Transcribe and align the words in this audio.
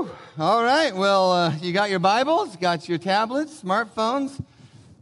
Woo! 0.00 0.10
All 0.38 0.62
right. 0.62 0.96
Well, 0.96 1.30
uh, 1.30 1.54
you 1.60 1.74
got 1.74 1.90
your 1.90 1.98
Bibles, 1.98 2.56
got 2.56 2.88
your 2.88 2.96
tablets, 2.96 3.62
smartphones. 3.62 4.42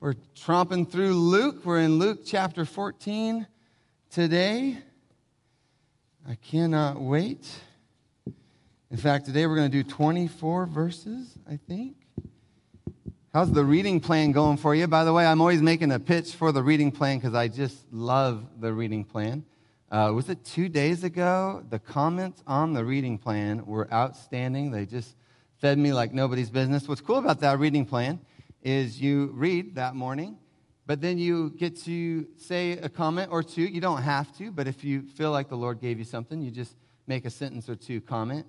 We're 0.00 0.14
tromping 0.34 0.90
through 0.90 1.14
Luke. 1.14 1.64
We're 1.64 1.78
in 1.78 2.00
Luke 2.00 2.22
chapter 2.26 2.64
14 2.64 3.46
today. 4.10 4.78
I 6.28 6.34
cannot 6.34 7.00
wait. 7.00 7.48
In 8.90 8.96
fact, 8.96 9.26
today 9.26 9.46
we're 9.46 9.54
going 9.54 9.70
to 9.70 9.82
do 9.84 9.88
24 9.88 10.66
verses, 10.66 11.38
I 11.48 11.60
think. 11.68 11.94
How's 13.32 13.52
the 13.52 13.64
reading 13.64 14.00
plan 14.00 14.32
going 14.32 14.56
for 14.56 14.74
you? 14.74 14.88
By 14.88 15.04
the 15.04 15.12
way, 15.12 15.24
I'm 15.24 15.40
always 15.40 15.62
making 15.62 15.92
a 15.92 16.00
pitch 16.00 16.34
for 16.34 16.50
the 16.50 16.62
reading 16.64 16.90
plan 16.90 17.18
because 17.18 17.34
I 17.34 17.46
just 17.46 17.76
love 17.92 18.44
the 18.58 18.72
reading 18.72 19.04
plan. 19.04 19.44
Uh, 19.90 20.12
was 20.14 20.28
it 20.28 20.44
two 20.44 20.68
days 20.68 21.02
ago? 21.02 21.64
The 21.70 21.78
comments 21.78 22.42
on 22.46 22.74
the 22.74 22.84
reading 22.84 23.16
plan 23.16 23.64
were 23.64 23.90
outstanding. 23.90 24.70
They 24.70 24.84
just 24.84 25.16
fed 25.56 25.78
me 25.78 25.94
like 25.94 26.12
nobody's 26.12 26.50
business. 26.50 26.86
What's 26.86 27.00
cool 27.00 27.16
about 27.16 27.40
that 27.40 27.58
reading 27.58 27.86
plan 27.86 28.20
is 28.62 29.00
you 29.00 29.30
read 29.32 29.76
that 29.76 29.94
morning, 29.94 30.36
but 30.84 31.00
then 31.00 31.16
you 31.16 31.50
get 31.56 31.74
to 31.84 32.26
say 32.36 32.72
a 32.72 32.90
comment 32.90 33.30
or 33.32 33.42
two. 33.42 33.62
You 33.62 33.80
don't 33.80 34.02
have 34.02 34.36
to, 34.36 34.50
but 34.50 34.68
if 34.68 34.84
you 34.84 35.00
feel 35.00 35.30
like 35.30 35.48
the 35.48 35.56
Lord 35.56 35.80
gave 35.80 35.98
you 35.98 36.04
something, 36.04 36.42
you 36.42 36.50
just 36.50 36.76
make 37.06 37.24
a 37.24 37.30
sentence 37.30 37.66
or 37.70 37.74
two 37.74 38.02
comment. 38.02 38.44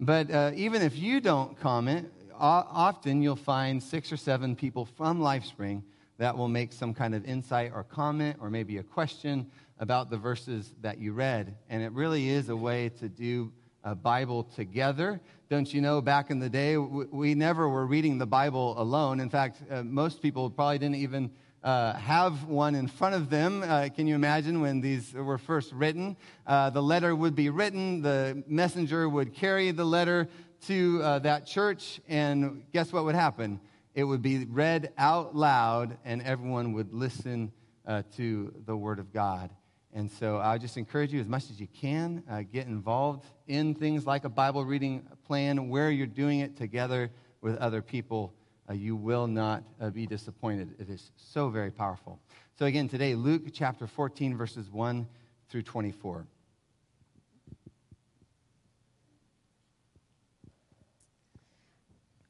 But 0.00 0.28
uh, 0.28 0.50
even 0.56 0.82
if 0.82 0.98
you 0.98 1.20
don't 1.20 1.56
comment, 1.60 2.10
often 2.36 3.22
you'll 3.22 3.36
find 3.36 3.80
six 3.80 4.10
or 4.10 4.16
seven 4.16 4.56
people 4.56 4.86
from 4.86 5.20
LifeSpring 5.20 5.82
that 6.18 6.36
will 6.36 6.48
make 6.48 6.72
some 6.72 6.92
kind 6.92 7.14
of 7.14 7.24
insight 7.24 7.70
or 7.74 7.84
comment 7.84 8.38
or 8.40 8.50
maybe 8.50 8.78
a 8.78 8.82
question 8.82 9.46
about 9.80 10.10
the 10.10 10.16
verses 10.16 10.72
that 10.82 10.98
you 10.98 11.12
read. 11.12 11.56
And 11.68 11.82
it 11.82 11.90
really 11.92 12.28
is 12.28 12.48
a 12.48 12.56
way 12.56 12.90
to 13.00 13.08
do 13.08 13.50
a 13.82 13.94
Bible 13.94 14.44
together. 14.44 15.20
Don't 15.48 15.72
you 15.72 15.80
know, 15.80 16.00
back 16.00 16.30
in 16.30 16.38
the 16.38 16.50
day, 16.50 16.76
we 16.76 17.34
never 17.34 17.68
were 17.68 17.86
reading 17.86 18.18
the 18.18 18.26
Bible 18.26 18.80
alone. 18.80 19.18
In 19.18 19.30
fact, 19.30 19.62
uh, 19.70 19.82
most 19.82 20.22
people 20.22 20.50
probably 20.50 20.78
didn't 20.78 20.96
even 20.96 21.30
uh, 21.64 21.94
have 21.94 22.44
one 22.44 22.74
in 22.74 22.86
front 22.86 23.14
of 23.14 23.30
them. 23.30 23.64
Uh, 23.66 23.88
can 23.88 24.06
you 24.06 24.14
imagine 24.14 24.60
when 24.60 24.80
these 24.80 25.12
were 25.14 25.38
first 25.38 25.72
written? 25.72 26.16
Uh, 26.46 26.70
the 26.70 26.82
letter 26.82 27.16
would 27.16 27.34
be 27.34 27.50
written, 27.50 28.02
the 28.02 28.44
messenger 28.46 29.08
would 29.08 29.34
carry 29.34 29.70
the 29.70 29.84
letter 29.84 30.28
to 30.66 31.00
uh, 31.02 31.18
that 31.20 31.46
church, 31.46 32.00
and 32.06 32.62
guess 32.72 32.92
what 32.92 33.04
would 33.04 33.14
happen? 33.14 33.60
It 33.94 34.04
would 34.04 34.22
be 34.22 34.44
read 34.44 34.92
out 34.98 35.34
loud, 35.34 35.96
and 36.04 36.22
everyone 36.22 36.74
would 36.74 36.92
listen 36.92 37.50
uh, 37.86 38.02
to 38.16 38.54
the 38.66 38.76
Word 38.76 38.98
of 38.98 39.12
God. 39.12 39.50
And 39.92 40.10
so 40.10 40.38
I 40.38 40.58
just 40.58 40.76
encourage 40.76 41.12
you 41.12 41.20
as 41.20 41.26
much 41.26 41.50
as 41.50 41.60
you 41.60 41.66
can, 41.66 42.22
uh, 42.30 42.42
get 42.42 42.66
involved 42.66 43.24
in 43.48 43.74
things 43.74 44.06
like 44.06 44.24
a 44.24 44.28
Bible 44.28 44.64
reading 44.64 45.06
plan 45.26 45.68
where 45.68 45.90
you're 45.90 46.06
doing 46.06 46.40
it 46.40 46.56
together 46.56 47.10
with 47.40 47.56
other 47.58 47.82
people. 47.82 48.32
Uh, 48.68 48.74
you 48.74 48.94
will 48.94 49.26
not 49.26 49.64
uh, 49.80 49.90
be 49.90 50.06
disappointed. 50.06 50.76
It 50.78 50.88
is 50.88 51.10
so 51.16 51.48
very 51.48 51.72
powerful. 51.72 52.20
So, 52.56 52.66
again, 52.66 52.88
today, 52.88 53.16
Luke 53.16 53.42
chapter 53.52 53.88
14, 53.88 54.36
verses 54.36 54.70
1 54.70 55.08
through 55.48 55.62
24. 55.62 56.26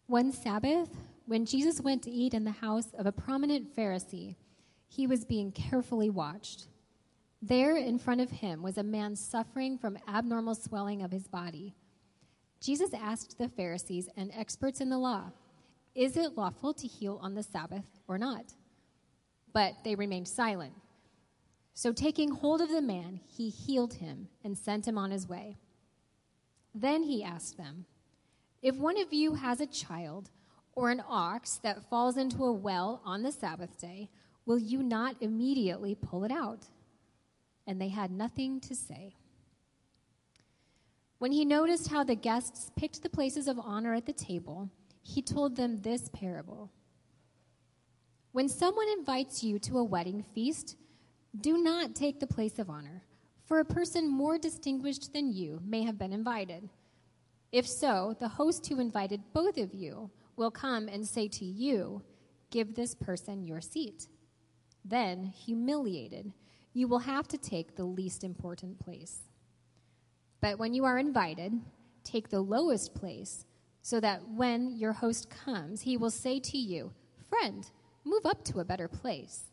One 0.06 0.32
Sabbath, 0.32 0.88
when 1.26 1.44
Jesus 1.44 1.80
went 1.80 2.02
to 2.04 2.10
eat 2.10 2.32
in 2.32 2.44
the 2.44 2.50
house 2.50 2.88
of 2.98 3.06
a 3.06 3.12
prominent 3.12 3.76
Pharisee, 3.76 4.34
he 4.88 5.06
was 5.06 5.24
being 5.24 5.52
carefully 5.52 6.10
watched. 6.10 6.66
There 7.42 7.76
in 7.76 7.98
front 7.98 8.20
of 8.20 8.30
him 8.30 8.62
was 8.62 8.76
a 8.76 8.82
man 8.82 9.16
suffering 9.16 9.78
from 9.78 9.98
abnormal 10.06 10.54
swelling 10.54 11.02
of 11.02 11.10
his 11.10 11.26
body. 11.26 11.74
Jesus 12.60 12.92
asked 12.92 13.38
the 13.38 13.48
Pharisees 13.48 14.10
and 14.16 14.30
experts 14.36 14.80
in 14.80 14.90
the 14.90 14.98
law, 14.98 15.32
Is 15.94 16.18
it 16.18 16.36
lawful 16.36 16.74
to 16.74 16.86
heal 16.86 17.18
on 17.22 17.34
the 17.34 17.42
Sabbath 17.42 17.86
or 18.06 18.18
not? 18.18 18.52
But 19.54 19.72
they 19.84 19.94
remained 19.94 20.28
silent. 20.28 20.74
So, 21.72 21.92
taking 21.92 22.30
hold 22.30 22.60
of 22.60 22.68
the 22.68 22.82
man, 22.82 23.20
he 23.26 23.48
healed 23.48 23.94
him 23.94 24.28
and 24.44 24.58
sent 24.58 24.86
him 24.86 24.98
on 24.98 25.10
his 25.10 25.26
way. 25.26 25.56
Then 26.74 27.04
he 27.04 27.24
asked 27.24 27.56
them, 27.56 27.86
If 28.60 28.76
one 28.76 29.00
of 29.00 29.14
you 29.14 29.34
has 29.34 29.60
a 29.60 29.66
child 29.66 30.28
or 30.74 30.90
an 30.90 31.02
ox 31.08 31.58
that 31.62 31.88
falls 31.88 32.18
into 32.18 32.44
a 32.44 32.52
well 32.52 33.00
on 33.04 33.22
the 33.22 33.32
Sabbath 33.32 33.80
day, 33.80 34.10
will 34.44 34.58
you 34.58 34.82
not 34.82 35.16
immediately 35.22 35.94
pull 35.94 36.24
it 36.24 36.30
out? 36.30 36.66
And 37.66 37.80
they 37.80 37.88
had 37.88 38.10
nothing 38.10 38.60
to 38.60 38.74
say. 38.74 39.14
When 41.18 41.32
he 41.32 41.44
noticed 41.44 41.88
how 41.88 42.02
the 42.02 42.14
guests 42.14 42.70
picked 42.76 43.02
the 43.02 43.10
places 43.10 43.46
of 43.46 43.58
honor 43.58 43.94
at 43.94 44.06
the 44.06 44.12
table, 44.12 44.70
he 45.02 45.22
told 45.22 45.56
them 45.56 45.80
this 45.82 46.08
parable 46.08 46.70
When 48.32 48.48
someone 48.48 48.88
invites 48.98 49.44
you 49.44 49.58
to 49.60 49.78
a 49.78 49.84
wedding 49.84 50.24
feast, 50.34 50.76
do 51.38 51.62
not 51.62 51.94
take 51.94 52.18
the 52.18 52.26
place 52.26 52.58
of 52.58 52.70
honor, 52.70 53.02
for 53.44 53.60
a 53.60 53.64
person 53.64 54.08
more 54.08 54.38
distinguished 54.38 55.12
than 55.12 55.32
you 55.32 55.60
may 55.64 55.82
have 55.82 55.98
been 55.98 56.12
invited. 56.12 56.68
If 57.52 57.66
so, 57.66 58.16
the 58.18 58.28
host 58.28 58.66
who 58.68 58.80
invited 58.80 59.32
both 59.32 59.58
of 59.58 59.74
you 59.74 60.10
will 60.36 60.50
come 60.50 60.88
and 60.88 61.06
say 61.06 61.28
to 61.28 61.44
you, 61.44 62.02
Give 62.50 62.74
this 62.74 62.94
person 62.94 63.44
your 63.44 63.60
seat. 63.60 64.08
Then, 64.84 65.24
humiliated, 65.24 66.32
you 66.72 66.86
will 66.86 67.00
have 67.00 67.26
to 67.28 67.38
take 67.38 67.76
the 67.76 67.84
least 67.84 68.24
important 68.24 68.78
place. 68.78 69.22
But 70.40 70.58
when 70.58 70.72
you 70.72 70.84
are 70.84 70.98
invited, 70.98 71.52
take 72.04 72.28
the 72.28 72.40
lowest 72.40 72.94
place, 72.94 73.44
so 73.82 74.00
that 74.00 74.28
when 74.28 74.76
your 74.76 74.92
host 74.92 75.30
comes, 75.30 75.82
he 75.82 75.96
will 75.96 76.10
say 76.10 76.38
to 76.40 76.58
you, 76.58 76.92
Friend, 77.28 77.68
move 78.04 78.26
up 78.26 78.44
to 78.44 78.60
a 78.60 78.64
better 78.64 78.88
place. 78.88 79.44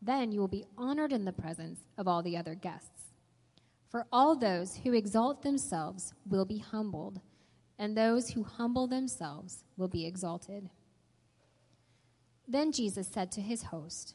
Then 0.00 0.30
you 0.30 0.40
will 0.40 0.48
be 0.48 0.66
honored 0.76 1.12
in 1.12 1.24
the 1.24 1.32
presence 1.32 1.80
of 1.96 2.06
all 2.06 2.22
the 2.22 2.36
other 2.36 2.54
guests. 2.54 3.12
For 3.88 4.06
all 4.12 4.36
those 4.36 4.76
who 4.76 4.92
exalt 4.92 5.42
themselves 5.42 6.12
will 6.28 6.44
be 6.44 6.58
humbled, 6.58 7.20
and 7.78 7.96
those 7.96 8.30
who 8.30 8.42
humble 8.44 8.86
themselves 8.86 9.64
will 9.76 9.88
be 9.88 10.06
exalted. 10.06 10.68
Then 12.46 12.72
Jesus 12.72 13.08
said 13.08 13.32
to 13.32 13.40
his 13.40 13.64
host, 13.64 14.14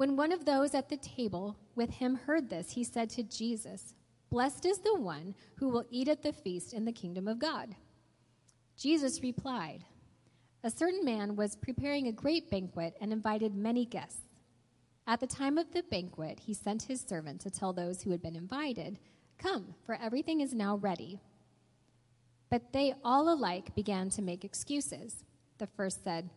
When 0.00 0.16
one 0.16 0.32
of 0.32 0.46
those 0.46 0.74
at 0.74 0.88
the 0.88 0.96
table 0.96 1.58
with 1.74 1.90
him 1.90 2.14
heard 2.14 2.48
this, 2.48 2.70
he 2.70 2.84
said 2.84 3.10
to 3.10 3.22
Jesus, 3.22 3.92
Blessed 4.30 4.64
is 4.64 4.78
the 4.78 4.98
one 4.98 5.34
who 5.56 5.68
will 5.68 5.84
eat 5.90 6.08
at 6.08 6.22
the 6.22 6.32
feast 6.32 6.72
in 6.72 6.86
the 6.86 6.90
kingdom 6.90 7.28
of 7.28 7.38
God. 7.38 7.76
Jesus 8.78 9.22
replied, 9.22 9.84
A 10.64 10.70
certain 10.70 11.04
man 11.04 11.36
was 11.36 11.54
preparing 11.54 12.08
a 12.08 12.12
great 12.12 12.50
banquet 12.50 12.96
and 12.98 13.12
invited 13.12 13.54
many 13.54 13.84
guests. 13.84 14.22
At 15.06 15.20
the 15.20 15.26
time 15.26 15.58
of 15.58 15.70
the 15.70 15.82
banquet, 15.82 16.40
he 16.40 16.54
sent 16.54 16.84
his 16.84 17.02
servant 17.02 17.42
to 17.42 17.50
tell 17.50 17.74
those 17.74 18.00
who 18.00 18.10
had 18.10 18.22
been 18.22 18.36
invited, 18.36 18.98
Come, 19.36 19.74
for 19.84 19.98
everything 20.00 20.40
is 20.40 20.54
now 20.54 20.76
ready. 20.76 21.20
But 22.48 22.72
they 22.72 22.94
all 23.04 23.30
alike 23.30 23.74
began 23.74 24.08
to 24.08 24.22
make 24.22 24.46
excuses. 24.46 25.24
The 25.58 25.66
first 25.66 26.02
said, 26.02 26.30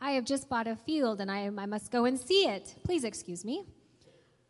I 0.00 0.12
have 0.12 0.24
just 0.24 0.48
bought 0.48 0.66
a 0.66 0.76
field 0.76 1.20
and 1.20 1.30
I, 1.30 1.46
I 1.46 1.66
must 1.66 1.90
go 1.90 2.04
and 2.04 2.18
see 2.18 2.46
it. 2.46 2.74
Please 2.84 3.04
excuse 3.04 3.44
me. 3.44 3.66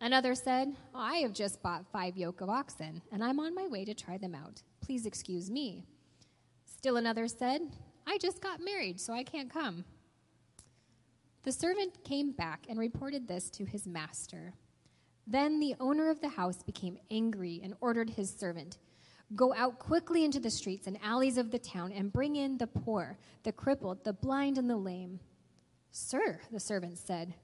Another 0.00 0.34
said, 0.34 0.75
oh, 0.94 1.00
I 1.00 1.16
have 1.19 1.32
just 1.32 1.62
bought 1.62 1.87
five 1.90 2.16
yoke 2.16 2.40
of 2.40 2.50
oxen 2.50 3.00
and 3.12 3.25
I'm 3.25 3.40
on 3.40 3.54
my 3.54 3.66
way 3.66 3.84
to 3.84 3.94
try 3.94 4.19
them 4.19 4.34
out. 4.34 4.62
Please 4.81 5.06
excuse 5.06 5.50
me. 5.50 5.84
Still 6.64 6.96
another 6.96 7.28
said, 7.28 7.62
I 8.06 8.19
just 8.19 8.43
got 8.43 8.60
married, 8.64 9.00
so 9.00 9.12
I 9.12 9.22
can't 9.22 9.50
come. 9.50 9.84
The 11.44 11.52
servant 11.52 12.04
came 12.04 12.32
back 12.32 12.66
and 12.69 12.78
reported 12.78 13.26
this 13.26 13.50
to 13.50 13.64
his 13.64 13.87
master. 13.87 14.52
Then 15.26 15.58
the 15.58 15.75
owner 15.81 16.10
of 16.10 16.20
the 16.20 16.28
house 16.28 16.62
became 16.62 16.98
angry 17.10 17.60
and 17.62 17.75
ordered 17.81 18.10
his 18.10 18.31
servant 18.31 18.78
Go 19.34 19.52
out 19.54 19.81
quickly 19.81 20.25
into 20.25 20.38
the 20.38 20.50
streets 20.50 20.87
and 20.87 20.98
alleys 21.02 21.37
of 21.37 21.50
the 21.50 21.58
town 21.58 21.90
and 21.90 22.12
bring 22.12 22.37
in 22.37 22.58
the 22.58 22.66
poor, 22.69 23.19
the 23.43 23.50
crippled, 23.50 24.04
the 24.04 24.12
blind, 24.12 24.56
and 24.56 24.70
the 24.70 24.76
lame. 24.76 25.19
Sir, 25.98 26.40
the 26.52 26.60
servant 26.60 26.98
said, 26.98 27.34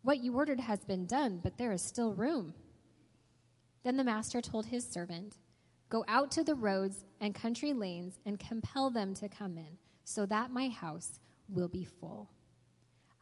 what 0.00 0.24
you 0.24 0.34
ordered 0.34 0.60
has 0.60 0.82
been 0.86 1.04
done, 1.04 1.38
but 1.42 1.58
there 1.58 1.70
is 1.70 1.82
still 1.82 2.14
room. 2.14 2.54
Then 3.84 3.98
the 3.98 4.04
master 4.04 4.40
told 4.40 4.64
his 4.64 4.86
servant, 4.86 5.36
Go 5.90 6.06
out 6.08 6.30
to 6.32 6.42
the 6.42 6.54
roads 6.54 7.04
and 7.20 7.34
country 7.34 7.74
lanes 7.74 8.18
and 8.24 8.40
compel 8.40 8.88
them 8.88 9.12
to 9.16 9.28
come 9.28 9.58
in, 9.58 9.76
so 10.04 10.24
that 10.24 10.50
my 10.50 10.68
house 10.68 11.20
will 11.50 11.68
be 11.68 11.84
full. 11.84 12.30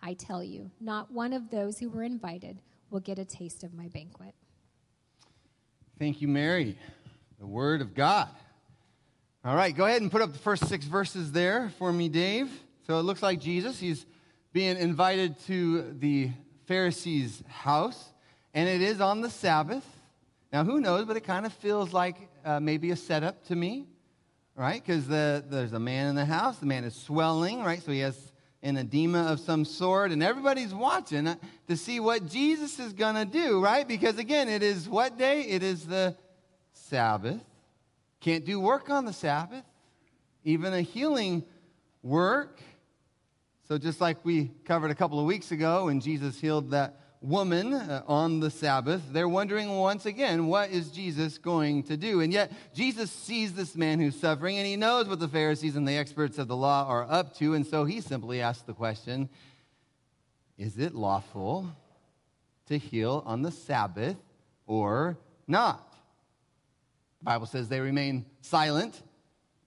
I 0.00 0.14
tell 0.14 0.44
you, 0.44 0.70
not 0.80 1.10
one 1.10 1.32
of 1.32 1.50
those 1.50 1.80
who 1.80 1.90
were 1.90 2.04
invited 2.04 2.60
will 2.90 3.00
get 3.00 3.18
a 3.18 3.24
taste 3.24 3.64
of 3.64 3.74
my 3.74 3.88
banquet. 3.88 4.34
Thank 5.98 6.22
you, 6.22 6.28
Mary. 6.28 6.78
The 7.40 7.46
Word 7.46 7.80
of 7.80 7.94
God. 7.94 8.28
All 9.44 9.56
right, 9.56 9.74
go 9.76 9.86
ahead 9.86 10.02
and 10.02 10.12
put 10.12 10.22
up 10.22 10.32
the 10.32 10.38
first 10.38 10.68
six 10.68 10.84
verses 10.84 11.32
there 11.32 11.72
for 11.78 11.92
me, 11.92 12.08
Dave. 12.08 12.48
So 12.86 13.00
it 13.00 13.02
looks 13.02 13.24
like 13.24 13.40
Jesus, 13.40 13.80
he's 13.80 14.06
being 14.58 14.76
invited 14.76 15.38
to 15.38 15.94
the 16.00 16.28
Pharisees' 16.66 17.44
house, 17.46 18.10
and 18.52 18.68
it 18.68 18.82
is 18.82 19.00
on 19.00 19.20
the 19.20 19.30
Sabbath. 19.30 19.86
Now, 20.52 20.64
who 20.64 20.80
knows, 20.80 21.04
but 21.04 21.16
it 21.16 21.22
kind 21.22 21.46
of 21.46 21.52
feels 21.52 21.92
like 21.92 22.16
uh, 22.44 22.58
maybe 22.58 22.90
a 22.90 22.96
setup 22.96 23.44
to 23.46 23.54
me, 23.54 23.86
right? 24.56 24.84
Because 24.84 25.06
the, 25.06 25.44
there's 25.48 25.74
a 25.74 25.78
man 25.78 26.08
in 26.08 26.16
the 26.16 26.24
house, 26.24 26.58
the 26.58 26.66
man 26.66 26.82
is 26.82 26.96
swelling, 26.96 27.62
right? 27.62 27.80
So 27.80 27.92
he 27.92 28.00
has 28.00 28.32
an 28.60 28.76
edema 28.76 29.26
of 29.26 29.38
some 29.38 29.64
sort, 29.64 30.10
and 30.10 30.24
everybody's 30.24 30.74
watching 30.74 31.36
to 31.68 31.76
see 31.76 32.00
what 32.00 32.26
Jesus 32.26 32.80
is 32.80 32.92
going 32.92 33.14
to 33.14 33.24
do, 33.24 33.62
right? 33.62 33.86
Because 33.86 34.18
again, 34.18 34.48
it 34.48 34.64
is 34.64 34.88
what 34.88 35.16
day? 35.16 35.42
It 35.42 35.62
is 35.62 35.86
the 35.86 36.16
Sabbath. 36.72 37.38
Can't 38.18 38.44
do 38.44 38.58
work 38.58 38.90
on 38.90 39.04
the 39.04 39.12
Sabbath, 39.12 39.62
even 40.42 40.74
a 40.74 40.82
healing 40.82 41.44
work. 42.02 42.60
So, 43.68 43.76
just 43.76 44.00
like 44.00 44.24
we 44.24 44.50
covered 44.64 44.90
a 44.90 44.94
couple 44.94 45.20
of 45.20 45.26
weeks 45.26 45.52
ago 45.52 45.84
when 45.84 46.00
Jesus 46.00 46.40
healed 46.40 46.70
that 46.70 46.98
woman 47.20 47.74
uh, 47.74 48.02
on 48.06 48.40
the 48.40 48.50
Sabbath, 48.50 49.02
they're 49.12 49.28
wondering 49.28 49.76
once 49.76 50.06
again, 50.06 50.46
what 50.46 50.70
is 50.70 50.90
Jesus 50.90 51.36
going 51.36 51.82
to 51.82 51.98
do? 51.98 52.22
And 52.22 52.32
yet, 52.32 52.50
Jesus 52.72 53.10
sees 53.10 53.52
this 53.52 53.76
man 53.76 54.00
who's 54.00 54.18
suffering, 54.18 54.56
and 54.56 54.66
he 54.66 54.76
knows 54.76 55.06
what 55.06 55.20
the 55.20 55.28
Pharisees 55.28 55.76
and 55.76 55.86
the 55.86 55.98
experts 55.98 56.38
of 56.38 56.48
the 56.48 56.56
law 56.56 56.86
are 56.88 57.06
up 57.10 57.36
to. 57.36 57.52
And 57.52 57.66
so 57.66 57.84
he 57.84 58.00
simply 58.00 58.40
asks 58.40 58.62
the 58.62 58.72
question 58.72 59.28
Is 60.56 60.78
it 60.78 60.94
lawful 60.94 61.66
to 62.68 62.78
heal 62.78 63.22
on 63.26 63.42
the 63.42 63.50
Sabbath 63.50 64.16
or 64.66 65.18
not? 65.46 65.92
The 67.18 67.26
Bible 67.26 67.44
says 67.44 67.68
they 67.68 67.80
remain 67.80 68.24
silent. 68.40 69.02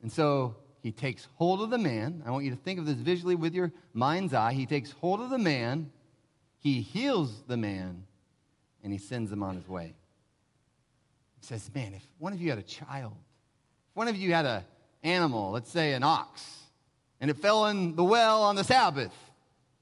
And 0.01 0.11
so 0.11 0.55
he 0.81 0.91
takes 0.91 1.27
hold 1.35 1.61
of 1.61 1.69
the 1.69 1.77
man. 1.77 2.23
I 2.25 2.31
want 2.31 2.43
you 2.43 2.51
to 2.51 2.57
think 2.57 2.79
of 2.79 2.85
this 2.85 2.95
visually 2.95 3.35
with 3.35 3.53
your 3.53 3.71
mind's 3.93 4.33
eye. 4.33 4.53
He 4.53 4.65
takes 4.65 4.91
hold 4.91 5.21
of 5.21 5.29
the 5.29 5.37
man, 5.37 5.91
he 6.59 6.81
heals 6.81 7.43
the 7.47 7.57
man, 7.57 8.03
and 8.83 8.91
he 8.91 8.97
sends 8.97 9.31
him 9.31 9.43
on 9.43 9.55
his 9.55 9.67
way. 9.67 9.93
He 11.39 11.45
says, 11.45 11.69
Man, 11.73 11.93
if 11.93 12.05
one 12.17 12.33
of 12.33 12.41
you 12.41 12.49
had 12.49 12.59
a 12.59 12.63
child, 12.63 13.13
if 13.89 13.95
one 13.95 14.07
of 14.07 14.15
you 14.15 14.33
had 14.33 14.45
an 14.45 14.63
animal, 15.03 15.51
let's 15.51 15.71
say 15.71 15.93
an 15.93 16.03
ox, 16.03 16.43
and 17.19 17.29
it 17.29 17.37
fell 17.37 17.67
in 17.67 17.95
the 17.95 18.03
well 18.03 18.41
on 18.43 18.55
the 18.55 18.63
Sabbath, 18.63 19.13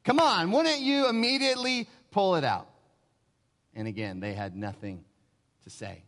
come 0.04 0.19
on, 0.19 0.51
wouldn't 0.51 0.81
you 0.81 1.07
immediately 1.07 1.88
pull 2.12 2.36
it 2.36 2.44
out? 2.44 2.68
And 3.74 3.88
again, 3.88 4.19
they 4.19 4.34
had 4.34 4.56
nothing 4.56 5.06
to 5.63 5.69
say. 5.69 6.04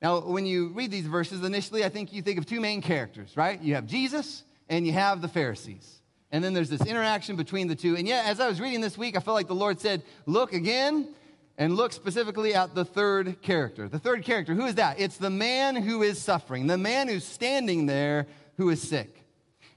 Now, 0.00 0.20
when 0.20 0.46
you 0.46 0.68
read 0.68 0.90
these 0.90 1.06
verses, 1.06 1.42
initially, 1.42 1.84
I 1.84 1.88
think 1.88 2.12
you 2.12 2.22
think 2.22 2.38
of 2.38 2.46
two 2.46 2.60
main 2.60 2.80
characters, 2.80 3.36
right? 3.36 3.60
You 3.60 3.74
have 3.74 3.86
Jesus 3.86 4.44
and 4.68 4.86
you 4.86 4.92
have 4.92 5.20
the 5.20 5.28
Pharisees. 5.28 6.00
And 6.30 6.44
then 6.44 6.52
there's 6.52 6.68
this 6.68 6.84
interaction 6.84 7.36
between 7.36 7.68
the 7.68 7.74
two. 7.74 7.96
And 7.96 8.06
yet, 8.06 8.26
as 8.26 8.38
I 8.38 8.48
was 8.48 8.60
reading 8.60 8.80
this 8.80 8.98
week, 8.98 9.16
I 9.16 9.20
felt 9.20 9.34
like 9.34 9.48
the 9.48 9.54
Lord 9.54 9.80
said, 9.80 10.02
Look 10.26 10.52
again 10.52 11.08
and 11.56 11.74
look 11.74 11.92
specifically 11.92 12.54
at 12.54 12.74
the 12.74 12.84
third 12.84 13.42
character. 13.42 13.88
The 13.88 13.98
third 13.98 14.24
character, 14.24 14.54
who 14.54 14.66
is 14.66 14.76
that? 14.76 15.00
It's 15.00 15.16
the 15.16 15.30
man 15.30 15.74
who 15.74 16.02
is 16.02 16.20
suffering, 16.20 16.66
the 16.66 16.78
man 16.78 17.08
who's 17.08 17.24
standing 17.24 17.86
there 17.86 18.26
who 18.56 18.68
is 18.70 18.80
sick. 18.80 19.24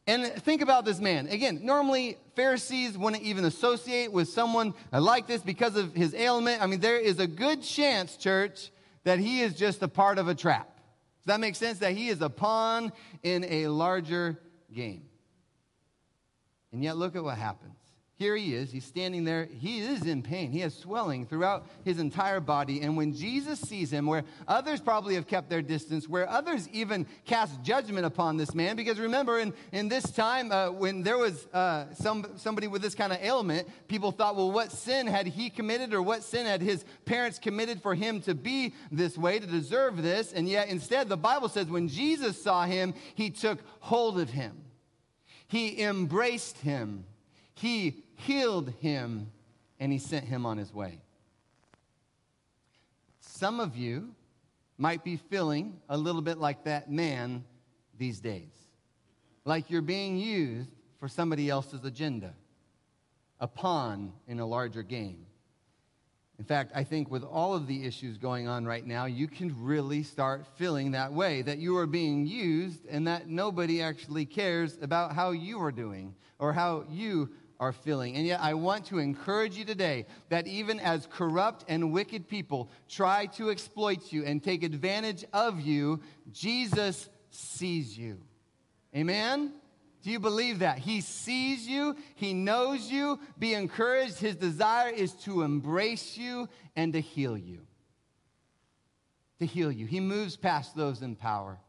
And 0.07 0.25
think 0.25 0.61
about 0.61 0.83
this 0.85 0.99
man. 0.99 1.27
Again, 1.27 1.61
normally 1.63 2.17
Pharisees 2.35 2.97
wouldn't 2.97 3.23
even 3.23 3.45
associate 3.45 4.11
with 4.11 4.27
someone 4.29 4.73
like 4.91 5.27
this 5.27 5.41
because 5.41 5.75
of 5.75 5.93
his 5.93 6.13
ailment. 6.13 6.61
I 6.61 6.67
mean, 6.67 6.79
there 6.79 6.99
is 6.99 7.19
a 7.19 7.27
good 7.27 7.63
chance, 7.63 8.17
church, 8.17 8.71
that 9.03 9.19
he 9.19 9.41
is 9.41 9.53
just 9.55 9.81
a 9.81 9.87
part 9.87 10.17
of 10.17 10.27
a 10.27 10.35
trap. 10.35 10.67
Does 11.19 11.25
that 11.27 11.39
make 11.39 11.55
sense? 11.55 11.79
That 11.79 11.93
he 11.93 12.09
is 12.09 12.21
a 12.21 12.29
pawn 12.29 12.91
in 13.23 13.43
a 13.45 13.67
larger 13.67 14.39
game. 14.73 15.03
And 16.71 16.83
yet, 16.83 16.97
look 16.97 17.15
at 17.15 17.23
what 17.23 17.37
happens. 17.37 17.80
Here 18.21 18.35
he 18.35 18.53
is. 18.53 18.71
He's 18.71 18.85
standing 18.85 19.23
there. 19.23 19.45
He 19.45 19.79
is 19.79 20.05
in 20.05 20.21
pain. 20.21 20.51
He 20.51 20.59
has 20.59 20.75
swelling 20.75 21.25
throughout 21.25 21.65
his 21.83 21.97
entire 21.97 22.39
body. 22.39 22.81
And 22.81 22.95
when 22.95 23.15
Jesus 23.15 23.59
sees 23.59 23.91
him, 23.91 24.05
where 24.05 24.23
others 24.47 24.79
probably 24.79 25.15
have 25.15 25.25
kept 25.25 25.49
their 25.49 25.63
distance, 25.63 26.07
where 26.07 26.29
others 26.29 26.69
even 26.71 27.07
cast 27.25 27.63
judgment 27.63 28.05
upon 28.05 28.37
this 28.37 28.53
man, 28.53 28.75
because 28.75 28.99
remember, 28.99 29.39
in, 29.39 29.55
in 29.71 29.89
this 29.89 30.03
time, 30.11 30.51
uh, 30.51 30.69
when 30.69 31.01
there 31.01 31.17
was 31.17 31.47
uh, 31.47 31.91
some, 31.95 32.27
somebody 32.35 32.67
with 32.67 32.83
this 32.83 32.93
kind 32.93 33.11
of 33.11 33.17
ailment, 33.23 33.67
people 33.87 34.11
thought, 34.11 34.35
well, 34.35 34.51
what 34.51 34.71
sin 34.71 35.07
had 35.07 35.25
he 35.25 35.49
committed 35.49 35.91
or 35.91 36.03
what 36.03 36.21
sin 36.21 36.45
had 36.45 36.61
his 36.61 36.85
parents 37.05 37.39
committed 37.39 37.81
for 37.81 37.95
him 37.95 38.21
to 38.21 38.35
be 38.35 38.75
this 38.91 39.17
way, 39.17 39.39
to 39.39 39.47
deserve 39.47 39.99
this? 40.03 40.31
And 40.31 40.47
yet, 40.47 40.67
instead, 40.69 41.09
the 41.09 41.17
Bible 41.17 41.49
says 41.49 41.65
when 41.65 41.87
Jesus 41.87 42.39
saw 42.39 42.65
him, 42.65 42.93
he 43.15 43.31
took 43.31 43.57
hold 43.79 44.19
of 44.19 44.29
him, 44.29 44.61
he 45.47 45.81
embraced 45.81 46.59
him. 46.59 47.05
He 47.61 48.03
healed 48.25 48.73
him, 48.79 49.31
and 49.79 49.91
he 49.91 49.97
sent 49.97 50.25
him 50.25 50.45
on 50.45 50.57
his 50.57 50.73
way. 50.73 51.01
Some 53.19 53.59
of 53.59 53.75
you 53.75 54.13
might 54.77 55.03
be 55.03 55.17
feeling 55.17 55.79
a 55.89 55.97
little 55.97 56.21
bit 56.21 56.37
like 56.37 56.63
that 56.65 56.91
man 56.91 57.43
these 57.97 58.19
days, 58.19 58.51
like 59.45 59.69
you're 59.69 59.81
being 59.81 60.17
used 60.17 60.69
for 60.99 61.07
somebody 61.07 61.49
else's 61.49 61.83
agenda, 61.85 62.33
a 63.39 63.47
pawn 63.47 64.13
in 64.27 64.39
a 64.39 64.45
larger 64.45 64.83
game. 64.83 65.25
In 66.39 66.45
fact, 66.45 66.71
I 66.73 66.83
think 66.83 67.11
with 67.11 67.23
all 67.23 67.53
of 67.53 67.67
the 67.67 67.85
issues 67.85 68.17
going 68.17 68.47
on 68.47 68.65
right 68.65 68.85
now, 68.85 69.05
you 69.05 69.27
can 69.27 69.55
really 69.63 70.01
start 70.01 70.47
feeling 70.55 70.91
that 70.91 71.13
way 71.13 71.43
that 71.43 71.59
you 71.59 71.77
are 71.77 71.85
being 71.85 72.25
used 72.25 72.85
and 72.87 73.05
that 73.05 73.27
nobody 73.27 73.81
actually 73.83 74.25
cares 74.25 74.79
about 74.81 75.13
how 75.13 75.31
you 75.31 75.61
are 75.61 75.71
doing 75.71 76.15
or 76.39 76.51
how 76.51 76.85
you 76.89 77.29
are 77.61 77.71
feeling. 77.71 78.15
And 78.15 78.25
yet, 78.25 78.41
I 78.41 78.55
want 78.55 78.85
to 78.87 78.97
encourage 78.97 79.55
you 79.55 79.63
today 79.63 80.07
that 80.29 80.47
even 80.47 80.79
as 80.79 81.07
corrupt 81.09 81.63
and 81.67 81.93
wicked 81.93 82.27
people 82.27 82.71
try 82.89 83.27
to 83.37 83.51
exploit 83.51 84.11
you 84.11 84.25
and 84.25 84.43
take 84.43 84.63
advantage 84.63 85.23
of 85.31 85.61
you, 85.61 86.01
Jesus 86.33 87.07
sees 87.29 87.95
you. 87.95 88.17
Amen? 88.95 89.53
Do 90.01 90.09
you 90.09 90.19
believe 90.19 90.59
that? 90.59 90.79
He 90.79 91.01
sees 91.01 91.67
you, 91.67 91.95
He 92.15 92.33
knows 92.33 92.91
you. 92.91 93.19
Be 93.37 93.53
encouraged. 93.53 94.17
His 94.17 94.35
desire 94.35 94.89
is 94.89 95.13
to 95.25 95.43
embrace 95.43 96.17
you 96.17 96.49
and 96.75 96.91
to 96.93 96.99
heal 96.99 97.37
you. 97.37 97.61
To 99.37 99.45
heal 99.45 99.71
you. 99.71 99.85
He 99.85 99.99
moves 99.99 100.35
past 100.35 100.75
those 100.75 101.03
in 101.03 101.15
power 101.15 101.59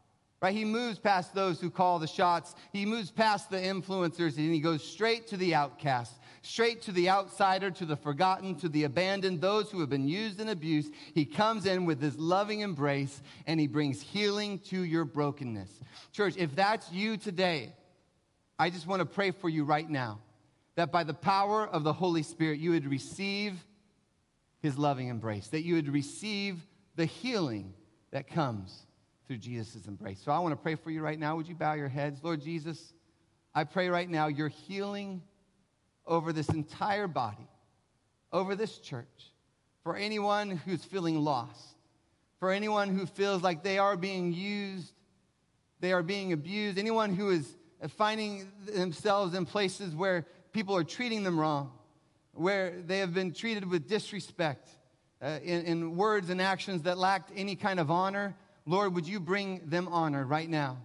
right? 0.42 0.54
He 0.54 0.64
moves 0.64 0.99
past 0.99 1.34
those 1.34 1.61
who 1.61 1.70
call 1.70 2.00
the 2.00 2.06
shots. 2.08 2.56
He 2.72 2.84
moves 2.84 3.12
past 3.12 3.49
the 3.49 3.58
influencers 3.58 4.37
and 4.37 4.52
he 4.52 4.58
goes 4.58 4.82
straight 4.82 5.28
to 5.28 5.37
the 5.37 5.54
outcast, 5.54 6.12
straight 6.42 6.82
to 6.82 6.92
the 6.92 7.08
outsider, 7.08 7.70
to 7.70 7.87
the 7.87 7.96
forgotten, 7.96 8.56
to 8.56 8.68
the 8.68 8.82
abandoned, 8.82 9.40
those 9.40 9.70
who 9.70 9.78
have 9.78 9.88
been 9.88 10.08
used 10.08 10.40
and 10.40 10.50
abused. 10.50 10.92
He 11.14 11.25
comes 11.25 11.64
in 11.64 11.87
with 11.87 12.02
his 12.02 12.18
loving 12.18 12.61
embrace 12.61 13.22
and 13.46 13.61
he 13.61 13.68
brings 13.68 14.02
healing 14.02 14.58
to 14.70 14.82
your 14.82 15.04
brokenness. 15.04 15.70
Church, 16.11 16.34
if 16.37 16.54
that's 16.56 16.90
you 16.90 17.16
today, 17.16 17.72
I 18.58 18.68
just 18.68 18.88
want 18.88 19.00
to 19.00 19.06
pray 19.06 19.30
for 19.30 19.49
you 19.49 19.62
right 19.62 19.88
now 19.88 20.18
that 20.75 20.90
by 20.90 21.04
the 21.04 21.14
power 21.14 21.68
of 21.68 21.84
the 21.84 21.92
Holy 21.92 22.25
Spirit, 22.25 22.58
you 22.58 22.72
would 22.72 22.87
receive 22.87 23.64
his 24.61 24.76
loving 24.76 25.06
embrace, 25.06 25.49
that 25.49 25.62
you 25.62 25.76
would 25.76 25.88
receive 25.88 26.66
the 26.96 27.04
healing 27.06 27.75
that 28.11 28.28
comes 28.28 28.87
through 29.26 29.38
Jesus' 29.38 29.87
embrace. 29.87 30.21
So 30.25 30.33
I 30.33 30.38
want 30.38 30.52
to 30.52 30.57
pray 30.57 30.75
for 30.75 30.91
you 30.91 31.00
right 31.00 31.19
now. 31.19 31.37
Would 31.37 31.49
you 31.49 31.55
bow 31.55 31.75
your 31.75 31.88
heads? 31.88 32.21
Lord 32.23 32.43
Jesus, 32.43 32.93
I 33.55 33.64
pray 33.64 33.88
right 33.88 34.09
now 34.09 34.26
your 34.26 34.49
healing 34.49 35.23
over 36.07 36.33
this 36.33 36.49
entire 36.49 37.07
body, 37.07 37.49
over 38.33 38.57
this 38.57 38.79
church, 38.79 39.33
for 39.85 39.97
anyone 39.97 40.50
who's 40.50 40.85
feeling 40.85 41.23
lost, 41.23 41.76
for 42.38 42.50
anyone 42.50 42.88
who 42.88 43.07
feels 43.07 43.43
like 43.43 43.62
they 43.62 43.79
are 43.79 43.97
being 43.97 44.33
used, 44.33 44.93
they 45.81 45.93
are 45.93 46.02
being 46.02 46.33
abused, 46.33 46.79
anyone 46.79 47.14
who 47.14 47.31
is 47.31 47.57
finding 47.97 48.50
themselves 48.67 49.35
in 49.35 49.45
places 49.45 49.95
where 49.95 50.26
people 50.52 50.76
are 50.76 50.85
treating 50.85 51.23
them 51.23 51.38
wrong, 51.38 51.73
where 52.33 52.81
they 52.87 52.99
have 52.99 53.14
been 53.14 53.33
treated 53.33 53.69
with 53.69 53.88
disrespect, 53.88 54.69
uh, 55.21 55.38
in, 55.43 55.64
in 55.64 55.97
words 55.97 56.31
and 56.31 56.41
actions 56.41 56.83
that 56.83 56.99
lacked 56.99 57.31
any 57.37 57.55
kind 57.55 57.79
of 57.79 57.91
honor. 57.91 58.35
Lord, 58.66 58.95
would 58.95 59.07
you 59.07 59.21
bring 59.21 59.62
them 59.66 59.88
honor 59.88 60.25
right 60.25 60.49
now? 60.49 60.78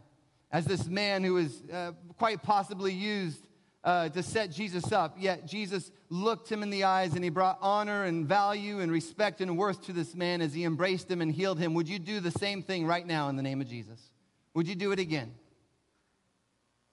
As 0.51 0.65
this 0.65 0.87
man 0.87 1.23
who 1.23 1.37
is 1.37 1.61
uh, 1.71 1.91
quite 2.17 2.41
possibly 2.41 2.93
used 2.93 3.47
uh, 3.83 4.09
to 4.09 4.23
set 4.23 4.51
Jesus 4.51 4.91
up, 4.91 5.15
yet 5.19 5.45
Jesus 5.45 5.91
looked 6.09 6.51
him 6.51 6.63
in 6.63 6.69
the 6.69 6.85
eyes 6.85 7.13
and 7.13 7.23
he 7.23 7.29
brought 7.29 7.57
honor 7.61 8.05
and 8.05 8.25
value 8.25 8.79
and 8.79 8.91
respect 8.91 9.41
and 9.41 9.57
worth 9.57 9.85
to 9.85 9.93
this 9.93 10.15
man 10.15 10.41
as 10.41 10.53
he 10.53 10.63
embraced 10.63 11.09
him 11.11 11.21
and 11.21 11.31
healed 11.31 11.59
him. 11.59 11.73
Would 11.73 11.87
you 11.87 11.99
do 11.99 12.19
the 12.19 12.31
same 12.31 12.63
thing 12.63 12.85
right 12.85 13.05
now 13.05 13.29
in 13.29 13.35
the 13.35 13.43
name 13.43 13.61
of 13.61 13.67
Jesus? 13.67 13.99
Would 14.53 14.67
you 14.67 14.75
do 14.75 14.91
it 14.91 14.99
again? 14.99 15.33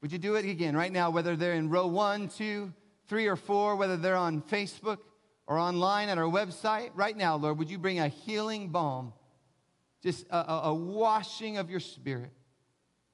Would 0.03 0.13
you 0.13 0.19
do 0.19 0.35
it 0.35 0.45
again 0.45 0.77
right 0.77 0.93
now, 0.93 1.09
whether 1.09 1.35
they're 1.35 1.55
in 1.55 1.71
row 1.71 1.87
one, 1.87 2.29
two, 2.29 2.75
three, 3.09 3.27
or 3.27 3.37
four, 3.37 3.77
whether 3.77 3.97
they're 3.97 4.17
on 4.17 4.43
Facebook 4.43 4.99
or 5.47 5.59
online 5.59 6.11
at 6.11 6.19
our 6.19 6.25
website? 6.25 6.91
Right 6.95 7.17
now, 7.17 7.37
Lord, 7.37 7.59
would 7.59 7.71
you 7.71 7.79
bring 7.79 8.01
a 8.01 8.09
healing 8.09 8.69
balm, 8.69 9.15
just 10.05 10.27
a, 10.29 10.67
a, 10.67 10.75
washing 10.75 11.57
of 11.57 11.71
your 11.71 11.81
spirit 11.81 12.31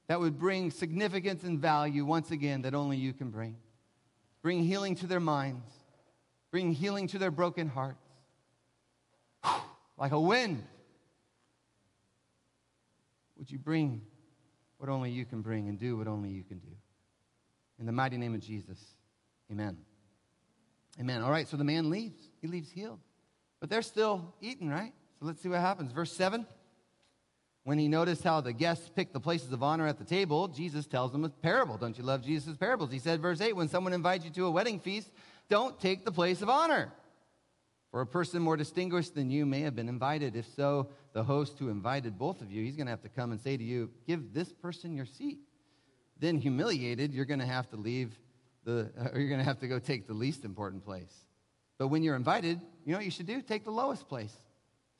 that 0.09 0.19
would 0.19 0.41
bring 0.41 0.73
significance 0.73 1.45
and 1.45 1.61
value 1.61 2.05
once 2.05 2.33
again 2.33 2.63
that 2.63 2.75
only 2.75 2.97
you 2.97 3.13
can 3.13 3.31
bring? 3.31 3.57
Bring 4.43 4.65
healing 4.65 4.97
to 4.97 5.07
their 5.07 5.21
minds, 5.21 5.71
bring 6.51 6.73
healing 6.73 7.07
to 7.09 7.19
their 7.19 7.31
broken 7.31 7.69
hearts. 7.69 8.05
Like 9.97 10.11
a 10.11 10.21
wind, 10.21 10.65
would 13.39 13.51
you 13.51 13.59
bring 13.59 14.01
what 14.79 14.89
only 14.89 15.11
you 15.11 15.25
can 15.25 15.43
bring 15.43 15.69
and 15.69 15.79
do 15.79 15.97
what 15.97 16.09
only 16.09 16.31
you 16.31 16.43
can 16.43 16.59
do? 16.59 16.73
In 17.79 17.87
the 17.87 17.93
mighty 17.93 18.17
name 18.17 18.35
of 18.35 18.41
Jesus, 18.41 18.79
amen. 19.53 19.77
Amen. 20.99 21.23
All 21.23 21.31
right, 21.31 21.47
so 21.47 21.57
the 21.57 21.65
man 21.65 21.89
leaves. 21.89 22.19
He 22.41 22.49
leaves 22.49 22.71
healed. 22.71 22.99
But 23.61 23.71
they're 23.71 23.83
still 23.83 24.35
eating, 24.41 24.69
right? 24.69 24.93
So 25.21 25.27
let's 25.27 25.41
see 25.41 25.49
what 25.49 25.61
happens. 25.61 25.93
Verse 25.93 26.13
7. 26.13 26.47
When 27.71 27.79
he 27.79 27.87
noticed 27.87 28.25
how 28.25 28.41
the 28.41 28.53
guests 28.53 28.91
picked 28.93 29.13
the 29.13 29.21
places 29.21 29.53
of 29.53 29.63
honor 29.63 29.87
at 29.87 29.97
the 29.97 30.05
table, 30.05 30.49
Jesus 30.49 30.89
tells 30.89 31.13
them 31.13 31.25
a 31.25 31.29
parable. 31.29 31.77
Don't 31.77 31.97
you 31.97 32.03
love 32.03 32.21
Jesus' 32.21 32.57
parables? 32.57 32.91
He 32.91 32.99
said, 32.99 33.23
verse 33.23 33.41
8, 33.41 33.55
when 33.55 33.69
someone 33.69 33.93
invites 33.93 34.25
you 34.25 34.33
to 34.33 34.47
a 34.47 34.51
wedding 34.51 34.81
feast, 34.81 35.13
don't 35.49 35.79
take 35.79 36.05
the 36.05 36.11
place 36.11 36.43
of 36.43 36.51
honor. 36.51 36.93
For 37.93 38.01
a 38.01 38.07
person 38.07 38.43
more 38.43 38.57
distinguished 38.57 39.15
than 39.15 39.31
you 39.31 39.47
may 39.47 39.61
have 39.61 39.77
been 39.77 39.89
invited. 39.89 40.35
If 40.35 40.47
so, 40.57 40.89
the 41.13 41.23
host 41.23 41.61
who 41.61 41.69
invited 41.69 42.19
both 42.19 42.41
of 42.41 42.51
you, 42.51 42.65
he's 42.65 42.75
going 42.75 42.89
to 42.89 42.91
have 42.91 43.03
to 43.03 43.09
come 43.09 43.31
and 43.31 43.41
say 43.41 43.57
to 43.57 43.63
you, 43.63 43.91
Give 44.05 44.35
this 44.35 44.53
person 44.53 44.97
your 44.97 45.07
seat 45.07 45.39
then 46.19 46.39
humiliated, 46.39 47.15
you're 47.15 47.25
going 47.25 47.39
to 47.39 47.47
have 47.47 47.71
to 47.71 47.77
leave 47.77 48.19
the, 48.65 48.91
or 49.13 49.21
you're 49.21 49.29
going 49.29 49.39
to 49.39 49.45
have 49.45 49.61
to 49.61 49.69
go 49.69 49.79
take 49.79 50.09
the 50.09 50.13
least 50.13 50.45
important 50.45 50.85
place. 50.85 51.15
But 51.79 51.87
when 51.87 52.03
you're 52.03 52.17
invited, 52.17 52.61
you 52.85 52.93
know 52.93 52.99
what 52.99 53.05
you 53.05 53.11
should 53.11 53.27
do? 53.27 53.41
Take 53.41 53.65
the 53.65 53.71
lowest 53.71 54.09
place. 54.09 54.35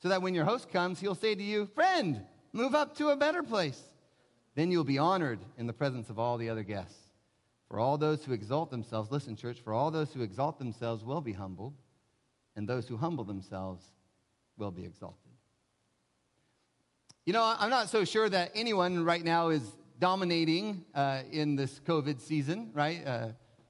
So 0.01 0.09
that 0.09 0.21
when 0.21 0.33
your 0.33 0.45
host 0.45 0.69
comes, 0.71 0.99
he'll 0.99 1.15
say 1.15 1.35
to 1.35 1.43
you, 1.43 1.67
Friend, 1.75 2.21
move 2.53 2.75
up 2.75 2.95
to 2.97 3.09
a 3.09 3.15
better 3.15 3.43
place. 3.43 3.81
Then 4.55 4.71
you'll 4.71 4.83
be 4.83 4.97
honored 4.97 5.39
in 5.57 5.67
the 5.67 5.73
presence 5.73 6.09
of 6.09 6.19
all 6.19 6.37
the 6.37 6.49
other 6.49 6.63
guests. 6.63 6.97
For 7.69 7.79
all 7.79 7.97
those 7.97 8.25
who 8.25 8.33
exalt 8.33 8.69
themselves, 8.69 9.11
listen, 9.11 9.35
church, 9.35 9.59
for 9.59 9.73
all 9.73 9.91
those 9.91 10.11
who 10.13 10.21
exalt 10.21 10.59
themselves 10.59 11.05
will 11.05 11.21
be 11.21 11.31
humbled, 11.31 11.73
and 12.55 12.67
those 12.67 12.87
who 12.87 12.97
humble 12.97 13.23
themselves 13.23 13.83
will 14.57 14.71
be 14.71 14.83
exalted. 14.83 15.31
You 17.25 17.33
know, 17.33 17.55
I'm 17.57 17.69
not 17.69 17.89
so 17.89 18.03
sure 18.03 18.27
that 18.27 18.51
anyone 18.55 19.05
right 19.05 19.23
now 19.23 19.49
is 19.49 19.61
dominating 19.99 20.83
uh, 20.93 21.21
in 21.31 21.55
this 21.55 21.79
COVID 21.87 22.19
season, 22.19 22.71
right? 22.73 23.05
Uh, 23.05 23.27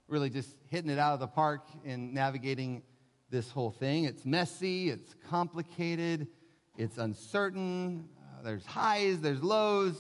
really 0.08 0.30
just 0.30 0.56
hitting 0.70 0.90
it 0.90 0.98
out 0.98 1.14
of 1.14 1.20
the 1.20 1.28
park 1.28 1.68
in 1.86 2.14
navigating 2.14 2.82
this 3.30 3.52
whole 3.52 3.72
thing. 3.72 4.06
It's 4.06 4.26
messy, 4.26 4.90
it's 4.90 5.16
complicated, 5.30 6.28
it's 6.78 6.98
uncertain. 6.98 8.10
There's 8.44 8.66
highs, 8.66 9.20
there's 9.22 9.44
lows, 9.44 9.96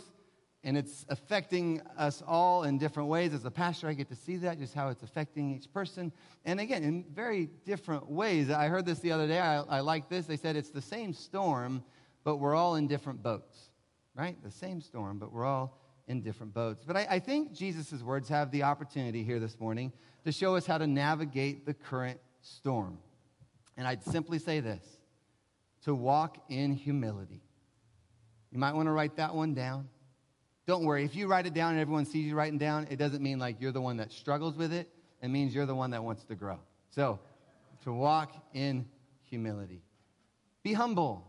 and 0.64 0.78
it's 0.78 1.06
affecting 1.10 1.82
us 1.98 2.22
all 2.26 2.64
in 2.64 2.78
different 2.78 3.10
ways. 3.10 3.34
As 3.34 3.46
a 3.46 3.52
pastor, 3.52 3.88
I 3.88 3.94
get 3.94 4.10
to 4.10 4.16
see 4.16 4.38
that, 4.38 4.60
just 4.60 4.74
how 4.74 4.90
it's 4.90 5.02
affecting 5.02 5.56
each 5.56 5.72
person. 5.74 6.12
And 6.46 6.60
again, 6.60 6.84
in 6.84 7.06
very 7.14 7.50
different 7.66 8.10
ways. 8.10 8.50
I 8.52 8.68
heard 8.68 8.86
this 8.86 9.00
the 9.00 9.12
other 9.12 9.28
day. 9.28 9.40
I, 9.40 9.62
I 9.62 9.80
like 9.80 10.10
this. 10.10 10.28
They 10.28 10.38
said 10.38 10.56
it's 10.56 10.70
the 10.70 10.82
same 10.82 11.14
storm, 11.14 11.84
but 12.24 12.38
we're 12.38 12.56
all 12.56 12.76
in 12.76 12.88
different 12.88 13.24
boats, 13.24 13.72
right? 14.16 14.42
The 14.44 14.52
same 14.52 14.82
storm, 14.82 15.18
but 15.18 15.32
we're 15.32 15.46
all 15.46 15.80
in 16.08 16.22
different 16.22 16.54
boats. 16.54 16.84
But 16.86 16.96
I, 16.96 17.08
I 17.10 17.20
think 17.20 17.54
Jesus' 17.54 18.04
words 18.04 18.30
have 18.30 18.52
the 18.52 18.64
opportunity 18.64 19.24
here 19.24 19.40
this 19.40 19.60
morning 19.60 19.92
to 20.26 20.32
show 20.32 20.56
us 20.56 20.68
how 20.68 20.78
to 20.78 20.86
navigate 20.86 21.66
the 21.66 21.74
current 21.74 22.20
storm. 22.42 23.00
And 23.78 23.88
I'd 23.88 24.04
simply 24.04 24.38
say 24.38 24.60
this 24.60 24.86
to 25.86 25.96
walk 25.96 26.38
in 26.50 26.76
humility. 26.76 27.42
You 28.52 28.60
might 28.60 28.74
want 28.74 28.88
to 28.88 28.92
write 28.92 29.16
that 29.16 29.34
one 29.34 29.54
down. 29.54 29.88
Don't 30.68 30.86
worry, 30.86 31.04
if 31.04 31.16
you 31.16 31.28
write 31.28 31.46
it 31.46 31.54
down 31.54 31.72
and 31.72 31.82
everyone 31.82 32.06
sees 32.06 32.26
you 32.26 32.36
writing 32.36 32.58
down, 32.58 32.88
it 32.90 32.98
doesn't 32.98 33.22
mean 33.22 33.40
like 33.40 33.60
you're 33.60 33.72
the 33.72 33.82
one 33.82 33.98
that 33.98 34.12
struggles 34.12 34.56
with 34.56 34.72
it. 34.72 34.90
It 35.22 35.30
means 35.30 35.54
you're 35.54 35.66
the 35.66 35.76
one 35.76 35.92
that 35.92 36.04
wants 36.04 36.24
to 36.26 36.36
grow. 36.36 36.60
So, 36.90 37.20
to 37.84 37.94
walk 37.94 38.34
in 38.54 38.86
humility. 39.24 39.82
Be 40.64 40.74
humble. 40.74 41.28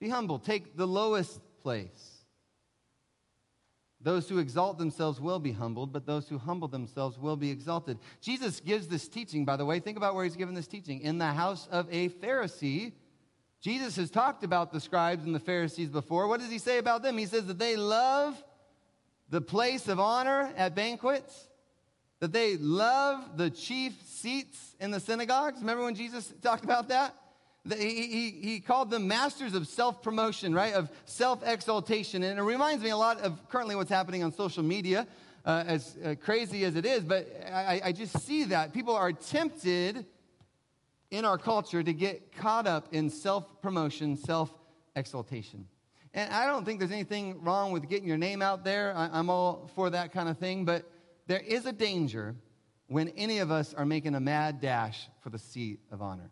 Be 0.00 0.08
humble. 0.08 0.38
Take 0.38 0.76
the 0.76 0.86
lowest 0.86 1.40
place. 1.62 2.24
Those 4.00 4.28
who 4.28 4.38
exalt 4.38 4.78
themselves 4.78 5.20
will 5.20 5.38
be 5.38 5.52
humbled, 5.52 5.92
but 5.92 6.06
those 6.06 6.28
who 6.28 6.36
humble 6.36 6.66
themselves 6.66 7.18
will 7.18 7.36
be 7.36 7.50
exalted. 7.50 7.98
Jesus 8.20 8.58
gives 8.58 8.88
this 8.88 9.06
teaching, 9.06 9.44
by 9.44 9.56
the 9.56 9.64
way. 9.64 9.78
Think 9.78 9.96
about 9.96 10.16
where 10.16 10.24
he's 10.24 10.34
given 10.34 10.54
this 10.54 10.66
teaching. 10.66 11.00
In 11.02 11.18
the 11.18 11.26
house 11.26 11.68
of 11.70 11.86
a 11.92 12.08
Pharisee. 12.08 12.92
Jesus 13.62 13.94
has 13.94 14.10
talked 14.10 14.42
about 14.42 14.72
the 14.72 14.80
scribes 14.80 15.24
and 15.24 15.32
the 15.32 15.40
Pharisees 15.40 15.88
before. 15.88 16.26
What 16.26 16.40
does 16.40 16.50
he 16.50 16.58
say 16.58 16.78
about 16.78 17.04
them? 17.04 17.16
He 17.16 17.26
says 17.26 17.46
that 17.46 17.60
they 17.60 17.76
love 17.76 18.36
the 19.30 19.40
place 19.40 19.86
of 19.86 20.00
honor 20.00 20.52
at 20.56 20.74
banquets, 20.74 21.46
that 22.18 22.32
they 22.32 22.56
love 22.56 23.36
the 23.36 23.50
chief 23.50 23.94
seats 24.04 24.74
in 24.80 24.90
the 24.90 24.98
synagogues. 24.98 25.60
Remember 25.60 25.84
when 25.84 25.94
Jesus 25.94 26.32
talked 26.42 26.64
about 26.64 26.88
that? 26.88 27.14
He, 27.78 28.06
he, 28.08 28.30
he 28.30 28.60
called 28.60 28.90
them 28.90 29.06
masters 29.06 29.54
of 29.54 29.68
self 29.68 30.02
promotion, 30.02 30.52
right? 30.52 30.74
Of 30.74 30.90
self 31.04 31.46
exaltation. 31.46 32.24
And 32.24 32.40
it 32.40 32.42
reminds 32.42 32.82
me 32.82 32.90
a 32.90 32.96
lot 32.96 33.20
of 33.20 33.48
currently 33.48 33.76
what's 33.76 33.90
happening 33.90 34.24
on 34.24 34.32
social 34.32 34.64
media, 34.64 35.06
uh, 35.46 35.62
as 35.68 35.96
uh, 36.04 36.16
crazy 36.20 36.64
as 36.64 36.74
it 36.74 36.84
is. 36.84 37.04
But 37.04 37.28
I, 37.46 37.80
I 37.84 37.92
just 37.92 38.18
see 38.22 38.42
that. 38.44 38.72
People 38.72 38.96
are 38.96 39.12
tempted 39.12 40.04
in 41.12 41.26
our 41.26 41.36
culture 41.38 41.82
to 41.82 41.92
get 41.92 42.34
caught 42.34 42.66
up 42.66 42.88
in 42.90 43.10
self 43.10 43.60
promotion, 43.60 44.16
self 44.16 44.52
exaltation. 44.96 45.68
And 46.14 46.32
I 46.32 46.46
don't 46.46 46.64
think 46.64 46.80
there's 46.80 46.90
anything 46.90 47.42
wrong 47.42 47.70
with 47.70 47.88
getting 47.88 48.08
your 48.08 48.18
name 48.18 48.42
out 48.42 48.64
there. 48.64 48.92
I, 48.96 49.10
I'm 49.12 49.30
all 49.30 49.70
for 49.74 49.90
that 49.90 50.12
kind 50.12 50.28
of 50.28 50.38
thing. 50.38 50.64
But 50.64 50.90
there 51.26 51.40
is 51.40 51.66
a 51.66 51.72
danger 51.72 52.34
when 52.88 53.08
any 53.10 53.38
of 53.38 53.50
us 53.50 53.72
are 53.74 53.86
making 53.86 54.14
a 54.14 54.20
mad 54.20 54.60
dash 54.60 55.08
for 55.20 55.30
the 55.30 55.38
seat 55.38 55.80
of 55.92 56.02
honor 56.02 56.30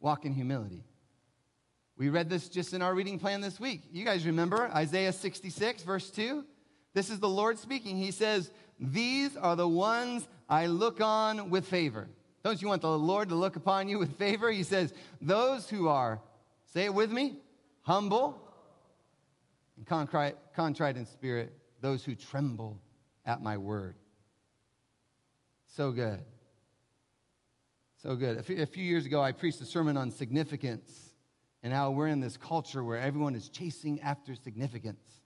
walk 0.00 0.26
in 0.26 0.34
humility. 0.34 0.84
We 1.96 2.10
read 2.10 2.28
this 2.28 2.50
just 2.50 2.74
in 2.74 2.82
our 2.82 2.94
reading 2.94 3.18
plan 3.18 3.40
this 3.40 3.58
week. 3.58 3.84
You 3.90 4.04
guys 4.04 4.26
remember 4.26 4.68
Isaiah 4.74 5.12
66, 5.12 5.82
verse 5.82 6.10
2? 6.10 6.44
This 6.92 7.08
is 7.08 7.20
the 7.20 7.28
Lord 7.28 7.58
speaking. 7.58 7.96
He 7.96 8.10
says, 8.10 8.50
These 8.78 9.34
are 9.34 9.56
the 9.56 9.66
ones 9.66 10.28
I 10.48 10.66
look 10.66 11.00
on 11.00 11.50
with 11.50 11.66
favor. 11.66 12.08
Don't 12.42 12.60
you 12.60 12.68
want 12.68 12.82
the 12.82 12.98
Lord 12.98 13.30
to 13.30 13.34
look 13.34 13.56
upon 13.56 13.88
you 13.88 13.98
with 13.98 14.16
favor? 14.18 14.50
He 14.50 14.62
says, 14.62 14.92
Those 15.20 15.68
who 15.68 15.88
are, 15.88 16.20
say 16.72 16.84
it 16.84 16.94
with 16.94 17.10
me, 17.10 17.36
humble 17.82 18.40
and 19.76 19.86
contrite, 19.86 20.36
contrite 20.54 20.96
in 20.96 21.06
spirit, 21.06 21.52
those 21.80 22.04
who 22.04 22.14
tremble 22.14 22.78
at 23.24 23.42
my 23.42 23.56
word. 23.56 23.96
So 25.66 25.90
good. 25.90 26.20
So 28.02 28.14
good. 28.14 28.36
A 28.36 28.42
few, 28.42 28.62
a 28.62 28.66
few 28.66 28.84
years 28.84 29.06
ago, 29.06 29.22
I 29.22 29.32
preached 29.32 29.60
a 29.62 29.64
sermon 29.64 29.96
on 29.96 30.10
significance 30.10 31.14
and 31.62 31.72
how 31.72 31.90
we're 31.90 32.08
in 32.08 32.20
this 32.20 32.36
culture 32.36 32.84
where 32.84 32.98
everyone 32.98 33.34
is 33.34 33.48
chasing 33.48 34.00
after 34.00 34.34
significance. 34.34 35.23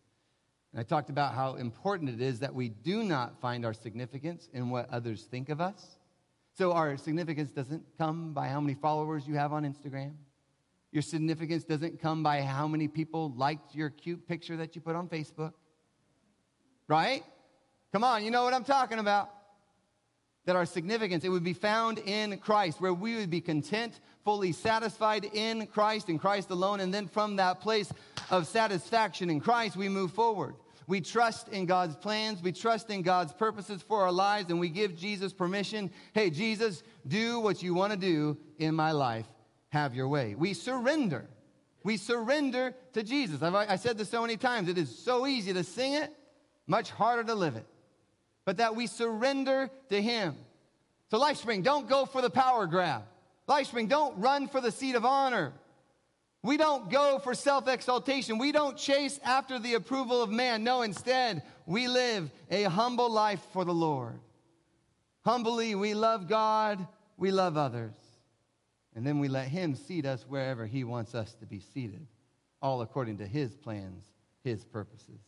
I 0.78 0.82
talked 0.82 1.10
about 1.10 1.34
how 1.34 1.54
important 1.54 2.10
it 2.10 2.20
is 2.20 2.40
that 2.40 2.54
we 2.54 2.68
do 2.68 3.02
not 3.02 3.40
find 3.40 3.64
our 3.64 3.74
significance 3.74 4.48
in 4.52 4.70
what 4.70 4.88
others 4.90 5.24
think 5.24 5.48
of 5.48 5.60
us. 5.60 5.98
So 6.56 6.72
our 6.72 6.96
significance 6.96 7.50
doesn't 7.50 7.84
come 7.96 8.32
by 8.32 8.48
how 8.48 8.60
many 8.60 8.74
followers 8.74 9.26
you 9.26 9.34
have 9.34 9.52
on 9.52 9.64
Instagram. 9.64 10.12
Your 10.92 11.02
significance 11.02 11.64
doesn't 11.64 12.00
come 12.00 12.22
by 12.22 12.42
how 12.42 12.66
many 12.66 12.88
people 12.88 13.32
liked 13.36 13.74
your 13.74 13.90
cute 13.90 14.26
picture 14.26 14.56
that 14.56 14.74
you 14.74 14.80
put 14.80 14.96
on 14.96 15.08
Facebook. 15.08 15.52
Right? 16.86 17.22
Come 17.92 18.04
on, 18.04 18.24
you 18.24 18.30
know 18.30 18.44
what 18.44 18.54
I'm 18.54 18.64
talking 18.64 18.98
about 18.98 19.30
that 20.48 20.56
our 20.56 20.64
significance, 20.64 21.24
it 21.24 21.28
would 21.28 21.44
be 21.44 21.52
found 21.52 21.98
in 21.98 22.38
Christ, 22.38 22.80
where 22.80 22.94
we 22.94 23.16
would 23.16 23.28
be 23.28 23.42
content, 23.42 24.00
fully 24.24 24.52
satisfied 24.52 25.26
in 25.34 25.66
Christ, 25.66 26.08
in 26.08 26.18
Christ 26.18 26.48
alone. 26.48 26.80
And 26.80 26.92
then 26.92 27.06
from 27.06 27.36
that 27.36 27.60
place 27.60 27.92
of 28.30 28.46
satisfaction 28.46 29.28
in 29.28 29.40
Christ, 29.40 29.76
we 29.76 29.90
move 29.90 30.10
forward. 30.10 30.54
We 30.88 31.02
trust 31.02 31.48
in 31.48 31.66
God's 31.66 31.94
plans. 31.94 32.42
We 32.42 32.50
trust 32.50 32.90
in 32.90 33.02
God's 33.02 33.32
purposes 33.32 33.82
for 33.82 34.02
our 34.02 34.10
lives, 34.10 34.50
and 34.50 34.58
we 34.58 34.70
give 34.70 34.96
Jesus 34.96 35.32
permission. 35.34 35.90
Hey, 36.14 36.30
Jesus, 36.30 36.82
do 37.06 37.38
what 37.40 37.62
you 37.62 37.74
want 37.74 37.92
to 37.92 37.98
do 37.98 38.38
in 38.58 38.74
my 38.74 38.92
life. 38.92 39.26
Have 39.68 39.94
your 39.94 40.08
way. 40.08 40.34
We 40.34 40.54
surrender. 40.54 41.26
We 41.84 41.98
surrender 41.98 42.74
to 42.94 43.02
Jesus. 43.02 43.42
I've, 43.42 43.54
I 43.54 43.76
said 43.76 43.98
this 43.98 44.08
so 44.08 44.22
many 44.22 44.38
times. 44.38 44.68
It 44.68 44.78
is 44.78 44.98
so 44.98 45.26
easy 45.26 45.52
to 45.52 45.62
sing 45.62 45.92
it, 45.92 46.10
much 46.66 46.90
harder 46.90 47.22
to 47.22 47.34
live 47.34 47.56
it. 47.56 47.66
but 48.48 48.56
that 48.56 48.74
we 48.74 48.86
surrender 48.86 49.68
to 49.90 50.00
Him. 50.00 50.34
So, 51.10 51.20
Lifespring, 51.20 51.62
don't 51.62 51.86
go 51.86 52.06
for 52.06 52.22
the 52.22 52.30
power 52.30 52.66
grab. 52.66 53.02
Lifespring, 53.46 53.90
don't 53.90 54.18
run 54.18 54.48
for 54.48 54.62
the 54.62 54.70
seat 54.70 54.94
of 54.94 55.04
honor. 55.04 55.52
We 56.42 56.56
don't 56.56 56.88
go 56.90 57.18
for 57.18 57.34
self 57.34 57.66
exaltation. 57.66 58.38
We 58.38 58.52
don't 58.52 58.76
chase 58.76 59.18
after 59.24 59.58
the 59.58 59.74
approval 59.74 60.22
of 60.22 60.30
man. 60.30 60.62
No, 60.62 60.82
instead, 60.82 61.42
we 61.66 61.88
live 61.88 62.30
a 62.50 62.64
humble 62.64 63.10
life 63.10 63.42
for 63.52 63.64
the 63.64 63.74
Lord. 63.74 64.20
Humbly, 65.24 65.74
we 65.74 65.94
love 65.94 66.28
God, 66.28 66.86
we 67.16 67.30
love 67.30 67.56
others. 67.56 67.94
And 68.94 69.06
then 69.06 69.18
we 69.18 69.28
let 69.28 69.48
Him 69.48 69.74
seat 69.74 70.06
us 70.06 70.24
wherever 70.28 70.66
He 70.66 70.84
wants 70.84 71.14
us 71.14 71.34
to 71.34 71.46
be 71.46 71.60
seated, 71.60 72.06
all 72.62 72.82
according 72.82 73.18
to 73.18 73.26
His 73.26 73.54
plans, 73.54 74.04
His 74.42 74.64
purposes. 74.64 75.20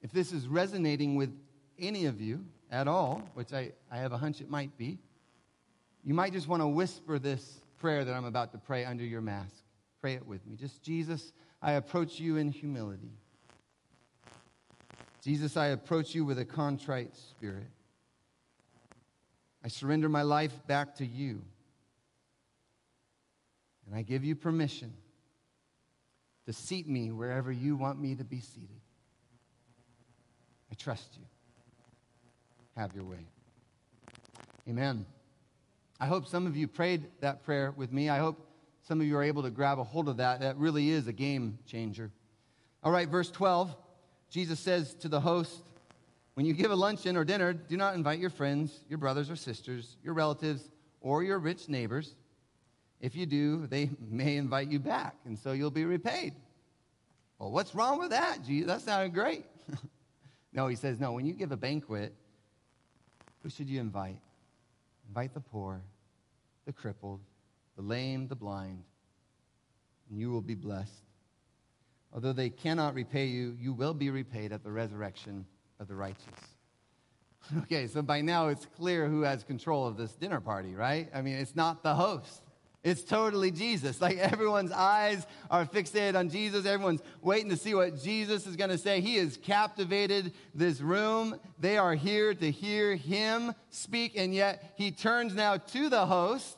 If 0.00 0.12
this 0.12 0.32
is 0.32 0.48
resonating 0.48 1.16
with 1.16 1.30
any 1.78 2.06
of 2.06 2.20
you 2.20 2.44
at 2.70 2.88
all, 2.88 3.22
which 3.34 3.52
I, 3.52 3.72
I 3.90 3.98
have 3.98 4.12
a 4.12 4.18
hunch 4.18 4.40
it 4.40 4.48
might 4.48 4.76
be, 4.78 4.98
you 6.02 6.14
might 6.14 6.32
just 6.32 6.48
want 6.48 6.62
to 6.62 6.68
whisper 6.68 7.18
this 7.18 7.59
prayer 7.80 8.04
that 8.04 8.14
I'm 8.14 8.26
about 8.26 8.52
to 8.52 8.58
pray 8.58 8.84
under 8.84 9.04
your 9.04 9.20
mask. 9.20 9.54
Pray 10.00 10.14
it 10.14 10.26
with 10.26 10.46
me. 10.46 10.54
Just, 10.54 10.82
Jesus, 10.82 11.32
I 11.60 11.72
approach 11.72 12.20
you 12.20 12.36
in 12.36 12.50
humility. 12.50 13.12
Jesus, 15.22 15.56
I 15.56 15.68
approach 15.68 16.14
you 16.14 16.24
with 16.24 16.38
a 16.38 16.44
contrite 16.44 17.16
spirit. 17.16 17.66
I 19.64 19.68
surrender 19.68 20.08
my 20.08 20.22
life 20.22 20.52
back 20.66 20.94
to 20.96 21.06
you. 21.06 21.42
And 23.86 23.94
I 23.94 24.02
give 24.02 24.24
you 24.24 24.36
permission 24.36 24.92
to 26.46 26.52
seat 26.52 26.88
me 26.88 27.10
wherever 27.10 27.50
you 27.50 27.76
want 27.76 28.00
me 28.00 28.14
to 28.14 28.24
be 28.24 28.40
seated. 28.40 28.80
I 30.70 30.74
trust 30.76 31.16
you. 31.16 31.24
Have 32.76 32.94
your 32.94 33.04
way. 33.04 33.26
Amen. 34.68 35.04
I 36.00 36.06
hope 36.06 36.26
some 36.26 36.46
of 36.46 36.56
you 36.56 36.66
prayed 36.66 37.04
that 37.20 37.44
prayer 37.44 37.74
with 37.76 37.92
me. 37.92 38.08
I 38.08 38.18
hope 38.18 38.46
some 38.82 39.02
of 39.02 39.06
you 39.06 39.16
are 39.18 39.22
able 39.22 39.42
to 39.42 39.50
grab 39.50 39.78
a 39.78 39.84
hold 39.84 40.08
of 40.08 40.16
that. 40.16 40.40
That 40.40 40.56
really 40.56 40.88
is 40.88 41.06
a 41.06 41.12
game 41.12 41.58
changer. 41.66 42.10
All 42.82 42.90
right, 42.90 43.06
verse 43.06 43.30
12. 43.30 43.76
Jesus 44.30 44.58
says 44.58 44.94
to 44.94 45.08
the 45.08 45.20
host, 45.20 45.60
When 46.34 46.46
you 46.46 46.54
give 46.54 46.70
a 46.70 46.74
luncheon 46.74 47.18
or 47.18 47.24
dinner, 47.24 47.52
do 47.52 47.76
not 47.76 47.94
invite 47.94 48.18
your 48.18 48.30
friends, 48.30 48.80
your 48.88 48.98
brothers 48.98 49.28
or 49.28 49.36
sisters, 49.36 49.98
your 50.02 50.14
relatives, 50.14 50.70
or 51.02 51.22
your 51.22 51.38
rich 51.38 51.68
neighbors. 51.68 52.14
If 53.00 53.14
you 53.14 53.26
do, 53.26 53.66
they 53.66 53.90
may 54.10 54.36
invite 54.36 54.68
you 54.68 54.78
back, 54.78 55.16
and 55.26 55.38
so 55.38 55.52
you'll 55.52 55.70
be 55.70 55.84
repaid. 55.84 56.32
Well, 57.38 57.50
what's 57.50 57.74
wrong 57.74 57.98
with 57.98 58.10
that? 58.10 58.42
Jesus? 58.44 58.66
That 58.68 58.80
sounded 58.80 59.12
great. 59.12 59.44
no, 60.54 60.66
he 60.66 60.76
says, 60.76 60.98
No, 60.98 61.12
when 61.12 61.26
you 61.26 61.34
give 61.34 61.52
a 61.52 61.56
banquet, 61.56 62.14
who 63.42 63.50
should 63.50 63.68
you 63.68 63.80
invite? 63.80 64.18
Invite 65.10 65.34
the 65.34 65.40
poor, 65.40 65.82
the 66.66 66.72
crippled, 66.72 67.18
the 67.74 67.82
lame, 67.82 68.28
the 68.28 68.36
blind, 68.36 68.84
and 70.08 70.16
you 70.16 70.30
will 70.30 70.40
be 70.40 70.54
blessed. 70.54 71.02
Although 72.14 72.32
they 72.32 72.48
cannot 72.48 72.94
repay 72.94 73.26
you, 73.26 73.56
you 73.58 73.72
will 73.72 73.92
be 73.92 74.10
repaid 74.10 74.52
at 74.52 74.62
the 74.62 74.70
resurrection 74.70 75.46
of 75.80 75.88
the 75.88 75.96
righteous. 75.96 76.26
Okay, 77.62 77.88
so 77.88 78.02
by 78.02 78.20
now 78.20 78.48
it's 78.48 78.66
clear 78.76 79.08
who 79.08 79.22
has 79.22 79.42
control 79.42 79.86
of 79.86 79.96
this 79.96 80.12
dinner 80.12 80.40
party, 80.40 80.74
right? 80.74 81.08
I 81.12 81.22
mean, 81.22 81.36
it's 81.36 81.56
not 81.56 81.82
the 81.82 81.94
host. 81.94 82.42
It's 82.82 83.04
totally 83.04 83.50
Jesus. 83.50 84.00
Like 84.00 84.16
everyone's 84.16 84.72
eyes 84.72 85.26
are 85.50 85.66
fixated 85.66 86.16
on 86.16 86.30
Jesus. 86.30 86.64
Everyone's 86.64 87.02
waiting 87.20 87.50
to 87.50 87.56
see 87.56 87.74
what 87.74 88.02
Jesus 88.02 88.46
is 88.46 88.56
going 88.56 88.70
to 88.70 88.78
say. 88.78 89.00
He 89.00 89.16
has 89.16 89.36
captivated 89.36 90.32
this 90.54 90.80
room. 90.80 91.38
They 91.58 91.76
are 91.76 91.94
here 91.94 92.32
to 92.34 92.50
hear 92.50 92.96
him 92.96 93.54
speak. 93.68 94.16
And 94.16 94.34
yet 94.34 94.72
he 94.76 94.90
turns 94.90 95.34
now 95.34 95.58
to 95.58 95.88
the 95.90 96.06
host 96.06 96.56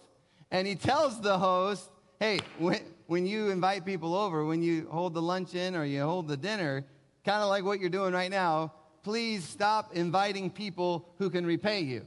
and 0.52 0.66
he 0.66 0.76
tells 0.76 1.20
the 1.20 1.38
host, 1.38 1.90
hey, 2.20 2.38
when, 2.58 2.80
when 3.06 3.26
you 3.26 3.50
invite 3.50 3.84
people 3.84 4.14
over, 4.14 4.44
when 4.44 4.62
you 4.62 4.88
hold 4.90 5.14
the 5.14 5.22
luncheon 5.22 5.74
or 5.74 5.84
you 5.84 6.02
hold 6.02 6.28
the 6.28 6.36
dinner, 6.36 6.84
kind 7.24 7.42
of 7.42 7.48
like 7.48 7.64
what 7.64 7.80
you're 7.80 7.90
doing 7.90 8.12
right 8.12 8.30
now, 8.30 8.72
please 9.02 9.42
stop 9.42 9.96
inviting 9.96 10.50
people 10.50 11.08
who 11.18 11.30
can 11.30 11.44
repay 11.44 11.80
you. 11.80 12.06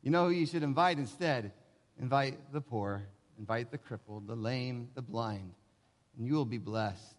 You 0.00 0.10
know 0.10 0.26
who 0.26 0.30
you 0.30 0.46
should 0.46 0.62
invite 0.62 0.96
instead? 0.96 1.52
Invite 2.00 2.52
the 2.52 2.60
poor, 2.60 3.02
invite 3.38 3.70
the 3.70 3.78
crippled, 3.78 4.26
the 4.26 4.36
lame, 4.36 4.88
the 4.94 5.02
blind, 5.02 5.52
and 6.16 6.26
you 6.26 6.34
will 6.34 6.44
be 6.44 6.58
blessed. 6.58 7.14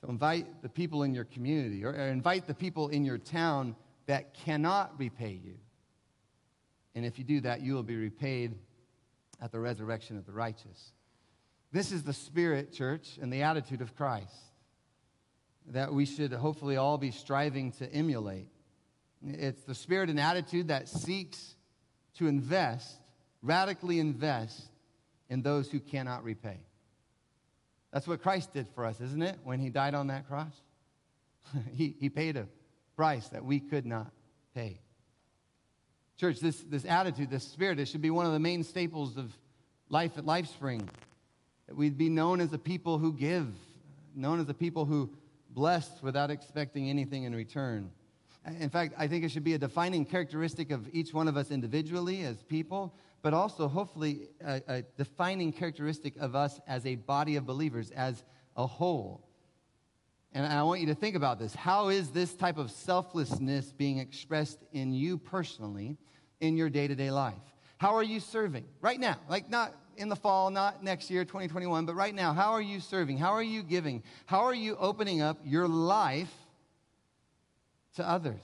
So 0.00 0.08
invite 0.08 0.62
the 0.62 0.68
people 0.68 1.02
in 1.02 1.14
your 1.14 1.24
community 1.24 1.84
or, 1.84 1.92
invite 1.92 2.46
the 2.46 2.54
people 2.54 2.88
in 2.88 3.04
your 3.04 3.18
town 3.18 3.76
that 4.06 4.34
cannot 4.34 4.98
repay 4.98 5.38
you. 5.44 5.54
And 6.94 7.04
if 7.04 7.18
you 7.18 7.24
do 7.24 7.40
that, 7.42 7.60
you 7.60 7.74
will 7.74 7.82
be 7.82 7.96
repaid 7.96 8.54
at 9.40 9.52
the 9.52 9.60
resurrection 9.60 10.16
of 10.16 10.26
the 10.26 10.32
righteous. 10.32 10.92
This 11.72 11.92
is 11.92 12.02
the 12.02 12.12
spirit, 12.12 12.72
church, 12.72 13.18
and 13.20 13.32
the 13.32 13.42
attitude 13.42 13.80
of 13.80 13.94
Christ 13.96 14.34
that 15.70 15.92
we 15.92 16.04
should 16.04 16.32
hopefully 16.32 16.76
all 16.76 16.98
be 16.98 17.10
striving 17.10 17.72
to 17.72 17.90
emulate. 17.92 18.48
It's 19.24 19.62
the 19.62 19.74
spirit 19.74 20.10
and 20.10 20.18
attitude 20.18 20.68
that 20.68 20.88
seeks 20.88 21.54
to 22.14 22.26
invest 22.26 22.98
radically 23.42 23.98
invest 23.98 24.62
in 25.28 25.42
those 25.42 25.70
who 25.70 25.80
cannot 25.80 26.24
repay. 26.24 26.58
That's 27.92 28.06
what 28.06 28.22
Christ 28.22 28.52
did 28.52 28.68
for 28.74 28.84
us, 28.84 29.00
isn't 29.00 29.22
it? 29.22 29.38
When 29.44 29.60
he 29.60 29.68
died 29.68 29.94
on 29.94 30.06
that 30.06 30.26
cross, 30.26 30.52
he, 31.74 31.94
he 31.98 32.08
paid 32.08 32.36
a 32.36 32.46
price 32.96 33.28
that 33.28 33.44
we 33.44 33.60
could 33.60 33.84
not 33.84 34.10
pay. 34.54 34.80
Church, 36.18 36.40
this, 36.40 36.60
this 36.60 36.84
attitude, 36.84 37.30
this 37.30 37.44
spirit, 37.44 37.80
it 37.80 37.88
should 37.88 38.02
be 38.02 38.10
one 38.10 38.26
of 38.26 38.32
the 38.32 38.38
main 38.38 38.62
staples 38.62 39.16
of 39.16 39.36
life 39.88 40.16
at 40.16 40.24
LifeSpring. 40.24 40.86
That 41.66 41.76
we'd 41.76 41.98
be 41.98 42.08
known 42.08 42.40
as 42.40 42.52
a 42.52 42.58
people 42.58 42.98
who 42.98 43.12
give, 43.12 43.48
known 44.14 44.40
as 44.40 44.48
a 44.48 44.54
people 44.54 44.84
who 44.84 45.10
bless 45.50 46.02
without 46.02 46.30
expecting 46.30 46.88
anything 46.88 47.24
in 47.24 47.34
return. 47.34 47.90
In 48.60 48.70
fact, 48.70 48.94
I 48.98 49.06
think 49.06 49.24
it 49.24 49.30
should 49.30 49.44
be 49.44 49.54
a 49.54 49.58
defining 49.58 50.04
characteristic 50.04 50.70
of 50.70 50.88
each 50.92 51.14
one 51.14 51.28
of 51.28 51.36
us 51.36 51.50
individually 51.50 52.22
as 52.22 52.42
people, 52.42 52.94
but 53.22 53.32
also 53.32 53.68
hopefully 53.68 54.28
a, 54.44 54.62
a 54.68 54.82
defining 54.96 55.52
characteristic 55.52 56.16
of 56.18 56.34
us 56.34 56.60
as 56.66 56.84
a 56.84 56.96
body 56.96 57.36
of 57.36 57.46
believers, 57.46 57.90
as 57.92 58.22
a 58.56 58.66
whole. 58.66 59.26
And 60.34 60.46
I 60.46 60.62
want 60.62 60.80
you 60.80 60.86
to 60.88 60.94
think 60.94 61.14
about 61.14 61.38
this. 61.38 61.54
How 61.54 61.88
is 61.88 62.10
this 62.10 62.34
type 62.34 62.58
of 62.58 62.70
selflessness 62.70 63.72
being 63.72 63.98
expressed 63.98 64.58
in 64.72 64.92
you 64.92 65.18
personally 65.18 65.96
in 66.40 66.56
your 66.56 66.68
day 66.68 66.88
to 66.88 66.94
day 66.94 67.10
life? 67.10 67.34
How 67.78 67.94
are 67.94 68.02
you 68.02 68.18
serving 68.18 68.64
right 68.80 68.98
now? 68.98 69.16
Like, 69.28 69.50
not 69.50 69.74
in 69.96 70.08
the 70.08 70.16
fall, 70.16 70.50
not 70.50 70.82
next 70.82 71.10
year, 71.10 71.24
2021, 71.24 71.84
but 71.84 71.94
right 71.94 72.14
now. 72.14 72.32
How 72.32 72.52
are 72.52 72.62
you 72.62 72.80
serving? 72.80 73.18
How 73.18 73.32
are 73.32 73.42
you 73.42 73.62
giving? 73.62 74.02
How 74.26 74.40
are 74.40 74.54
you 74.54 74.76
opening 74.76 75.20
up 75.20 75.38
your 75.44 75.68
life 75.68 76.32
to 77.96 78.08
others? 78.08 78.40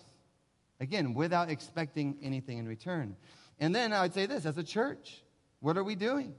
Again, 0.81 1.15
without 1.15 1.51
expecting 1.51 2.19
anything 2.23 2.59
in 2.59 2.69
return. 2.69 3.17
And 3.61 3.75
then 3.75 3.93
I 3.93 4.03
would 4.03 4.15
say 4.15 4.27
this 4.27 4.47
as 4.47 4.57
a 4.59 4.63
church, 4.63 5.23
what 5.61 5.77
are 5.77 5.85
we 5.85 5.95
doing? 5.95 6.35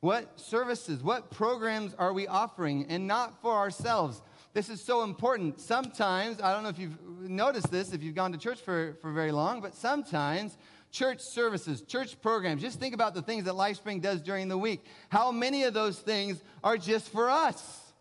What 0.00 0.38
services, 0.38 1.02
what 1.02 1.30
programs 1.30 1.94
are 1.94 2.12
we 2.12 2.26
offering? 2.26 2.86
And 2.88 3.06
not 3.06 3.40
for 3.40 3.52
ourselves. 3.52 4.20
This 4.52 4.68
is 4.68 4.80
so 4.80 5.02
important. 5.02 5.60
Sometimes, 5.60 6.40
I 6.40 6.52
don't 6.52 6.62
know 6.62 6.68
if 6.68 6.78
you've 6.78 6.98
noticed 7.20 7.70
this, 7.70 7.92
if 7.92 8.02
you've 8.02 8.14
gone 8.14 8.32
to 8.32 8.38
church 8.38 8.60
for, 8.60 8.96
for 9.00 9.12
very 9.12 9.32
long, 9.32 9.60
but 9.60 9.74
sometimes 9.74 10.56
church 10.90 11.20
services, 11.20 11.82
church 11.82 12.20
programs, 12.22 12.62
just 12.62 12.80
think 12.80 12.94
about 12.94 13.14
the 13.14 13.22
things 13.22 13.44
that 13.44 13.54
LifeSpring 13.54 14.00
does 14.00 14.22
during 14.22 14.48
the 14.48 14.56
week. 14.56 14.84
How 15.08 15.30
many 15.30 15.64
of 15.64 15.74
those 15.74 15.98
things 15.98 16.42
are 16.64 16.78
just 16.78 17.10
for 17.10 17.28
us? 17.28 17.92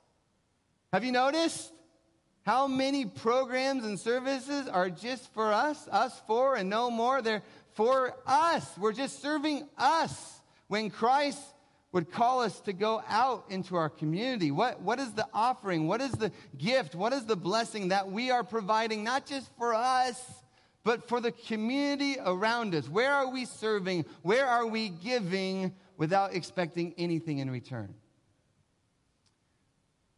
Have 0.93 1.03
you 1.03 1.11
noticed? 1.11 1.71
How 2.45 2.67
many 2.67 3.05
programs 3.05 3.83
and 3.83 3.99
services 3.99 4.67
are 4.67 4.89
just 4.89 5.33
for 5.33 5.51
us, 5.51 5.87
us 5.91 6.21
for 6.27 6.55
and 6.55 6.69
no 6.69 6.91
more? 6.91 7.21
They're 7.21 7.41
for 7.75 8.15
us. 8.25 8.65
We're 8.77 8.93
just 8.93 9.21
serving 9.21 9.67
us. 9.77 10.41
When 10.67 10.89
Christ 10.89 11.39
would 11.91 12.11
call 12.11 12.41
us 12.41 12.59
to 12.61 12.73
go 12.73 13.03
out 13.07 13.45
into 13.49 13.75
our 13.75 13.89
community, 13.89 14.49
what, 14.49 14.81
what 14.81 14.99
is 14.99 15.13
the 15.13 15.27
offering? 15.33 15.87
What 15.87 16.01
is 16.01 16.11
the 16.13 16.31
gift? 16.57 16.95
What 16.95 17.13
is 17.13 17.25
the 17.25 17.35
blessing 17.35 17.89
that 17.89 18.09
we 18.09 18.31
are 18.31 18.43
providing, 18.43 19.03
not 19.03 19.25
just 19.25 19.49
for 19.57 19.75
us, 19.75 20.19
but 20.83 21.07
for 21.07 21.21
the 21.21 21.31
community 21.31 22.17
around 22.25 22.73
us? 22.73 22.89
Where 22.89 23.11
are 23.11 23.29
we 23.29 23.45
serving? 23.45 24.05
Where 24.23 24.45
are 24.45 24.65
we 24.65 24.89
giving 24.89 25.73
without 25.97 26.33
expecting 26.33 26.93
anything 26.97 27.37
in 27.37 27.51
return? 27.51 27.93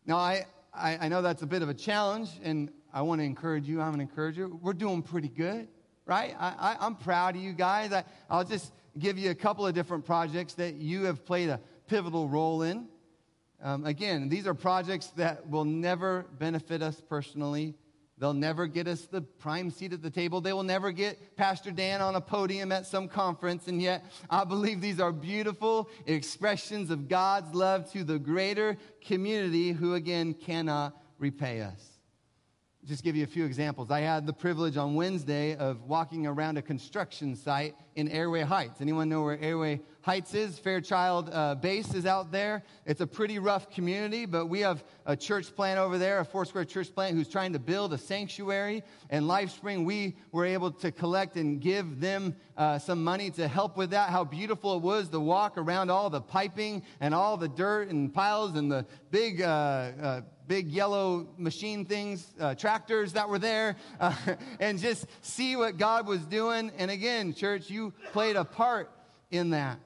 Now, 0.06 0.18
I, 0.18 0.46
I, 0.74 0.98
I 1.02 1.08
know 1.10 1.22
that's 1.22 1.42
a 1.42 1.48
bit 1.48 1.64
of 1.64 1.70
a 1.70 1.74
challenge, 1.74 2.30
and 2.42 2.72
I 2.94 3.02
want 3.02 3.20
to 3.20 3.26
encourage 3.26 3.68
you. 3.68 3.82
I'm 3.82 3.94
an 3.94 4.02
encourager. 4.02 4.48
We're 4.48 4.74
doing 4.74 5.02
pretty 5.02 5.28
good 5.28 5.68
right? 6.08 6.36
I, 6.40 6.78
am 6.80 6.96
proud 6.96 7.36
of 7.36 7.42
you 7.42 7.54
guys. 7.54 7.94
I, 7.94 8.04
I'll 8.30 8.44
just 8.44 8.72
give 8.98 9.20
you 9.20 9.30
a 9.30 9.36
couple 9.36 9.68
of 9.68 9.76
different 9.76 10.06
projects 10.06 10.56
that 10.56 10.76
you 10.76 11.04
have 11.04 11.26
played 11.26 11.50
a 11.50 11.60
pivotal 11.88 12.28
role 12.28 12.64
in. 12.64 12.88
Um, 13.62 13.86
again, 13.86 14.30
these 14.30 14.48
are 14.48 14.54
projects 14.54 15.08
that 15.18 15.48
will 15.50 15.66
never 15.66 16.26
benefit 16.40 16.82
us 16.82 17.02
personally, 17.08 17.76
They'll 18.20 18.34
never 18.34 18.66
get 18.66 18.88
us 18.88 19.06
the 19.06 19.22
prime 19.22 19.70
seat 19.70 19.94
at 19.94 20.02
the 20.02 20.10
table. 20.10 20.42
They 20.42 20.54
will 20.54 20.64
never 20.64 20.92
get 20.92 21.36
Pastor 21.36 21.70
Dan 21.70 22.02
on 22.02 22.16
a 22.16 22.22
podium 22.22 22.72
at 22.72 22.88
some 22.88 23.08
conference. 23.08 23.68
And 23.68 23.80
yet, 23.80 24.06
I 24.28 24.44
believe 24.44 24.82
these 24.82 25.00
are 25.00 25.12
beautiful 25.12 25.88
expressions 26.08 26.90
of 26.90 27.08
God's 27.08 27.54
love 27.54 27.92
to 27.92 28.04
the 28.04 28.18
greater 28.18 28.76
community 29.06 29.72
who, 29.72 29.94
again, 29.94 30.34
cannot 30.34 31.00
repay 31.20 31.62
us 31.62 31.97
just 32.88 33.04
give 33.04 33.18
you 33.18 33.26
a 33.26 33.28
few 33.28 33.44
examples. 33.44 33.92
I 33.92 34.00
had 34.00 34.26
the 34.26 34.32
privilege 34.32 34.78
on 34.78 34.96
Wednesday 34.96 35.58
of 35.58 35.84
walking 35.84 36.26
around 36.26 36.58
a 36.58 36.62
construction 36.62 37.36
site 37.36 37.76
in 37.98 38.08
Airway 38.08 38.44
Heights. 38.44 38.80
Anyone 38.80 39.10
know 39.10 39.24
where 39.24 39.38
Airway 39.42 39.82
Heights 40.04 40.34
is? 40.34 40.58
Fairchild 40.58 41.30
uh, 41.34 41.56
Base 41.56 41.94
is 41.94 42.06
out 42.06 42.32
there. 42.32 42.64
It's 42.86 43.02
a 43.02 43.08
pretty 43.08 43.40
rough 43.40 43.70
community, 43.70 44.26
but 44.26 44.46
we 44.46 44.62
have 44.62 44.86
a 45.06 45.18
church 45.18 45.54
plant 45.54 45.80
over 45.80 45.98
there, 45.98 46.20
a 46.20 46.26
Foursquare 46.26 46.64
church 46.64 46.96
plant, 46.96 47.14
who's 47.14 47.28
trying 47.28 47.52
to 47.52 47.60
build 47.60 47.92
a 47.92 47.98
sanctuary. 47.98 48.84
And 49.10 49.26
LifeSpring, 49.26 49.84
we 49.84 50.16
were 50.32 50.46
able 50.46 50.72
to 50.72 50.90
collect 50.90 51.36
and 51.36 51.60
give 51.60 52.00
them 52.00 52.38
uh, 52.56 52.80
some 52.80 53.04
money 53.04 53.32
to 53.32 53.50
help 53.50 53.76
with 53.76 53.90
that. 53.90 54.12
How 54.12 54.24
beautiful 54.24 54.78
it 54.78 54.82
was 54.82 55.10
to 55.10 55.20
walk 55.20 55.58
around 55.58 55.92
all 55.92 56.10
the 56.10 56.22
piping 56.22 56.84
and 57.02 57.14
all 57.14 57.36
the 57.36 57.50
dirt 57.50 57.90
and 57.90 58.14
piles 58.14 58.56
and 58.56 58.72
the 58.72 58.86
big 59.12 59.42
uh, 59.42 59.46
uh 59.46 60.22
big 60.48 60.72
yellow 60.72 61.28
machine 61.38 61.86
things, 61.86 62.34
uh, 62.40 62.56
tractors 62.56 63.14
that 63.14 63.28
were 63.28 63.40
there, 63.40 63.76
uh, 64.00 64.14
and 64.60 64.80
just 64.80 65.06
see 65.22 65.56
what 65.56 65.78
God 65.78 66.08
was 66.08 66.22
doing. 66.22 66.72
And 66.78 66.90
again, 66.90 67.34
church, 67.34 67.70
you 67.70 67.94
played 68.14 68.36
a 68.36 68.46
part 68.46 68.92
in 69.32 69.52
that. 69.52 69.80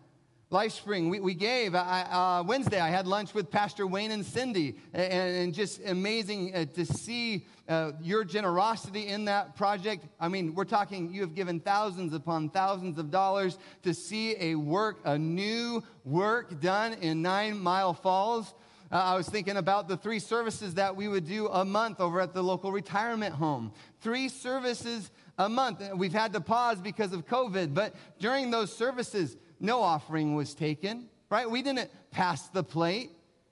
LifeSpring, 0.52 1.10
we, 1.10 1.22
we 1.22 1.34
gave. 1.34 1.76
I, 1.76 2.02
uh, 2.12 2.44
Wednesday, 2.44 2.82
I 2.82 2.90
had 2.90 3.08
lunch 3.08 3.34
with 3.34 3.50
Pastor 3.50 3.88
Wayne 3.88 4.12
and 4.12 4.26
Cindy, 4.26 4.76
and, 4.94 5.14
and 5.14 5.54
just 5.54 5.80
amazing 5.86 6.54
uh, 6.54 6.66
to 6.74 6.86
see 6.86 7.46
uh, 7.70 7.94
your 8.02 8.26
generosity 8.26 9.08
in 9.08 9.24
that 9.26 9.56
project. 9.56 10.04
I 10.20 10.28
mean, 10.28 10.54
we're 10.54 10.66
talking, 10.66 11.14
you 11.14 11.22
have 11.22 11.36
given 11.36 11.62
thousands 11.62 12.14
upon 12.14 12.50
thousands 12.50 13.00
of 13.00 13.10
dollars 13.10 13.58
to 13.84 13.94
see 13.94 14.36
a 14.42 14.56
work, 14.56 15.00
a 15.06 15.18
new 15.18 15.82
work 16.04 16.60
done 16.60 16.94
in 16.96 17.22
Nine 17.22 17.58
Mile 17.58 17.94
Falls. 17.94 18.54
Uh, 18.92 18.96
I 18.96 19.16
was 19.16 19.30
thinking 19.30 19.56
about 19.56 19.88
the 19.88 19.96
three 19.96 20.20
services 20.20 20.74
that 20.74 20.96
we 20.96 21.08
would 21.08 21.26
do 21.26 21.48
a 21.48 21.64
month 21.64 22.02
over 22.02 22.20
at 22.20 22.34
the 22.34 22.44
local 22.44 22.74
retirement 22.74 23.34
home. 23.34 23.72
Three 24.02 24.28
services 24.28 25.12
a 25.38 25.48
month. 25.48 25.82
We've 25.96 26.12
had 26.12 26.34
to 26.34 26.42
pause 26.42 26.82
because 26.82 27.14
of 27.14 27.26
COVID, 27.26 27.74
but 27.74 27.96
during 28.20 28.52
those 28.52 28.76
services, 28.76 29.38
no 29.62 29.82
offering 29.82 30.36
was 30.36 30.54
taken, 30.54 31.08
right? 31.30 31.50
We 31.50 31.62
didn't 31.62 31.90
pass 32.12 32.50
the 32.50 32.64
plate. 32.64 33.12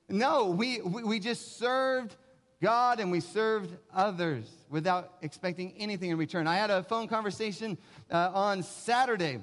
No, 0.10 0.48
we, 0.48 0.82
we, 0.82 1.04
we 1.04 1.20
just 1.20 1.58
served 1.58 2.18
God 2.62 3.00
and 3.00 3.10
we 3.10 3.22
served 3.22 3.78
others 3.94 4.46
without 4.70 5.14
expecting 5.22 5.74
anything 5.78 6.10
in 6.10 6.18
return. 6.18 6.48
I 6.48 6.58
had 6.58 6.70
a 6.70 6.84
phone 6.84 7.08
conversation 7.08 7.78
uh, 8.12 8.32
on 8.34 8.62
Saturday. 8.62 9.42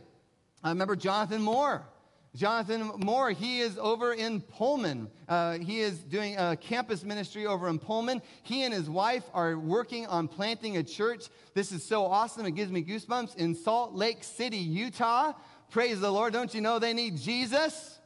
I 0.63 0.69
remember 0.69 0.95
Jonathan 0.95 1.41
Moore 1.41 1.87
Jonathan 2.37 2.93
Moore, 2.99 3.31
he 3.31 3.61
is 3.61 3.79
over 3.79 4.13
in 4.13 4.43
Pullman. 4.43 5.09
Uh, 5.27 5.57
he 5.57 5.81
is 5.81 6.01
doing 6.01 6.37
a 6.37 6.55
campus 6.55 7.03
ministry 7.03 7.47
over 7.47 7.67
in 7.67 7.79
Pullman. 7.79 8.21
He 8.43 8.65
and 8.65 8.75
his 8.75 8.91
wife 8.91 9.25
are 9.33 9.59
working 9.59 10.07
on 10.07 10.29
planting 10.29 10.77
a 10.77 10.83
church. 10.83 11.29
This 11.55 11.73
is 11.73 11.83
so 11.83 12.05
awesome. 12.05 12.45
It 12.45 12.51
gives 12.51 12.71
me 12.71 12.85
goosebumps 12.85 13.37
in 13.37 13.55
Salt 13.55 13.95
Lake 13.95 14.23
City, 14.23 14.59
Utah. 14.59 15.33
Praise 15.71 15.99
the 15.99 16.11
Lord. 16.11 16.35
Don't 16.35 16.55
you 16.55 16.61
know 16.61 16.79
they 16.79 16.93
need 16.93 17.17
Jesus? 17.17 17.99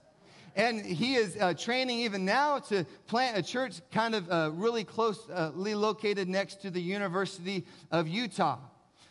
And 0.54 0.86
he 0.86 1.16
is 1.16 1.36
uh, 1.36 1.54
training 1.54 1.98
even 1.98 2.24
now 2.24 2.60
to 2.60 2.84
plant 3.08 3.36
a 3.36 3.42
church 3.42 3.80
kind 3.90 4.14
of 4.14 4.30
uh, 4.30 4.50
really 4.54 4.84
closely 4.84 5.34
uh, 5.34 5.50
located 5.50 6.28
next 6.28 6.62
to 6.62 6.70
the 6.70 6.80
University 6.80 7.66
of 7.90 8.06
Utah. 8.06 8.58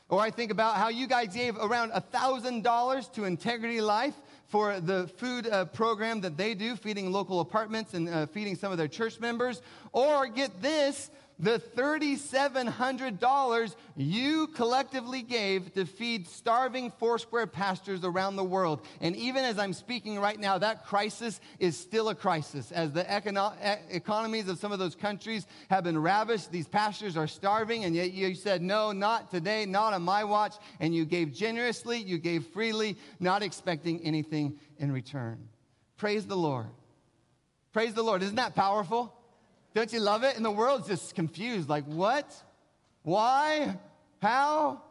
Or 0.10 0.20
I 0.22 0.32
think 0.32 0.50
about 0.50 0.78
how 0.78 0.90
you 0.90 1.06
guys 1.06 1.36
gave 1.36 1.56
around 1.58 1.92
$1,000 1.92 3.14
to 3.14 3.26
Integrity 3.26 3.80
Life 3.80 4.16
for 4.50 4.80
the 4.80 5.08
food 5.08 5.48
uh, 5.48 5.66
program 5.66 6.22
that 6.22 6.36
they 6.36 6.56
do, 6.56 6.76
feeding 6.76 7.12
local 7.12 7.40
apartments 7.40 7.94
and 7.94 8.10
uh, 8.10 8.26
feeding 8.26 8.56
some 8.56 8.72
of 8.72 8.78
their 8.78 8.88
church 8.88 9.20
members. 9.20 9.62
Or 9.94 10.28
get 10.28 10.62
this, 10.62 11.12
the 11.40 11.62
$3,700 11.76 13.76
you 13.96 14.48
collectively 14.48 15.22
gave 15.22 15.74
to 15.74 15.86
feed 15.86 16.28
starving 16.28 16.92
Foursquare 17.00 17.48
pastors 17.48 18.04
around 18.04 18.36
the 18.36 18.44
world. 18.44 18.86
And 19.00 19.16
even 19.16 19.46
as 19.46 19.58
I'm 19.58 19.72
speaking 19.72 20.20
right 20.20 20.38
now, 20.38 20.58
that 20.58 20.86
crisis 20.86 21.40
is 21.58 21.78
still 21.78 22.10
a 22.10 22.16
crisis. 22.16 22.74
As 22.74 22.92
the 22.92 23.06
econo- 23.06 23.54
economies 23.90 24.50
of 24.50 24.60
some 24.60 24.74
of 24.74 24.80
those 24.80 24.96
countries 24.96 25.48
have 25.70 25.86
been 25.86 25.98
ravished, 25.98 26.52
these 26.52 26.68
pastors 26.68 27.16
are 27.16 27.28
starving, 27.28 27.86
and 27.86 27.96
yet 27.96 28.12
you 28.12 28.36
said, 28.36 28.62
No, 28.62 28.92
not 28.92 29.32
today, 29.32 29.66
not 29.66 29.94
on 29.94 30.02
my 30.02 30.26
watch. 30.26 30.58
And 30.82 30.94
you 30.94 31.06
gave 31.06 31.32
generously, 31.34 32.00
you 32.00 32.18
gave 32.18 32.48
freely, 32.48 32.98
not 33.20 33.44
expecting 33.44 34.02
anything 34.02 34.60
in 34.78 34.92
return. 34.92 35.48
Praise 35.96 36.26
the 36.26 36.36
Lord. 36.36 36.68
Praise 37.72 37.94
the 37.94 38.04
Lord. 38.04 38.24
Isn't 38.24 38.36
that 38.36 38.56
powerful? 38.56 39.14
Don't 39.74 39.94
you 39.94 40.00
love 40.00 40.24
it? 40.24 40.36
And 40.36 40.44
the 40.44 40.52
world's 40.52 40.88
just 40.88 41.16
confused 41.16 41.70
like, 41.70 41.86
what? 41.86 42.34
Why? 43.04 43.78
How? 44.22 44.82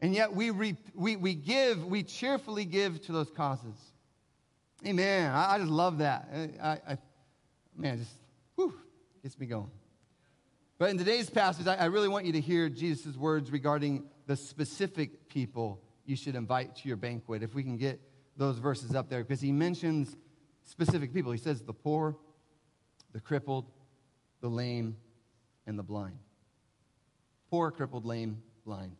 And 0.00 0.14
yet 0.14 0.34
we, 0.34 0.50
re- 0.50 0.76
we, 0.94 1.16
we 1.16 1.34
give, 1.34 1.84
we 1.84 2.02
cheerfully 2.02 2.64
give 2.64 3.02
to 3.02 3.12
those 3.12 3.30
causes. 3.30 3.76
Amen. 4.86 5.30
I, 5.30 5.54
I 5.54 5.58
just 5.58 5.70
love 5.70 5.98
that. 5.98 6.28
I, 6.62 6.68
I, 6.88 6.98
man, 7.76 7.98
just, 7.98 8.14
whew, 8.54 8.74
gets 9.22 9.38
me 9.38 9.46
going. 9.46 9.70
But 10.78 10.90
in 10.90 10.98
today's 10.98 11.28
passage, 11.28 11.66
I, 11.66 11.74
I 11.74 11.84
really 11.86 12.08
want 12.08 12.24
you 12.24 12.32
to 12.32 12.40
hear 12.40 12.68
Jesus' 12.68 13.16
words 13.16 13.50
regarding 13.50 14.04
the 14.26 14.36
specific 14.36 15.28
people 15.28 15.82
you 16.06 16.16
should 16.16 16.34
invite 16.34 16.76
to 16.76 16.88
your 16.88 16.96
banquet. 16.96 17.42
If 17.42 17.54
we 17.54 17.62
can 17.62 17.76
get 17.76 18.00
those 18.36 18.58
verses 18.58 18.94
up 18.94 19.10
there, 19.10 19.22
because 19.22 19.40
he 19.40 19.52
mentions 19.52 20.16
specific 20.64 21.12
people. 21.12 21.32
He 21.32 21.38
says 21.38 21.60
the 21.62 21.74
poor, 21.74 22.16
the 23.12 23.20
crippled, 23.20 23.66
the 24.40 24.48
lame, 24.48 24.96
and 25.66 25.78
the 25.78 25.82
blind. 25.82 26.18
Poor, 27.50 27.70
crippled, 27.70 28.04
lame, 28.04 28.42
blind. 28.64 28.96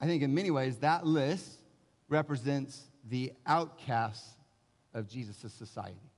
I 0.00 0.06
think 0.06 0.22
in 0.22 0.34
many 0.34 0.50
ways 0.50 0.78
that 0.78 1.06
list 1.06 1.60
represents 2.08 2.82
the 3.08 3.32
outcasts 3.46 4.34
of 4.94 5.08
Jesus' 5.08 5.52
society. 5.52 6.10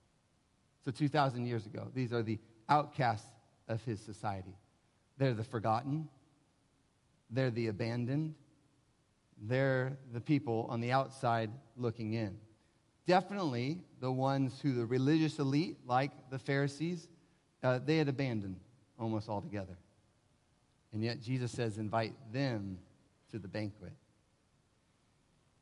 So 0.84 0.90
2,000 0.90 1.46
years 1.46 1.66
ago, 1.66 1.88
these 1.94 2.12
are 2.12 2.22
the 2.22 2.38
outcasts 2.68 3.30
of 3.68 3.82
his 3.84 4.00
society. 4.00 4.56
They're 5.18 5.34
the 5.34 5.44
forgotten, 5.44 6.08
they're 7.30 7.50
the 7.50 7.68
abandoned, 7.68 8.34
they're 9.40 9.96
the 10.12 10.20
people 10.20 10.66
on 10.70 10.80
the 10.80 10.92
outside 10.92 11.50
looking 11.76 12.14
in. 12.14 12.38
Definitely 13.06 13.78
the 14.00 14.12
ones 14.12 14.60
who 14.60 14.72
the 14.72 14.86
religious 14.86 15.38
elite, 15.38 15.78
like 15.86 16.12
the 16.30 16.38
Pharisees, 16.38 17.08
uh, 17.62 17.78
they 17.84 17.96
had 17.96 18.08
abandoned 18.08 18.56
almost 18.98 19.28
altogether. 19.28 19.76
And 20.92 21.02
yet 21.02 21.20
Jesus 21.22 21.50
says, 21.52 21.78
invite 21.78 22.14
them 22.32 22.78
to 23.30 23.38
the 23.38 23.48
banquet. 23.48 23.92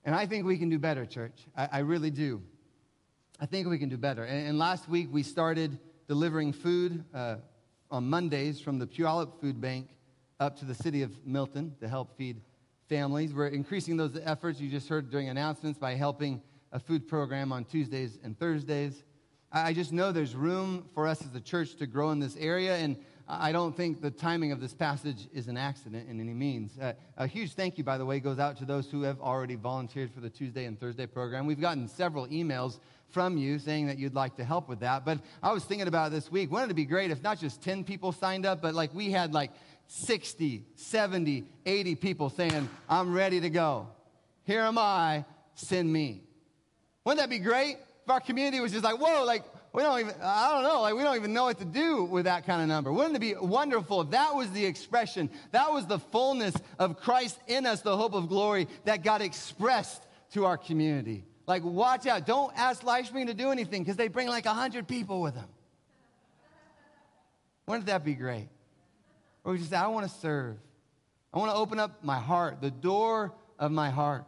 And 0.04 0.14
I 0.14 0.26
think 0.26 0.46
we 0.46 0.58
can 0.58 0.68
do 0.68 0.78
better, 0.78 1.06
church. 1.06 1.46
I, 1.56 1.68
I 1.72 1.78
really 1.80 2.10
do. 2.10 2.42
I 3.38 3.46
think 3.46 3.68
we 3.68 3.78
can 3.78 3.88
do 3.88 3.96
better. 3.96 4.24
And, 4.24 4.48
and 4.48 4.58
last 4.58 4.88
week 4.88 5.08
we 5.10 5.22
started 5.22 5.78
delivering 6.08 6.52
food 6.52 7.04
uh, 7.14 7.36
on 7.90 8.08
Mondays 8.08 8.60
from 8.60 8.78
the 8.78 8.86
Puyallup 8.86 9.40
Food 9.40 9.60
Bank 9.60 9.88
up 10.40 10.58
to 10.58 10.64
the 10.64 10.74
city 10.74 11.02
of 11.02 11.26
Milton 11.26 11.74
to 11.80 11.88
help 11.88 12.16
feed 12.16 12.40
families. 12.88 13.32
We're 13.32 13.48
increasing 13.48 13.96
those 13.96 14.18
efforts 14.24 14.60
you 14.60 14.68
just 14.68 14.88
heard 14.88 15.10
during 15.10 15.28
announcements 15.28 15.78
by 15.78 15.94
helping 15.94 16.42
a 16.72 16.80
food 16.80 17.06
program 17.06 17.52
on 17.52 17.64
Tuesdays 17.64 18.18
and 18.24 18.38
Thursdays. 18.38 19.04
I 19.52 19.72
just 19.72 19.92
know 19.92 20.12
there's 20.12 20.36
room 20.36 20.84
for 20.94 21.08
us 21.08 21.24
as 21.24 21.34
a 21.34 21.40
church 21.40 21.74
to 21.76 21.86
grow 21.86 22.10
in 22.12 22.20
this 22.20 22.36
area, 22.36 22.76
and 22.76 22.96
I 23.26 23.50
don't 23.50 23.76
think 23.76 24.00
the 24.00 24.10
timing 24.10 24.52
of 24.52 24.60
this 24.60 24.72
passage 24.72 25.26
is 25.32 25.48
an 25.48 25.56
accident 25.56 26.08
in 26.08 26.20
any 26.20 26.34
means. 26.34 26.78
Uh, 26.78 26.92
a 27.16 27.26
huge 27.26 27.54
thank 27.54 27.76
you, 27.76 27.82
by 27.82 27.98
the 27.98 28.06
way, 28.06 28.20
goes 28.20 28.38
out 28.38 28.58
to 28.58 28.64
those 28.64 28.88
who 28.88 29.02
have 29.02 29.20
already 29.20 29.56
volunteered 29.56 30.12
for 30.12 30.20
the 30.20 30.30
Tuesday 30.30 30.66
and 30.66 30.78
Thursday 30.78 31.06
program. 31.06 31.46
We've 31.46 31.60
gotten 31.60 31.88
several 31.88 32.28
emails 32.28 32.78
from 33.08 33.36
you 33.36 33.58
saying 33.58 33.88
that 33.88 33.98
you'd 33.98 34.14
like 34.14 34.36
to 34.36 34.44
help 34.44 34.68
with 34.68 34.80
that. 34.80 35.04
But 35.04 35.18
I 35.42 35.52
was 35.52 35.64
thinking 35.64 35.88
about 35.88 36.12
this 36.12 36.30
week. 36.30 36.52
Wouldn't 36.52 36.70
it 36.70 36.74
be 36.74 36.84
great 36.84 37.10
if 37.10 37.20
not 37.20 37.40
just 37.40 37.60
10 37.60 37.82
people 37.82 38.12
signed 38.12 38.46
up, 38.46 38.62
but 38.62 38.74
like 38.74 38.94
we 38.94 39.10
had 39.10 39.34
like 39.34 39.50
60, 39.88 40.64
70, 40.76 41.44
80 41.66 41.94
people 41.96 42.30
saying, 42.30 42.68
I'm 42.88 43.12
ready 43.12 43.40
to 43.40 43.50
go. 43.50 43.88
Here 44.44 44.60
am 44.60 44.78
I, 44.78 45.24
send 45.54 45.92
me. 45.92 46.22
Wouldn't 47.04 47.20
that 47.20 47.30
be 47.30 47.40
great? 47.40 47.78
Our 48.10 48.20
community 48.20 48.60
was 48.60 48.72
just 48.72 48.84
like, 48.84 49.00
whoa, 49.00 49.24
like, 49.24 49.44
we 49.72 49.82
don't 49.82 50.00
even, 50.00 50.14
I 50.22 50.50
don't 50.52 50.64
know, 50.64 50.82
like, 50.82 50.94
we 50.94 51.02
don't 51.02 51.16
even 51.16 51.32
know 51.32 51.44
what 51.44 51.58
to 51.58 51.64
do 51.64 52.04
with 52.04 52.24
that 52.24 52.44
kind 52.44 52.60
of 52.60 52.68
number. 52.68 52.92
Wouldn't 52.92 53.14
it 53.14 53.20
be 53.20 53.34
wonderful 53.34 54.00
if 54.00 54.10
that 54.10 54.34
was 54.34 54.50
the 54.50 54.64
expression, 54.64 55.30
that 55.52 55.72
was 55.72 55.86
the 55.86 55.98
fullness 55.98 56.54
of 56.78 56.98
Christ 56.98 57.38
in 57.46 57.66
us, 57.66 57.80
the 57.82 57.96
hope 57.96 58.14
of 58.14 58.28
glory 58.28 58.66
that 58.84 59.04
got 59.04 59.22
expressed 59.22 60.02
to 60.32 60.44
our 60.44 60.56
community? 60.56 61.24
Like, 61.46 61.64
watch 61.64 62.06
out. 62.06 62.26
Don't 62.26 62.52
ask 62.56 62.82
LifeSpring 62.82 63.26
to 63.26 63.34
do 63.34 63.50
anything 63.50 63.82
because 63.82 63.96
they 63.96 64.08
bring 64.08 64.28
like 64.28 64.44
100 64.44 64.86
people 64.88 65.20
with 65.20 65.34
them. 65.34 65.48
Wouldn't 67.66 67.86
that 67.86 68.04
be 68.04 68.14
great? 68.14 68.48
Or 69.44 69.52
we 69.52 69.58
just 69.58 69.70
say, 69.70 69.76
I 69.76 69.86
want 69.86 70.08
to 70.08 70.18
serve. 70.18 70.56
I 71.32 71.38
want 71.38 71.52
to 71.52 71.56
open 71.56 71.78
up 71.78 72.02
my 72.02 72.18
heart, 72.18 72.60
the 72.60 72.70
door 72.70 73.32
of 73.58 73.70
my 73.70 73.90
heart 73.90 74.24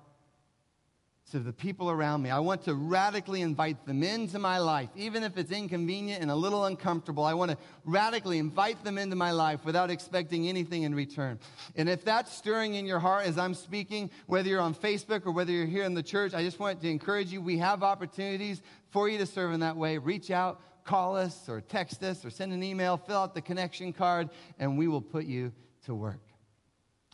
to 1.33 1.39
the 1.39 1.53
people 1.53 1.91
around 1.91 2.23
me. 2.23 2.29
I 2.29 2.41
want 2.41 2.63
to 2.65 2.75
radically 2.75 3.41
invite 3.41 3.87
them 3.87 4.03
into 4.03 4.39
my 4.39 4.59
life, 4.59 4.91
even 4.95 5.23
if 5.23 5.39
it's 5.39 5.51
inconvenient 5.51 6.21
and 6.21 6.31
a 6.31 6.35
little 6.35 6.67
uncomfortable. 6.67 7.25
I 7.25 7.33
want 7.33 7.51
to 7.51 7.57
radically 7.87 8.37
invite 8.37 8.85
them 8.85 8.99
into 8.99 9.17
my 9.17 9.31
life 9.31 9.65
without 9.65 9.91
expecting 9.91 10.47
anything 10.47 10.83
in 10.83 10.95
return. 10.95 11.39
And 11.75 11.89
if 11.89 12.05
that's 12.05 12.37
stirring 12.37 12.75
in 12.75 12.85
your 12.85 12.99
heart 12.99 13.25
as 13.25 13.39
I'm 13.39 13.55
speaking, 13.55 14.11
whether 14.27 14.47
you're 14.47 14.61
on 14.61 14.75
Facebook 14.75 15.25
or 15.25 15.33
whether 15.33 15.53
you're 15.53 15.65
here 15.65 15.85
in 15.85 15.95
the 15.95 16.03
church, 16.03 16.35
I 16.35 16.43
just 16.43 16.61
want 16.61 16.83
to 16.83 16.91
encourage 16.91 17.33
you. 17.33 17.41
We 17.41 17.57
have 17.59 17.83
opportunities 17.83 18.61
for 18.91 19.09
you 19.09 19.17
to 19.17 19.27
serve 19.27 19.55
in 19.55 19.61
that 19.61 19.79
way. 19.79 19.97
Reach 19.97 20.31
out, 20.31 20.61
call 20.85 21.17
us, 21.17 21.49
or 21.49 21.63
text 21.63 22.03
us, 22.03 22.27
or 22.27 22.31
send 22.31 22.53
an 22.53 22.63
email, 22.63 22.99
fill 22.99 23.17
out 23.17 23.35
the 23.35 23.41
connection 23.41 23.95
card, 23.95 24.29
and 24.59 24.77
we 24.77 24.87
will 24.87 25.01
put 25.01 25.25
you 25.25 25.51
to 25.87 25.95
work. 25.95 26.21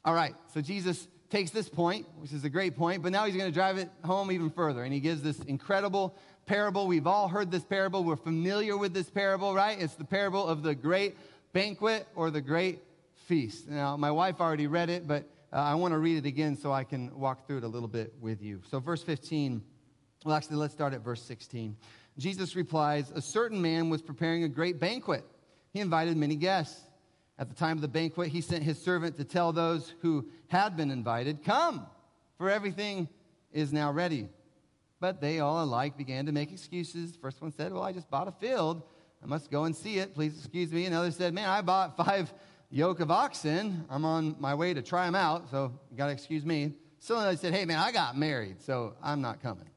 All 0.04 0.14
right, 0.14 0.34
so 0.52 0.60
Jesus 0.60 1.06
takes 1.30 1.50
this 1.50 1.68
point, 1.68 2.06
which 2.18 2.32
is 2.32 2.44
a 2.44 2.48
great 2.48 2.76
point, 2.76 3.02
but 3.02 3.12
now 3.12 3.26
he's 3.26 3.36
going 3.36 3.50
to 3.50 3.54
drive 3.54 3.78
it 3.78 3.90
home 4.04 4.32
even 4.32 4.50
further. 4.50 4.82
And 4.82 4.92
he 4.92 5.00
gives 5.00 5.22
this 5.22 5.38
incredible 5.40 6.14
parable. 6.46 6.86
We've 6.86 7.06
all 7.06 7.28
heard 7.28 7.50
this 7.50 7.64
parable. 7.64 8.04
We're 8.04 8.16
familiar 8.16 8.76
with 8.76 8.94
this 8.94 9.10
parable, 9.10 9.54
right? 9.54 9.80
It's 9.80 9.94
the 9.94 10.04
parable 10.04 10.46
of 10.46 10.62
the 10.62 10.74
great 10.74 11.16
banquet 11.52 12.06
or 12.14 12.30
the 12.30 12.40
great 12.40 12.80
feast. 13.26 13.68
Now, 13.68 13.96
my 13.96 14.10
wife 14.10 14.40
already 14.40 14.66
read 14.66 14.88
it, 14.88 15.06
but 15.06 15.28
uh, 15.52 15.56
I 15.56 15.74
want 15.74 15.92
to 15.92 15.98
read 15.98 16.16
it 16.16 16.26
again 16.26 16.56
so 16.56 16.72
I 16.72 16.84
can 16.84 17.18
walk 17.18 17.46
through 17.46 17.58
it 17.58 17.64
a 17.64 17.68
little 17.68 17.88
bit 17.88 18.14
with 18.20 18.42
you. 18.42 18.62
So, 18.70 18.80
verse 18.80 19.02
15, 19.02 19.62
well, 20.24 20.34
actually, 20.34 20.56
let's 20.56 20.72
start 20.72 20.94
at 20.94 21.00
verse 21.00 21.22
16. 21.22 21.76
Jesus 22.18 22.56
replies 22.56 23.10
A 23.14 23.22
certain 23.22 23.60
man 23.60 23.90
was 23.90 24.02
preparing 24.02 24.44
a 24.44 24.48
great 24.48 24.80
banquet. 24.80 25.24
He 25.72 25.80
invited 25.80 26.16
many 26.16 26.36
guests. 26.36 26.87
At 27.38 27.48
the 27.48 27.54
time 27.54 27.76
of 27.76 27.82
the 27.82 27.88
banquet, 27.88 28.28
he 28.28 28.40
sent 28.40 28.64
his 28.64 28.80
servant 28.82 29.16
to 29.16 29.24
tell 29.24 29.52
those 29.52 29.94
who 30.00 30.28
had 30.48 30.76
been 30.76 30.90
invited, 30.90 31.44
Come, 31.44 31.86
for 32.36 32.50
everything 32.50 33.08
is 33.52 33.72
now 33.72 33.92
ready. 33.92 34.28
But 35.00 35.20
they 35.20 35.38
all 35.38 35.62
alike 35.62 35.96
began 35.96 36.26
to 36.26 36.32
make 36.32 36.50
excuses. 36.50 37.12
The 37.12 37.18
First 37.18 37.40
one 37.40 37.52
said, 37.52 37.72
Well, 37.72 37.82
I 37.82 37.92
just 37.92 38.10
bought 38.10 38.26
a 38.26 38.32
field. 38.32 38.82
I 39.22 39.26
must 39.26 39.50
go 39.50 39.64
and 39.64 39.74
see 39.74 39.98
it. 39.98 40.14
Please 40.14 40.36
excuse 40.36 40.72
me. 40.72 40.86
Another 40.86 41.12
said, 41.12 41.32
Man, 41.32 41.48
I 41.48 41.60
bought 41.60 41.96
five 41.96 42.32
yoke 42.70 42.98
of 42.98 43.10
oxen. 43.10 43.84
I'm 43.88 44.04
on 44.04 44.34
my 44.40 44.54
way 44.54 44.74
to 44.74 44.82
try 44.82 45.06
them 45.06 45.14
out, 45.14 45.48
so 45.50 45.72
you 45.90 45.96
got 45.96 46.06
to 46.06 46.12
excuse 46.12 46.44
me. 46.44 46.74
So 46.98 47.16
I 47.16 47.36
said, 47.36 47.54
Hey, 47.54 47.64
man, 47.64 47.78
I 47.78 47.92
got 47.92 48.16
married, 48.16 48.60
so 48.60 48.94
I'm 49.00 49.20
not 49.20 49.40
coming. 49.40 49.68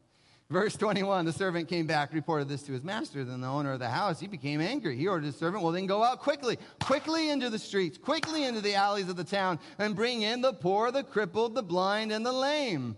Verse 0.51 0.75
21 0.75 1.23
the 1.23 1.31
servant 1.31 1.69
came 1.69 1.87
back, 1.87 2.13
reported 2.13 2.49
this 2.49 2.63
to 2.63 2.73
his 2.73 2.83
master. 2.83 3.23
Then 3.23 3.39
the 3.39 3.47
owner 3.47 3.71
of 3.71 3.79
the 3.79 3.87
house, 3.87 4.19
he 4.19 4.27
became 4.27 4.59
angry. 4.59 4.97
He 4.97 5.07
ordered 5.07 5.27
his 5.27 5.37
servant, 5.37 5.63
Well, 5.63 5.71
then 5.71 5.85
go 5.85 6.03
out 6.03 6.19
quickly, 6.19 6.57
quickly 6.81 7.29
into 7.29 7.49
the 7.49 7.57
streets, 7.57 7.97
quickly 7.97 8.43
into 8.43 8.59
the 8.59 8.75
alleys 8.75 9.07
of 9.07 9.15
the 9.15 9.23
town, 9.23 9.59
and 9.79 9.95
bring 9.95 10.23
in 10.23 10.41
the 10.41 10.51
poor, 10.51 10.91
the 10.91 11.03
crippled, 11.03 11.55
the 11.55 11.63
blind, 11.63 12.11
and 12.11 12.25
the 12.25 12.33
lame. 12.33 12.97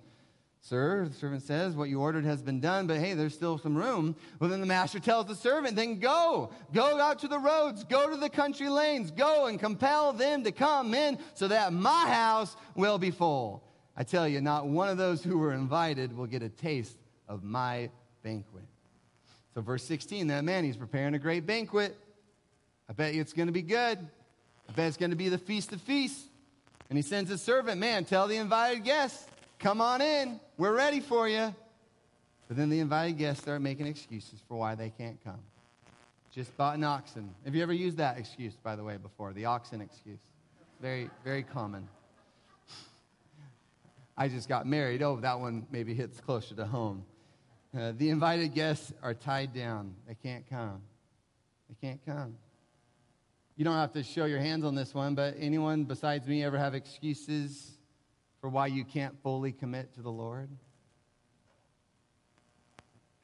Sir, 0.61 1.07
the 1.07 1.13
servant 1.13 1.43
says, 1.43 1.75
What 1.75 1.89
you 1.89 2.01
ordered 2.01 2.25
has 2.25 2.41
been 2.41 2.59
done, 2.59 2.87
but 2.87 2.97
hey, 2.97 3.13
there's 3.13 3.35
still 3.35 3.59
some 3.59 3.77
room. 3.77 4.15
Well, 4.39 4.49
then 4.49 4.59
the 4.59 4.65
master 4.65 4.99
tells 4.99 5.27
the 5.27 5.35
servant, 5.35 5.75
Then 5.75 5.99
go, 5.99 6.49
go 6.73 6.99
out 6.99 7.19
to 7.19 7.27
the 7.27 7.37
roads, 7.37 7.83
go 7.83 8.09
to 8.09 8.17
the 8.17 8.29
country 8.29 8.67
lanes, 8.67 9.11
go 9.11 9.45
and 9.45 9.59
compel 9.59 10.11
them 10.11 10.43
to 10.43 10.51
come 10.51 10.95
in 10.95 11.19
so 11.35 11.47
that 11.49 11.71
my 11.71 12.07
house 12.07 12.55
will 12.73 12.97
be 12.97 13.11
full. 13.11 13.63
I 13.95 14.03
tell 14.03 14.27
you, 14.27 14.41
not 14.41 14.65
one 14.65 14.89
of 14.89 14.97
those 14.97 15.23
who 15.23 15.37
were 15.37 15.53
invited 15.53 16.17
will 16.17 16.25
get 16.25 16.41
a 16.41 16.49
taste 16.49 16.97
of 17.27 17.43
my 17.43 17.89
banquet. 18.23 18.65
So, 19.53 19.61
verse 19.61 19.83
16, 19.83 20.27
that 20.27 20.43
man, 20.43 20.63
he's 20.63 20.77
preparing 20.77 21.13
a 21.13 21.19
great 21.19 21.45
banquet. 21.45 21.97
I 22.89 22.93
bet 22.93 23.13
you 23.13 23.21
it's 23.21 23.33
going 23.33 23.47
to 23.47 23.53
be 23.53 23.61
good. 23.61 23.99
I 24.69 24.71
bet 24.73 24.87
it's 24.87 24.97
going 24.97 25.11
to 25.11 25.15
be 25.15 25.29
the 25.29 25.37
feast 25.37 25.71
of 25.73 25.81
feasts. 25.81 26.27
And 26.89 26.97
he 26.97 27.01
sends 27.01 27.29
his 27.29 27.41
servant, 27.41 27.79
man, 27.79 28.05
tell 28.05 28.27
the 28.27 28.37
invited 28.37 28.83
guests, 28.83 29.25
come 29.59 29.81
on 29.81 30.01
in. 30.01 30.39
We're 30.57 30.75
ready 30.75 30.99
for 30.99 31.27
you. 31.27 31.53
But 32.47 32.57
then 32.57 32.69
the 32.69 32.79
invited 32.79 33.17
guests 33.17 33.43
start 33.43 33.61
making 33.61 33.87
excuses 33.87 34.39
for 34.47 34.57
why 34.57 34.75
they 34.75 34.89
can't 34.89 35.17
come. 35.23 35.39
Just 36.33 36.55
bought 36.57 36.75
an 36.75 36.83
oxen. 36.83 37.29
Have 37.45 37.55
you 37.55 37.61
ever 37.61 37.73
used 37.73 37.97
that 37.97 38.17
excuse, 38.17 38.55
by 38.55 38.75
the 38.75 38.83
way, 38.83 38.97
before? 38.97 39.33
The 39.33 39.45
oxen 39.45 39.81
excuse. 39.81 40.19
Very, 40.81 41.09
very 41.23 41.43
common. 41.43 41.87
I 44.17 44.27
just 44.27 44.49
got 44.49 44.67
married. 44.67 45.01
Oh, 45.01 45.15
that 45.17 45.39
one 45.39 45.65
maybe 45.71 45.93
hits 45.93 46.19
closer 46.19 46.55
to 46.55 46.65
home. 46.65 47.05
Uh, 47.75 47.91
the 47.97 48.09
invited 48.09 48.53
guests 48.53 48.93
are 49.01 49.15
tied 49.15 49.53
down. 49.53 49.95
They 50.07 50.15
can't 50.15 50.47
come. 50.47 50.81
They 51.69 51.87
can't 51.87 52.05
come. 52.05 52.35
You 53.55 53.65
don't 53.65 53.75
have 53.75 53.93
to 53.93 54.03
show 54.03 54.25
your 54.25 54.39
hands 54.39 54.63
on 54.63 54.75
this 54.75 54.93
one, 54.93 55.15
but 55.15 55.35
anyone 55.39 55.83
besides 55.83 56.27
me 56.27 56.43
ever 56.43 56.57
have 56.57 56.75
excuses 56.75 57.77
for 58.41 58.49
why 58.49 58.67
you 58.67 58.83
can't 58.83 59.15
fully 59.23 59.51
commit 59.51 59.93
to 59.95 60.01
the 60.01 60.11
Lord? 60.11 60.49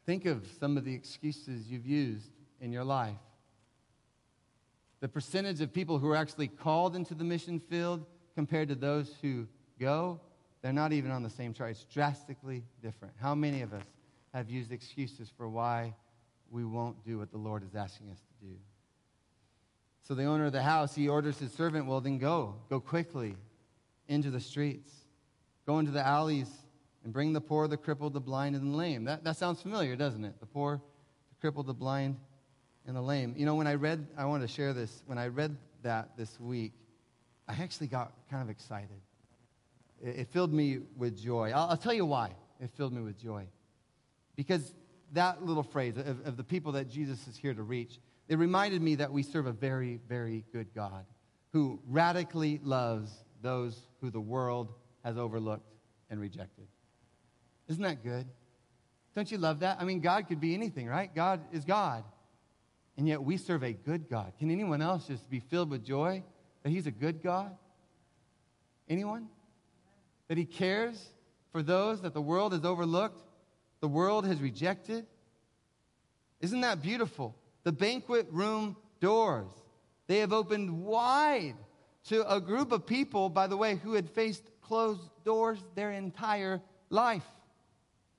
Think 0.05 0.25
of 0.25 0.47
some 0.59 0.77
of 0.77 0.85
the 0.85 0.93
excuses 0.93 1.69
you've 1.69 1.85
used 1.85 2.31
in 2.59 2.71
your 2.71 2.83
life. 2.83 3.17
The 5.01 5.07
percentage 5.07 5.62
of 5.62 5.71
people 5.71 5.99
who 5.99 6.09
are 6.09 6.15
actually 6.15 6.47
called 6.47 6.95
into 6.95 7.13
the 7.13 7.23
mission 7.23 7.59
field 7.59 8.05
compared 8.35 8.69
to 8.69 8.75
those 8.75 9.13
who 9.21 9.47
go, 9.79 10.19
they're 10.62 10.73
not 10.73 10.91
even 10.91 11.12
on 11.12 11.21
the 11.21 11.29
same 11.29 11.53
chart. 11.53 11.71
It's 11.71 11.83
drastically 11.85 12.63
different. 12.81 13.13
How 13.19 13.35
many 13.35 13.62
of 13.62 13.73
us 13.73 13.83
have 14.33 14.49
used 14.49 14.71
excuses 14.71 15.31
for 15.35 15.49
why 15.49 15.93
we 16.51 16.65
won't 16.65 17.03
do 17.03 17.17
what 17.17 17.31
the 17.31 17.37
Lord 17.37 17.63
is 17.63 17.75
asking 17.75 18.09
us 18.11 18.19
to 18.19 18.47
do. 18.47 18.53
So 20.01 20.15
the 20.15 20.25
owner 20.25 20.45
of 20.45 20.51
the 20.51 20.63
house, 20.63 20.95
he 20.95 21.07
orders 21.07 21.37
his 21.37 21.51
servant, 21.53 21.85
well, 21.85 22.01
then 22.01 22.17
go, 22.17 22.55
go 22.69 22.79
quickly 22.79 23.35
into 24.07 24.31
the 24.31 24.39
streets, 24.39 24.91
go 25.67 25.77
into 25.77 25.91
the 25.91 26.05
alleys, 26.05 26.49
and 27.03 27.13
bring 27.13 27.31
the 27.31 27.41
poor, 27.41 27.67
the 27.67 27.77
crippled, 27.77 28.13
the 28.13 28.19
blind, 28.19 28.55
and 28.55 28.73
the 28.73 28.77
lame. 28.77 29.03
That, 29.05 29.23
that 29.23 29.37
sounds 29.37 29.61
familiar, 29.61 29.95
doesn't 29.95 30.25
it? 30.25 30.39
The 30.39 30.45
poor, 30.45 30.81
the 31.29 31.35
crippled, 31.39 31.67
the 31.67 31.73
blind, 31.73 32.17
and 32.87 32.95
the 32.95 33.01
lame. 33.01 33.35
You 33.37 33.45
know, 33.45 33.55
when 33.55 33.67
I 33.67 33.75
read, 33.75 34.07
I 34.17 34.25
want 34.25 34.41
to 34.41 34.47
share 34.47 34.73
this, 34.73 35.03
when 35.05 35.17
I 35.17 35.27
read 35.27 35.55
that 35.83 36.17
this 36.17 36.39
week, 36.39 36.73
I 37.47 37.53
actually 37.53 37.87
got 37.87 38.13
kind 38.29 38.41
of 38.41 38.49
excited. 38.49 38.89
It, 40.03 40.21
it 40.21 40.27
filled 40.29 40.53
me 40.53 40.79
with 40.97 41.21
joy. 41.21 41.51
I'll, 41.53 41.69
I'll 41.69 41.77
tell 41.77 41.93
you 41.93 42.05
why 42.05 42.31
it 42.59 42.71
filled 42.71 42.93
me 42.93 43.01
with 43.01 43.21
joy. 43.21 43.45
Because 44.39 44.73
that 45.12 45.43
little 45.45 45.63
phrase 45.63 45.97
of, 45.97 46.25
of 46.25 46.38
the 46.38 46.45
people 46.45 46.71
that 46.71 46.89
Jesus 46.89 47.28
is 47.28 47.36
here 47.36 47.54
to 47.54 47.62
reach, 47.62 47.99
it 48.30 48.38
reminded 48.38 48.82
me 48.82 48.95
that 48.95 49.12
we 49.12 49.21
serve 49.21 49.47
a 49.47 49.52
very, 49.52 49.99
very 50.08 50.45
good 50.54 50.73
God 50.73 51.04
who 51.52 51.82
radically 51.86 52.62
loves 52.63 53.12
those 53.41 53.78
who 53.99 54.10
the 54.10 54.21
world 54.21 54.71
has 55.04 55.17
overlooked 55.17 55.69
and 56.10 56.21
rejected. 56.21 56.67
Isn't 57.67 57.84
that 57.84 58.02
good? 58.02 58.28
Don't 59.13 59.30
you 59.30 59.38
love 59.38 59.60
that? 59.60 59.75
I 59.78 59.84
mean, 59.84 59.99
God 59.99 60.30
could 60.30 60.39
be 60.39 60.54
anything, 60.54 60.88
right? 60.88 61.13
God 61.13 61.41
is 61.52 61.65
God. 61.65 62.06
And 62.95 63.10
yet 63.10 63.21
we 63.21 63.36
serve 63.36 63.62
a 63.62 63.73
good 63.73 64.10
God. 64.10 64.32
Can 64.39 64.52
anyone 64.52 64.82
else 64.82 65.08
just 65.08 65.30
be 65.30 65.41
filled 65.41 65.69
with 65.69 65.84
joy 65.84 66.23
that 66.63 66.69
He's 66.69 66.88
a 66.88 66.91
good 66.91 67.21
God? 67.21 67.58
Anyone? 68.88 69.28
That 70.30 70.38
He 70.38 70.45
cares 70.45 71.10
for 71.52 71.62
those 71.62 72.04
that 72.04 72.13
the 72.13 72.21
world 72.21 72.54
has 72.54 72.63
overlooked 72.63 73.25
the 73.81 73.87
world 73.87 74.25
has 74.25 74.41
rejected. 74.41 75.05
Isn't 76.41 76.61
that 76.61 76.81
beautiful? 76.81 77.35
The 77.63 77.71
banquet 77.71 78.27
room 78.31 78.75
doors, 78.99 79.49
they 80.07 80.19
have 80.19 80.33
opened 80.33 80.83
wide 80.83 81.55
to 82.05 82.29
a 82.31 82.39
group 82.39 82.71
of 82.71 82.85
people, 82.85 83.29
by 83.29 83.47
the 83.47 83.57
way, 83.57 83.75
who 83.75 83.93
had 83.93 84.09
faced 84.09 84.43
closed 84.61 85.01
doors 85.25 85.59
their 85.75 85.91
entire 85.91 86.61
life. 86.89 87.25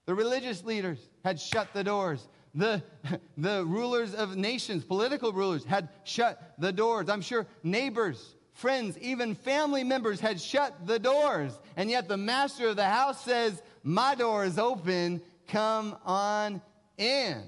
The 0.07 0.14
religious 0.14 0.64
leaders 0.64 0.99
had 1.25 1.40
shut 1.40 1.68
the 1.73 1.85
doors. 1.85 2.27
The, 2.55 2.83
the 3.38 3.64
rulers 3.64 4.14
of 4.14 4.37
nations, 4.37 4.85
political 4.85 5.33
rulers, 5.33 5.64
had 5.64 5.88
shut 6.05 6.55
the 6.59 6.73
doors. 6.73 7.09
I'm 7.09 7.23
sure 7.23 7.46
neighbors, 7.62 8.35
friends, 8.53 8.99
even 8.99 9.35
family 9.35 9.85
members 9.85 10.20
had 10.20 10.40
shut 10.40 10.87
the 10.87 10.99
doors. 10.99 11.59
And 11.77 11.90
yet 11.90 12.09
the 12.09 12.16
master 12.16 12.68
of 12.68 12.77
the 12.77 12.85
house 12.85 13.25
says, 13.25 13.62
My 13.83 14.14
door 14.14 14.44
is 14.44 14.59
open 14.59 15.23
Come 15.51 15.97
on 16.05 16.63
in. 16.97 17.43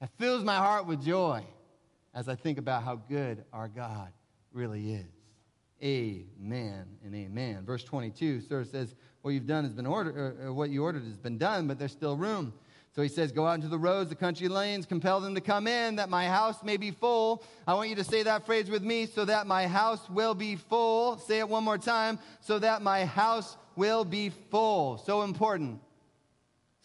That 0.00 0.10
fills 0.16 0.44
my 0.44 0.56
heart 0.56 0.86
with 0.86 1.04
joy 1.04 1.42
as 2.14 2.28
I 2.28 2.36
think 2.36 2.56
about 2.58 2.84
how 2.84 2.96
good 2.96 3.44
our 3.52 3.66
God 3.66 4.12
really 4.52 4.92
is. 4.92 5.06
Amen 5.82 6.86
and 7.04 7.14
amen. 7.14 7.64
Verse 7.64 7.82
22, 7.82 8.42
sir 8.42 8.64
says, 8.64 8.94
What 9.22 9.32
you've 9.32 9.46
done 9.46 9.64
has 9.64 9.72
been 9.72 9.86
ordered, 9.86 10.16
or 10.16 10.36
er, 10.46 10.52
what 10.52 10.70
you 10.70 10.84
ordered 10.84 11.02
has 11.04 11.16
been 11.16 11.38
done, 11.38 11.66
but 11.66 11.80
there's 11.80 11.92
still 11.92 12.16
room. 12.16 12.52
So 12.94 13.02
he 13.02 13.08
says, 13.08 13.32
Go 13.32 13.44
out 13.44 13.54
into 13.54 13.68
the 13.68 13.78
roads, 13.78 14.08
the 14.08 14.16
country 14.16 14.46
lanes, 14.46 14.86
compel 14.86 15.20
them 15.20 15.34
to 15.34 15.40
come 15.40 15.66
in, 15.66 15.96
that 15.96 16.08
my 16.08 16.26
house 16.26 16.62
may 16.62 16.76
be 16.76 16.92
full. 16.92 17.42
I 17.66 17.74
want 17.74 17.90
you 17.90 17.96
to 17.96 18.04
say 18.04 18.22
that 18.22 18.46
phrase 18.46 18.70
with 18.70 18.84
me, 18.84 19.06
so 19.06 19.24
that 19.24 19.48
my 19.48 19.66
house 19.66 20.08
will 20.10 20.34
be 20.34 20.54
full. 20.54 21.18
Say 21.18 21.40
it 21.40 21.48
one 21.48 21.64
more 21.64 21.78
time, 21.78 22.20
so 22.40 22.60
that 22.60 22.82
my 22.82 23.04
house 23.04 23.56
will 23.74 24.04
be 24.04 24.30
full. 24.50 24.98
So 24.98 25.22
important 25.22 25.80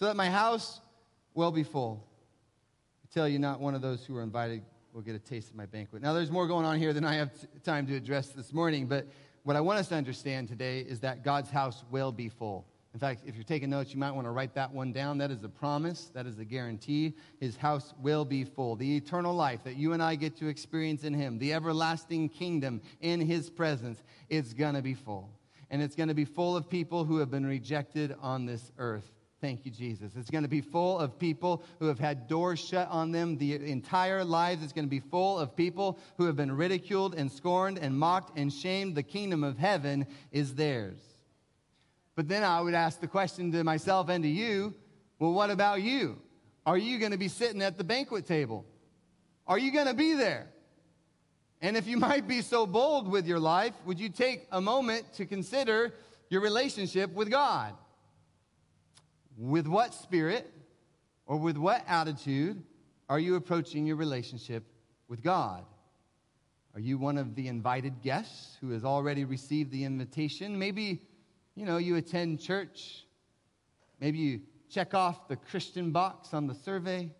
so 0.03 0.07
that 0.07 0.17
my 0.17 0.29
house 0.29 0.81
will 1.33 1.49
be 1.49 1.63
full. 1.63 2.05
I 3.05 3.07
tell 3.13 3.25
you, 3.25 3.39
not 3.39 3.61
one 3.61 3.73
of 3.73 3.81
those 3.81 4.05
who 4.05 4.17
are 4.17 4.21
invited 4.21 4.61
we'll 4.91 5.01
get 5.01 5.15
a 5.15 5.19
taste 5.19 5.49
of 5.49 5.55
my 5.55 5.65
banquet. 5.65 6.01
Now, 6.01 6.11
there's 6.11 6.29
more 6.29 6.45
going 6.45 6.65
on 6.65 6.77
here 6.77 6.91
than 6.91 7.05
I 7.05 7.15
have 7.15 7.33
t- 7.33 7.47
time 7.63 7.87
to 7.87 7.95
address 7.95 8.27
this 8.27 8.51
morning, 8.51 8.85
but 8.85 9.07
what 9.43 9.55
I 9.55 9.61
want 9.61 9.79
us 9.79 9.87
to 9.87 9.95
understand 9.95 10.49
today 10.49 10.81
is 10.81 10.99
that 10.99 11.23
God's 11.23 11.49
house 11.49 11.85
will 11.89 12.11
be 12.11 12.27
full. 12.27 12.67
In 12.93 12.99
fact, 12.99 13.21
if 13.25 13.35
you're 13.35 13.45
taking 13.45 13.69
notes, 13.69 13.93
you 13.93 13.97
might 13.97 14.11
want 14.11 14.27
to 14.27 14.31
write 14.31 14.53
that 14.55 14.73
one 14.73 14.91
down. 14.91 15.19
That 15.19 15.31
is 15.31 15.41
a 15.45 15.47
promise, 15.47 16.11
that 16.13 16.27
is 16.27 16.37
a 16.37 16.43
guarantee. 16.43 17.13
His 17.39 17.55
house 17.55 17.93
will 18.01 18.25
be 18.25 18.43
full. 18.43 18.75
The 18.75 18.97
eternal 18.97 19.33
life 19.33 19.63
that 19.63 19.77
you 19.77 19.93
and 19.93 20.03
I 20.03 20.15
get 20.15 20.35
to 20.39 20.47
experience 20.47 21.05
in 21.05 21.13
Him, 21.13 21.39
the 21.39 21.53
everlasting 21.53 22.27
kingdom 22.27 22.81
in 22.99 23.21
His 23.21 23.49
presence, 23.49 24.03
it's 24.29 24.53
going 24.53 24.75
to 24.75 24.81
be 24.81 24.95
full. 24.95 25.29
And 25.69 25.81
it's 25.81 25.95
going 25.95 26.09
to 26.09 26.13
be 26.13 26.25
full 26.25 26.57
of 26.57 26.69
people 26.69 27.05
who 27.05 27.19
have 27.19 27.31
been 27.31 27.45
rejected 27.45 28.13
on 28.21 28.45
this 28.45 28.69
earth. 28.77 29.09
Thank 29.43 29.65
you, 29.65 29.71
Jesus. 29.71 30.13
It's 30.15 30.29
going 30.29 30.45
to 30.45 30.49
be 30.49 30.61
full 30.61 30.97
of 30.99 31.19
people 31.19 31.65
who 31.79 31.87
have 31.87 31.99
had 31.99 32.29
doors 32.29 32.61
shut 32.61 32.87
on 32.89 33.11
them 33.11 33.37
the 33.37 33.55
entire 33.55 34.23
lives. 34.23 34.63
It's 34.63 34.71
going 34.71 34.85
to 34.85 34.89
be 34.89 35.01
full 35.01 35.37
of 35.37 35.53
people 35.53 35.99
who 36.17 36.27
have 36.27 36.37
been 36.37 36.49
ridiculed 36.49 37.13
and 37.13 37.29
scorned 37.29 37.77
and 37.77 37.93
mocked 37.93 38.37
and 38.37 38.53
shamed. 38.53 38.95
The 38.95 39.03
kingdom 39.03 39.43
of 39.43 39.57
heaven 39.57 40.07
is 40.31 40.55
theirs. 40.55 40.97
But 42.15 42.29
then 42.29 42.45
I 42.45 42.61
would 42.61 42.73
ask 42.73 43.01
the 43.01 43.07
question 43.07 43.51
to 43.51 43.65
myself 43.65 44.07
and 44.07 44.23
to 44.23 44.29
you 44.29 44.75
well, 45.19 45.33
what 45.33 45.49
about 45.49 45.81
you? 45.81 46.21
Are 46.65 46.77
you 46.77 46.97
going 46.97 47.11
to 47.11 47.17
be 47.17 47.27
sitting 47.27 47.61
at 47.61 47.77
the 47.77 47.83
banquet 47.83 48.25
table? 48.25 48.63
Are 49.45 49.59
you 49.59 49.73
going 49.73 49.87
to 49.87 49.93
be 49.93 50.13
there? 50.13 50.47
And 51.61 51.75
if 51.75 51.85
you 51.85 51.97
might 52.09 52.29
be 52.29 52.41
so 52.41 52.65
bold 52.65 53.11
with 53.11 53.27
your 53.27 53.41
life, 53.41 53.73
would 53.85 53.99
you 53.99 54.07
take 54.07 54.47
a 54.53 54.61
moment 54.61 55.11
to 55.15 55.25
consider 55.25 55.93
your 56.29 56.39
relationship 56.39 57.11
with 57.11 57.29
God? 57.29 57.73
With 59.37 59.67
what 59.67 59.93
spirit 59.93 60.51
or 61.25 61.37
with 61.37 61.57
what 61.57 61.83
attitude 61.87 62.63
are 63.09 63.19
you 63.19 63.35
approaching 63.35 63.85
your 63.85 63.95
relationship 63.95 64.63
with 65.07 65.21
God? 65.21 65.65
Are 66.75 66.79
you 66.79 66.97
one 66.97 67.17
of 67.17 67.35
the 67.35 67.47
invited 67.47 68.01
guests 68.01 68.57
who 68.59 68.71
has 68.71 68.83
already 68.83 69.25
received 69.25 69.71
the 69.71 69.83
invitation? 69.83 70.57
Maybe, 70.57 71.01
you 71.55 71.65
know, 71.65 71.77
you 71.77 71.97
attend 71.97 72.39
church. 72.39 73.05
Maybe 73.99 74.17
you 74.17 74.41
check 74.69 74.93
off 74.93 75.27
the 75.27 75.35
Christian 75.35 75.91
box 75.91 76.33
on 76.33 76.47
the 76.47 76.55
survey. 76.55 77.11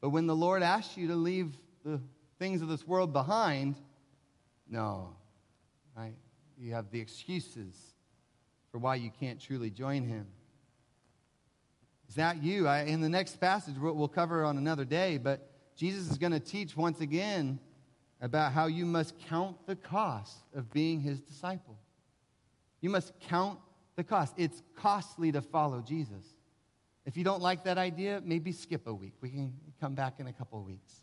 But 0.00 0.10
when 0.10 0.26
the 0.26 0.34
Lord 0.34 0.62
asks 0.62 0.96
you 0.96 1.08
to 1.08 1.14
leave 1.14 1.56
the 1.84 2.00
things 2.38 2.60
of 2.60 2.68
this 2.68 2.86
world 2.86 3.12
behind, 3.12 3.76
no, 4.68 5.14
right? 5.96 6.14
You 6.58 6.72
have 6.72 6.90
the 6.90 7.00
excuses 7.00 7.76
for 8.72 8.78
why 8.78 8.96
you 8.96 9.10
can't 9.20 9.40
truly 9.40 9.70
join 9.70 10.04
Him. 10.04 10.26
Is 12.14 12.18
that 12.18 12.44
you? 12.44 12.68
I, 12.68 12.82
in 12.82 13.00
the 13.00 13.08
next 13.08 13.40
passage, 13.40 13.74
we'll, 13.76 13.92
we'll 13.94 14.06
cover 14.06 14.44
on 14.44 14.56
another 14.56 14.84
day, 14.84 15.18
but 15.18 15.50
Jesus 15.74 16.08
is 16.12 16.16
going 16.16 16.30
to 16.30 16.38
teach 16.38 16.76
once 16.76 17.00
again 17.00 17.58
about 18.20 18.52
how 18.52 18.66
you 18.66 18.86
must 18.86 19.18
count 19.28 19.56
the 19.66 19.74
cost 19.74 20.36
of 20.54 20.72
being 20.72 21.00
his 21.00 21.20
disciple. 21.20 21.76
You 22.80 22.90
must 22.90 23.18
count 23.28 23.58
the 23.96 24.04
cost. 24.04 24.32
It's 24.36 24.62
costly 24.76 25.32
to 25.32 25.42
follow 25.42 25.80
Jesus. 25.80 26.24
If 27.04 27.16
you 27.16 27.24
don't 27.24 27.42
like 27.42 27.64
that 27.64 27.78
idea, 27.78 28.22
maybe 28.24 28.52
skip 28.52 28.86
a 28.86 28.94
week. 28.94 29.14
We 29.20 29.30
can 29.30 29.52
come 29.80 29.96
back 29.96 30.20
in 30.20 30.28
a 30.28 30.32
couple 30.32 30.62
weeks. 30.62 31.02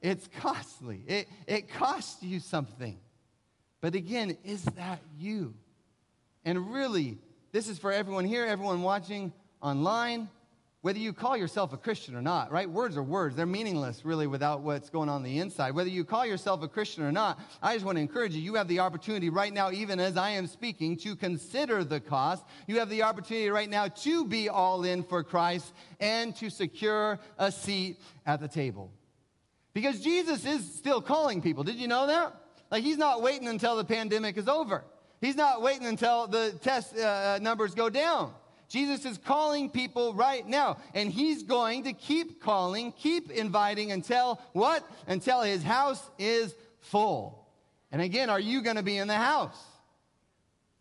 It's 0.00 0.28
costly, 0.38 1.02
it, 1.08 1.28
it 1.48 1.68
costs 1.68 2.22
you 2.22 2.38
something. 2.38 3.00
But 3.80 3.96
again, 3.96 4.36
is 4.44 4.62
that 4.62 5.00
you? 5.18 5.54
And 6.44 6.72
really, 6.72 7.18
this 7.50 7.68
is 7.68 7.80
for 7.80 7.90
everyone 7.90 8.26
here, 8.26 8.46
everyone 8.46 8.82
watching 8.82 9.32
online, 9.62 10.28
whether 10.82 10.98
you 10.98 11.12
call 11.12 11.36
yourself 11.36 11.74
a 11.74 11.76
Christian 11.76 12.16
or 12.16 12.22
not, 12.22 12.50
right? 12.50 12.68
Words 12.68 12.96
are 12.96 13.02
words. 13.02 13.36
They're 13.36 13.44
meaningless, 13.44 14.02
really, 14.02 14.26
without 14.26 14.62
what's 14.62 14.88
going 14.88 15.10
on, 15.10 15.16
on 15.16 15.22
the 15.22 15.38
inside. 15.38 15.74
Whether 15.74 15.90
you 15.90 16.04
call 16.04 16.24
yourself 16.24 16.62
a 16.62 16.68
Christian 16.68 17.04
or 17.04 17.12
not, 17.12 17.38
I 17.62 17.74
just 17.74 17.84
want 17.84 17.96
to 17.96 18.02
encourage 18.02 18.34
you. 18.34 18.40
You 18.40 18.54
have 18.54 18.66
the 18.66 18.78
opportunity 18.78 19.28
right 19.28 19.52
now, 19.52 19.70
even 19.70 20.00
as 20.00 20.16
I 20.16 20.30
am 20.30 20.46
speaking, 20.46 20.96
to 20.98 21.16
consider 21.16 21.84
the 21.84 22.00
cost. 22.00 22.44
You 22.66 22.78
have 22.78 22.88
the 22.88 23.02
opportunity 23.02 23.50
right 23.50 23.68
now 23.68 23.88
to 23.88 24.24
be 24.24 24.48
all 24.48 24.84
in 24.84 25.02
for 25.02 25.22
Christ 25.22 25.70
and 26.00 26.34
to 26.36 26.48
secure 26.48 27.18
a 27.38 27.52
seat 27.52 28.00
at 28.24 28.40
the 28.40 28.48
table. 28.48 28.90
Because 29.74 30.00
Jesus 30.00 30.46
is 30.46 30.74
still 30.74 31.02
calling 31.02 31.42
people. 31.42 31.62
Did 31.62 31.76
you 31.76 31.88
know 31.88 32.06
that? 32.06 32.34
Like, 32.70 32.84
he's 32.84 32.98
not 32.98 33.20
waiting 33.20 33.48
until 33.48 33.76
the 33.76 33.84
pandemic 33.84 34.38
is 34.38 34.48
over. 34.48 34.82
He's 35.20 35.36
not 35.36 35.60
waiting 35.60 35.86
until 35.86 36.26
the 36.26 36.52
test 36.62 36.96
uh, 36.96 37.38
numbers 37.42 37.74
go 37.74 37.90
down. 37.90 38.32
Jesus 38.70 39.04
is 39.04 39.18
calling 39.18 39.68
people 39.68 40.14
right 40.14 40.46
now, 40.46 40.78
and 40.94 41.10
he's 41.10 41.42
going 41.42 41.84
to 41.84 41.92
keep 41.92 42.40
calling, 42.40 42.92
keep 42.92 43.32
inviting 43.32 43.90
until 43.90 44.40
what? 44.52 44.88
Until 45.08 45.42
his 45.42 45.62
house 45.64 46.08
is 46.20 46.54
full. 46.78 47.48
And 47.90 48.00
again, 48.00 48.30
are 48.30 48.38
you 48.38 48.62
going 48.62 48.76
to 48.76 48.84
be 48.84 48.96
in 48.96 49.08
the 49.08 49.16
house? 49.16 49.58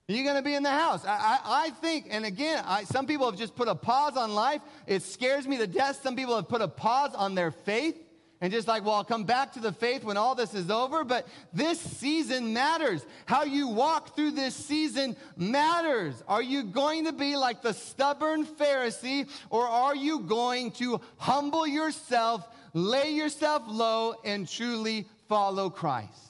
Are 0.07 0.13
you 0.13 0.23
going 0.23 0.35
to 0.35 0.43
be 0.43 0.53
in 0.53 0.61
the 0.61 0.69
house? 0.69 1.03
I, 1.03 1.09
I, 1.09 1.39
I 1.65 1.69
think, 1.71 2.05
and 2.11 2.25
again, 2.25 2.63
I, 2.65 2.83
some 2.83 3.07
people 3.07 3.27
have 3.29 3.39
just 3.39 3.55
put 3.55 3.67
a 3.67 3.73
pause 3.73 4.15
on 4.15 4.35
life. 4.35 4.61
It 4.85 5.01
scares 5.01 5.47
me 5.47 5.57
to 5.57 5.65
death. 5.65 5.99
Some 6.03 6.15
people 6.15 6.35
have 6.35 6.47
put 6.47 6.61
a 6.61 6.67
pause 6.67 7.15
on 7.15 7.33
their 7.33 7.49
faith 7.49 7.95
and 8.41 8.53
just 8.53 8.69
like, 8.69 8.85
well, 8.85 8.95
I'll 8.95 9.03
come 9.03 9.25
back 9.25 9.53
to 9.53 9.59
the 9.59 9.73
faith 9.73 10.05
when 10.05 10.15
all 10.15 10.33
this 10.33 10.53
is 10.53 10.69
over. 10.69 11.03
But 11.03 11.27
this 11.51 11.79
season 11.79 12.53
matters. 12.53 13.05
How 13.25 13.43
you 13.43 13.67
walk 13.67 14.15
through 14.15 14.31
this 14.31 14.55
season 14.55 15.17
matters. 15.35 16.23
Are 16.27 16.41
you 16.41 16.63
going 16.63 17.05
to 17.05 17.11
be 17.11 17.35
like 17.35 17.61
the 17.61 17.73
stubborn 17.73 18.45
Pharisee, 18.45 19.27
or 19.49 19.67
are 19.67 19.95
you 19.95 20.21
going 20.21 20.71
to 20.73 21.01
humble 21.17 21.67
yourself, 21.67 22.47
lay 22.73 23.11
yourself 23.11 23.63
low, 23.67 24.15
and 24.23 24.47
truly 24.47 25.05
follow 25.27 25.69
Christ? 25.69 26.29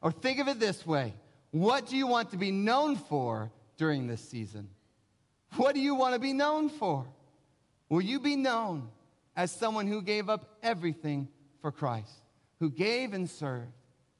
Or 0.00 0.12
think 0.12 0.38
of 0.38 0.46
it 0.48 0.60
this 0.60 0.86
way 0.86 1.14
What 1.50 1.88
do 1.88 1.96
you 1.96 2.06
want 2.06 2.30
to 2.30 2.36
be 2.36 2.52
known 2.52 2.94
for 2.94 3.50
during 3.76 4.06
this 4.06 4.20
season? 4.20 4.68
What 5.56 5.74
do 5.74 5.80
you 5.80 5.96
want 5.96 6.14
to 6.14 6.20
be 6.20 6.32
known 6.32 6.68
for? 6.68 7.06
Will 7.88 8.02
you 8.02 8.20
be 8.20 8.36
known 8.36 8.88
as 9.36 9.50
someone 9.50 9.86
who 9.86 10.02
gave 10.02 10.28
up 10.28 10.58
everything 10.62 11.28
for 11.60 11.72
Christ, 11.72 12.12
who 12.60 12.70
gave 12.70 13.12
and 13.12 13.28
served 13.28 13.72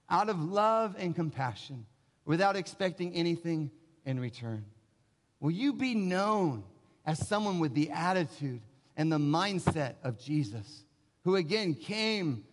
out 0.09 0.29
of 0.29 0.41
love 0.41 0.97
and 0.99 1.15
compassion 1.15 1.87
without 2.25 2.57
expecting 2.57 3.15
anything 3.15 3.71
in 4.05 4.19
return? 4.21 4.65
Will 5.41 5.51
you 5.51 5.73
be 5.73 5.95
known 5.95 6.65
as 7.05 7.27
someone 7.27 7.59
with 7.59 7.75
the 7.75 7.91
attitude 7.91 8.63
and 8.97 9.11
the 9.11 9.19
mindset 9.19 9.95
of 10.03 10.19
Jesus, 10.19 10.85
who 11.25 11.37
again 11.37 11.75
came 11.75 12.45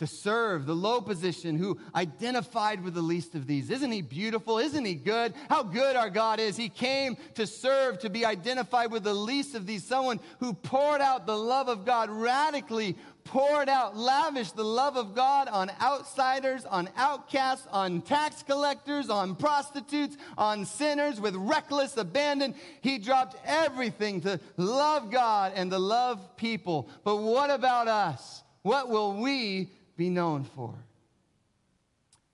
to 0.00 0.06
serve 0.06 0.64
the 0.64 0.74
low 0.74 1.02
position, 1.02 1.58
who 1.58 1.78
identified 1.94 2.82
with 2.82 2.94
the 2.94 3.02
least 3.02 3.34
of 3.34 3.46
these. 3.46 3.68
Isn't 3.68 3.92
he 3.92 4.00
beautiful? 4.00 4.56
Isn't 4.56 4.86
he 4.86 4.94
good? 4.94 5.34
How 5.50 5.62
good 5.62 5.94
our 5.94 6.08
God 6.08 6.40
is. 6.40 6.56
He 6.56 6.70
came 6.70 7.18
to 7.34 7.46
serve, 7.46 7.98
to 7.98 8.08
be 8.08 8.24
identified 8.24 8.90
with 8.90 9.04
the 9.04 9.12
least 9.12 9.54
of 9.54 9.66
these, 9.66 9.84
someone 9.84 10.18
who 10.38 10.54
poured 10.54 11.02
out 11.02 11.26
the 11.26 11.36
love 11.36 11.68
of 11.68 11.84
God 11.84 12.08
radically, 12.08 12.96
poured 13.24 13.68
out, 13.68 13.94
lavished 13.94 14.56
the 14.56 14.64
love 14.64 14.96
of 14.96 15.14
God 15.14 15.48
on 15.48 15.70
outsiders, 15.82 16.64
on 16.64 16.88
outcasts, 16.96 17.66
on 17.70 18.00
tax 18.00 18.42
collectors, 18.42 19.10
on 19.10 19.36
prostitutes, 19.36 20.16
on 20.38 20.64
sinners 20.64 21.20
with 21.20 21.36
reckless 21.36 21.98
abandon. 21.98 22.54
He 22.80 22.96
dropped 22.96 23.36
everything 23.44 24.22
to 24.22 24.40
love 24.56 25.10
God 25.10 25.52
and 25.54 25.70
to 25.70 25.78
love 25.78 26.38
people. 26.38 26.88
But 27.04 27.16
what 27.16 27.50
about 27.50 27.86
us? 27.86 28.42
What 28.62 28.88
will 28.88 29.20
we 29.20 29.72
be 30.00 30.08
known 30.08 30.44
for? 30.44 30.74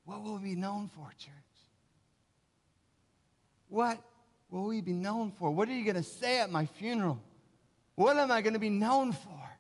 What 0.05 0.23
will 0.23 0.39
we 0.39 0.51
be 0.51 0.55
known 0.55 0.89
for, 0.95 1.09
church? 1.19 1.33
What 3.69 3.99
will 4.51 4.67
we 4.67 4.81
be 4.81 4.93
known 4.93 5.33
for? 5.33 5.51
What 5.51 5.69
are 5.69 5.73
you 5.73 5.83
going 5.83 5.97
to 5.97 6.03
say 6.05 6.39
at 6.39 6.49
my 6.49 6.67
funeral? 6.67 7.21
What 7.97 8.17
am 8.19 8.31
I 8.31 8.41
going 8.41 8.53
to 8.53 8.61
be 8.61 8.71
known 8.71 9.13
for? 9.13 9.51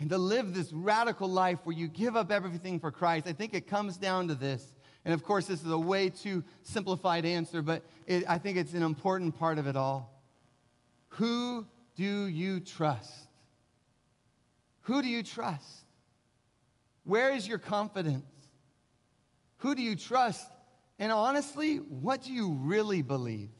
And 0.00 0.10
to 0.10 0.18
live 0.18 0.54
this 0.54 0.72
radical 0.72 1.28
life 1.28 1.60
where 1.62 1.76
you 1.76 1.86
give 1.86 2.16
up 2.16 2.32
everything 2.32 2.80
for 2.80 2.90
Christ, 2.90 3.28
I 3.28 3.32
think 3.32 3.54
it 3.54 3.68
comes 3.68 3.96
down 3.96 4.26
to 4.26 4.34
this. 4.34 4.74
And 5.04 5.14
of 5.14 5.22
course, 5.22 5.46
this 5.46 5.62
is 5.62 5.70
a 5.70 5.78
way 5.78 6.10
too 6.10 6.42
simplified 6.64 7.24
answer, 7.24 7.62
but 7.62 7.84
it, 8.08 8.24
I 8.28 8.38
think 8.38 8.56
it's 8.58 8.74
an 8.74 8.82
important 8.82 9.38
part 9.38 9.58
of 9.58 9.68
it 9.68 9.76
all. 9.76 10.20
Who 11.10 11.64
do 11.94 12.26
you 12.26 12.58
trust? 12.58 13.29
Who 14.90 15.02
do 15.02 15.08
you 15.08 15.22
trust? 15.22 15.84
Where 17.04 17.32
is 17.32 17.46
your 17.46 17.58
confidence? 17.58 18.24
Who 19.58 19.76
do 19.76 19.82
you 19.82 19.94
trust? 19.94 20.50
And 20.98 21.12
honestly, 21.12 21.76
what 21.76 22.22
do 22.24 22.32
you 22.32 22.54
really 22.54 23.00
believe? 23.00 23.50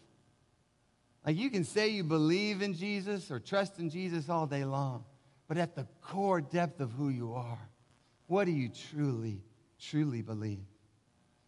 Like 1.24 1.36
you 1.36 1.48
can 1.48 1.62
say 1.62 1.86
you 1.90 2.02
believe 2.02 2.62
in 2.62 2.74
Jesus 2.74 3.30
or 3.30 3.38
trust 3.38 3.78
in 3.78 3.90
Jesus 3.90 4.28
all 4.28 4.44
day 4.44 4.64
long, 4.64 5.04
but 5.46 5.56
at 5.56 5.76
the 5.76 5.86
core 6.00 6.40
depth 6.40 6.80
of 6.80 6.90
who 6.90 7.10
you 7.10 7.32
are, 7.34 7.68
what 8.26 8.46
do 8.46 8.50
you 8.50 8.68
truly, 8.68 9.40
truly 9.80 10.22
believe? 10.22 10.66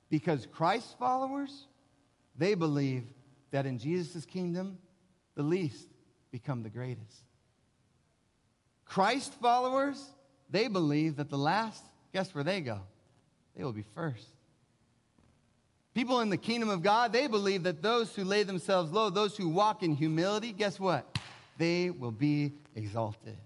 Because 0.08 0.46
Christ's 0.46 0.94
followers, 0.96 1.66
they 2.38 2.54
believe 2.54 3.02
that 3.50 3.66
in 3.66 3.80
Jesus' 3.80 4.26
kingdom, 4.26 4.78
the 5.34 5.42
least 5.42 5.88
become 6.30 6.62
the 6.62 6.70
greatest. 6.70 7.24
Christ 8.92 9.32
followers, 9.40 10.04
they 10.50 10.68
believe 10.68 11.16
that 11.16 11.30
the 11.30 11.38
last, 11.38 11.82
guess 12.12 12.34
where 12.34 12.44
they 12.44 12.60
go? 12.60 12.78
They 13.56 13.64
will 13.64 13.72
be 13.72 13.86
first. 13.94 14.26
People 15.94 16.20
in 16.20 16.28
the 16.28 16.36
kingdom 16.36 16.68
of 16.68 16.82
God, 16.82 17.10
they 17.10 17.26
believe 17.26 17.62
that 17.62 17.80
those 17.80 18.14
who 18.14 18.22
lay 18.22 18.42
themselves 18.42 18.92
low, 18.92 19.08
those 19.08 19.34
who 19.34 19.48
walk 19.48 19.82
in 19.82 19.96
humility, 19.96 20.52
guess 20.52 20.78
what? 20.78 21.18
They 21.56 21.88
will 21.88 22.10
be 22.10 22.52
exalted. 22.76 23.38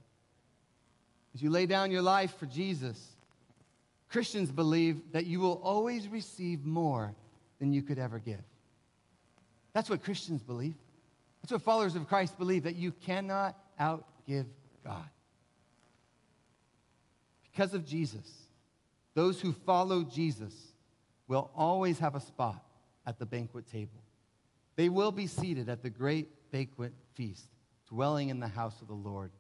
As 1.33 1.41
you 1.41 1.51
lay 1.51 1.67
down 1.67 1.93
your 1.93 2.03
life 2.03 2.37
for 2.39 2.47
Jesus, 2.47 3.01
Christians 4.09 4.51
believe 4.51 5.01
that 5.13 5.27
you 5.27 5.39
will 5.39 5.61
always 5.63 6.09
receive 6.09 6.65
more 6.65 7.15
than 7.61 7.73
you 7.73 7.83
could 7.83 8.01
ever 8.01 8.19
give. 8.19 8.43
That's 9.75 9.89
what 9.89 10.03
Christians 10.03 10.43
believe. 10.43 10.75
That's 11.41 11.53
what 11.53 11.63
followers 11.63 11.95
of 11.95 12.09
Christ 12.09 12.37
believe 12.37 12.65
that 12.65 12.75
you 12.75 12.91
cannot 12.91 13.57
outgive 13.79 14.47
God. 14.85 15.09
Because 17.57 17.73
of 17.73 17.87
Jesus, 17.87 18.31
those 19.15 19.41
who 19.41 19.51
follow 19.51 20.05
Jesus 20.05 20.53
will 21.27 21.51
always 21.57 21.99
have 22.01 22.15
a 22.15 22.21
spot 22.21 22.63
at 23.07 23.19
the 23.19 23.25
banquet 23.25 23.67
table. 23.67 24.03
They 24.77 24.91
will 24.91 25.11
be 25.11 25.27
seated 25.27 25.71
at 25.71 25.83
the 25.83 25.89
great 25.89 26.29
banquet 26.53 26.93
feast, 27.15 27.47
dwelling 27.89 28.29
in 28.29 28.41
the 28.41 28.47
house 28.47 28.83
of 28.83 28.89
the 28.89 28.95
Lord 28.95 29.31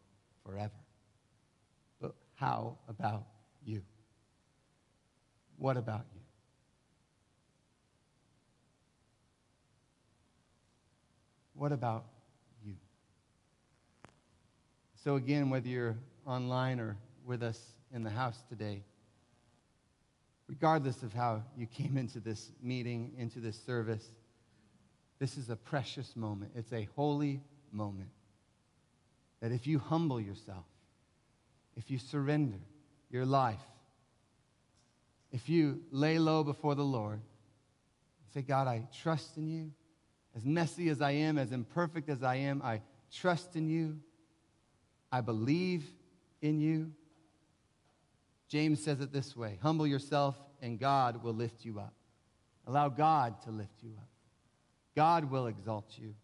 forever. 0.47 0.73
But 2.01 2.14
how 2.37 2.79
about 2.89 3.27
you? 3.62 3.83
What 5.59 5.77
about 5.77 6.07
you? 6.14 6.21
What 11.53 11.73
about 11.73 12.07
you? 12.64 12.77
So, 15.05 15.17
again, 15.17 15.51
whether 15.51 15.69
you're 15.69 15.99
online 16.25 16.81
or 16.81 16.97
with 17.27 17.43
us 17.43 17.76
in 17.93 18.03
the 18.03 18.11
house 18.11 18.39
today, 18.49 18.82
regardless 20.49 21.03
of 21.03 21.12
how 21.12 21.43
you 21.57 21.66
came 21.66 21.97
into 21.97 22.20
this 22.20 22.51
meeting, 22.62 23.12
into 23.18 23.41
this 23.41 23.59
service, 23.64 24.07
this 25.18 25.39
is 25.39 25.51
a 25.51 25.57
precious 25.57 26.14
moment. 26.14 26.53
It's 26.55 26.72
a 26.72 26.89
holy 26.95 27.41
moment. 27.72 28.11
That 29.41 29.53
if 29.53 29.66
you 29.66 29.78
humble 29.78 30.20
yourself, 30.20 30.64
if 31.76 31.91
you 31.91 31.99
surrender 31.99 32.59
your 33.11 33.26
life, 33.26 33.61
if 35.32 35.49
you 35.49 35.82
lay 35.91 36.18
low 36.18 36.45
before 36.45 36.74
the 36.74 36.84
Lord, 36.84 37.20
say, 38.32 38.43
God, 38.43 38.68
I 38.68 38.87
trust 39.03 39.37
in 39.37 39.49
you. 39.49 39.72
As 40.34 40.45
messy 40.45 40.91
as 40.91 41.01
I 41.01 41.12
am, 41.12 41.39
as 41.39 41.53
imperfect 41.53 42.09
as 42.11 42.22
I 42.22 42.37
am, 42.37 42.61
I 42.62 42.82
trust 43.11 43.57
in 43.57 43.68
you. 43.68 43.99
I 45.11 45.22
believe 45.22 45.84
in 46.43 46.61
you. 46.61 46.93
James 48.49 48.83
says 48.83 49.01
it 49.01 49.13
this 49.13 49.37
way 49.37 49.59
Humble 49.63 49.87
yourself, 49.87 50.37
and 50.63 50.79
God 50.79 51.23
will 51.23 51.35
lift 51.35 51.65
you 51.65 51.79
up. 51.79 51.95
Allow 52.67 52.89
God 52.89 53.41
to 53.43 53.51
lift 53.51 53.83
you 53.83 53.93
up. 53.97 54.09
God 54.95 55.31
will 55.31 55.47
exalt 55.47 55.93
you. 55.97 56.15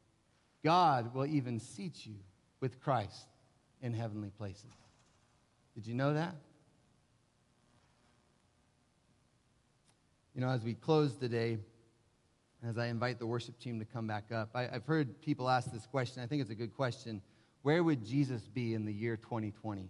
God 0.64 1.14
will 1.14 1.26
even 1.26 1.58
seat 1.58 2.06
you 2.06 2.14
with 2.60 2.80
Christ 2.80 3.26
in 3.80 3.92
heavenly 3.92 4.30
places. 4.30 4.70
Did 5.74 5.86
you 5.86 5.94
know 5.94 6.14
that? 6.14 6.34
You 10.34 10.40
know, 10.40 10.48
as 10.48 10.62
we 10.62 10.74
close 10.74 11.16
today, 11.16 11.58
as 12.66 12.78
I 12.78 12.86
invite 12.86 13.18
the 13.18 13.26
worship 13.26 13.58
team 13.58 13.78
to 13.80 13.84
come 13.84 14.06
back 14.06 14.32
up, 14.32 14.50
I, 14.54 14.62
have 14.62 14.86
heard 14.86 15.20
people 15.20 15.50
ask 15.50 15.70
this 15.70 15.86
question. 15.86 16.22
I 16.22 16.26
think 16.26 16.40
it's 16.40 16.50
a 16.50 16.54
good 16.54 16.74
question. 16.74 17.20
Where 17.62 17.82
would 17.82 18.04
Jesus 18.04 18.42
be 18.48 18.74
in 18.74 18.84
the 18.84 18.92
year 18.92 19.16
2020? 19.16 19.88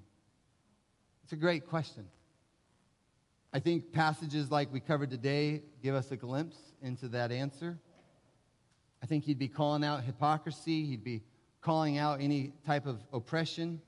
It's 1.22 1.32
a 1.32 1.36
great 1.36 1.68
question. 1.68 2.06
I 3.54 3.58
think 3.58 3.92
passages 3.92 4.50
like 4.50 4.72
we 4.72 4.80
covered 4.80 5.10
today 5.10 5.62
give 5.82 5.94
us 5.94 6.10
a 6.10 6.16
glimpse 6.16 6.56
into 6.80 7.08
that 7.08 7.30
answer. 7.30 7.78
I 9.02 9.06
think 9.06 9.24
he'd 9.24 9.38
be 9.38 9.48
calling 9.48 9.84
out 9.84 10.04
hypocrisy, 10.04 10.86
he'd 10.86 11.04
be 11.04 11.22
calling 11.60 11.98
out 11.98 12.20
any 12.20 12.52
type 12.66 12.86
of 12.86 13.00
oppression. 13.12 13.80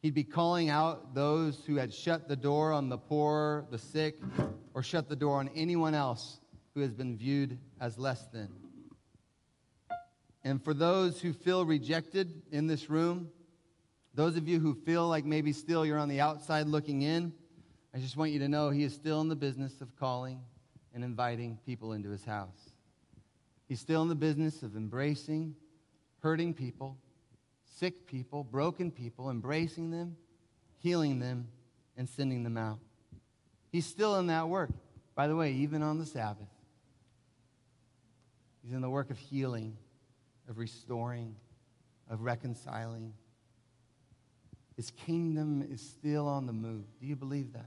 He'd 0.00 0.14
be 0.14 0.24
calling 0.24 0.68
out 0.68 1.14
those 1.14 1.64
who 1.64 1.76
had 1.76 1.92
shut 1.92 2.28
the 2.28 2.36
door 2.36 2.72
on 2.72 2.88
the 2.88 2.98
poor, 2.98 3.66
the 3.70 3.78
sick, 3.78 4.20
or 4.74 4.82
shut 4.82 5.08
the 5.08 5.16
door 5.16 5.38
on 5.38 5.50
anyone 5.56 5.94
else 5.94 6.38
who 6.74 6.80
has 6.80 6.92
been 6.92 7.16
viewed 7.16 7.58
as 7.80 7.98
less 7.98 8.26
than. 8.26 8.48
And 10.44 10.62
for 10.62 10.72
those 10.72 11.20
who 11.20 11.32
feel 11.32 11.64
rejected 11.64 12.42
in 12.52 12.68
this 12.68 12.88
room, 12.88 13.30
those 14.14 14.36
of 14.36 14.46
you 14.46 14.60
who 14.60 14.74
feel 14.74 15.08
like 15.08 15.24
maybe 15.24 15.52
still 15.52 15.84
you're 15.84 15.98
on 15.98 16.08
the 16.08 16.20
outside 16.20 16.66
looking 16.68 17.02
in, 17.02 17.32
I 17.98 18.00
just 18.00 18.16
want 18.16 18.30
you 18.30 18.38
to 18.38 18.48
know 18.48 18.70
he 18.70 18.84
is 18.84 18.94
still 18.94 19.20
in 19.22 19.28
the 19.28 19.34
business 19.34 19.80
of 19.80 19.88
calling 19.98 20.38
and 20.94 21.02
inviting 21.02 21.58
people 21.66 21.94
into 21.94 22.10
his 22.10 22.24
house. 22.24 22.70
He's 23.66 23.80
still 23.80 24.02
in 24.02 24.08
the 24.08 24.14
business 24.14 24.62
of 24.62 24.76
embracing 24.76 25.56
hurting 26.20 26.54
people, 26.54 26.96
sick 27.64 28.06
people, 28.06 28.44
broken 28.44 28.92
people, 28.92 29.30
embracing 29.30 29.90
them, 29.90 30.16
healing 30.78 31.18
them, 31.18 31.48
and 31.96 32.08
sending 32.08 32.44
them 32.44 32.56
out. 32.56 32.78
He's 33.72 33.84
still 33.86 34.14
in 34.20 34.28
that 34.28 34.48
work. 34.48 34.70
By 35.16 35.26
the 35.26 35.34
way, 35.34 35.50
even 35.54 35.82
on 35.82 35.98
the 35.98 36.06
Sabbath, 36.06 36.46
he's 38.62 38.74
in 38.74 38.80
the 38.80 38.90
work 38.90 39.10
of 39.10 39.18
healing, 39.18 39.76
of 40.48 40.58
restoring, 40.58 41.34
of 42.08 42.20
reconciling. 42.20 43.12
His 44.76 44.92
kingdom 44.92 45.66
is 45.68 45.80
still 45.80 46.28
on 46.28 46.46
the 46.46 46.52
move. 46.52 46.84
Do 47.00 47.08
you 47.08 47.16
believe 47.16 47.54
that? 47.54 47.66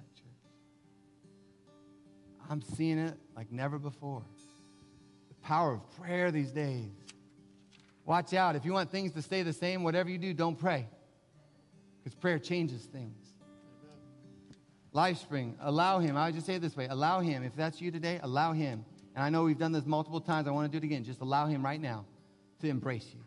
I'm 2.51 2.61
seeing 2.61 2.99
it 2.99 3.17
like 3.33 3.49
never 3.49 3.79
before. 3.79 4.23
The 5.29 5.35
power 5.35 5.71
of 5.75 5.89
prayer 6.01 6.31
these 6.31 6.51
days. 6.51 6.91
Watch 8.05 8.33
out. 8.33 8.57
If 8.57 8.65
you 8.65 8.73
want 8.73 8.91
things 8.91 9.13
to 9.13 9.21
stay 9.21 9.41
the 9.41 9.53
same, 9.53 9.83
whatever 9.83 10.09
you 10.09 10.17
do, 10.17 10.33
don't 10.33 10.59
pray. 10.59 10.85
Because 12.03 12.13
prayer 12.13 12.39
changes 12.39 12.81
things. 12.83 13.15
LifeSpring, 14.93 15.53
allow 15.61 15.99
Him. 15.99 16.17
I 16.17 16.25
would 16.25 16.35
just 16.35 16.45
say 16.45 16.55
it 16.55 16.61
this 16.61 16.75
way 16.75 16.87
allow 16.87 17.21
Him. 17.21 17.43
If 17.43 17.55
that's 17.55 17.79
you 17.79 17.89
today, 17.89 18.19
allow 18.21 18.51
Him. 18.51 18.83
And 19.15 19.23
I 19.23 19.29
know 19.29 19.43
we've 19.43 19.57
done 19.57 19.71
this 19.71 19.85
multiple 19.85 20.19
times. 20.19 20.45
I 20.45 20.51
want 20.51 20.69
to 20.69 20.77
do 20.77 20.83
it 20.83 20.85
again. 20.85 21.05
Just 21.05 21.21
allow 21.21 21.47
Him 21.47 21.63
right 21.63 21.79
now 21.79 22.03
to 22.59 22.67
embrace 22.67 23.07
you. 23.13 23.21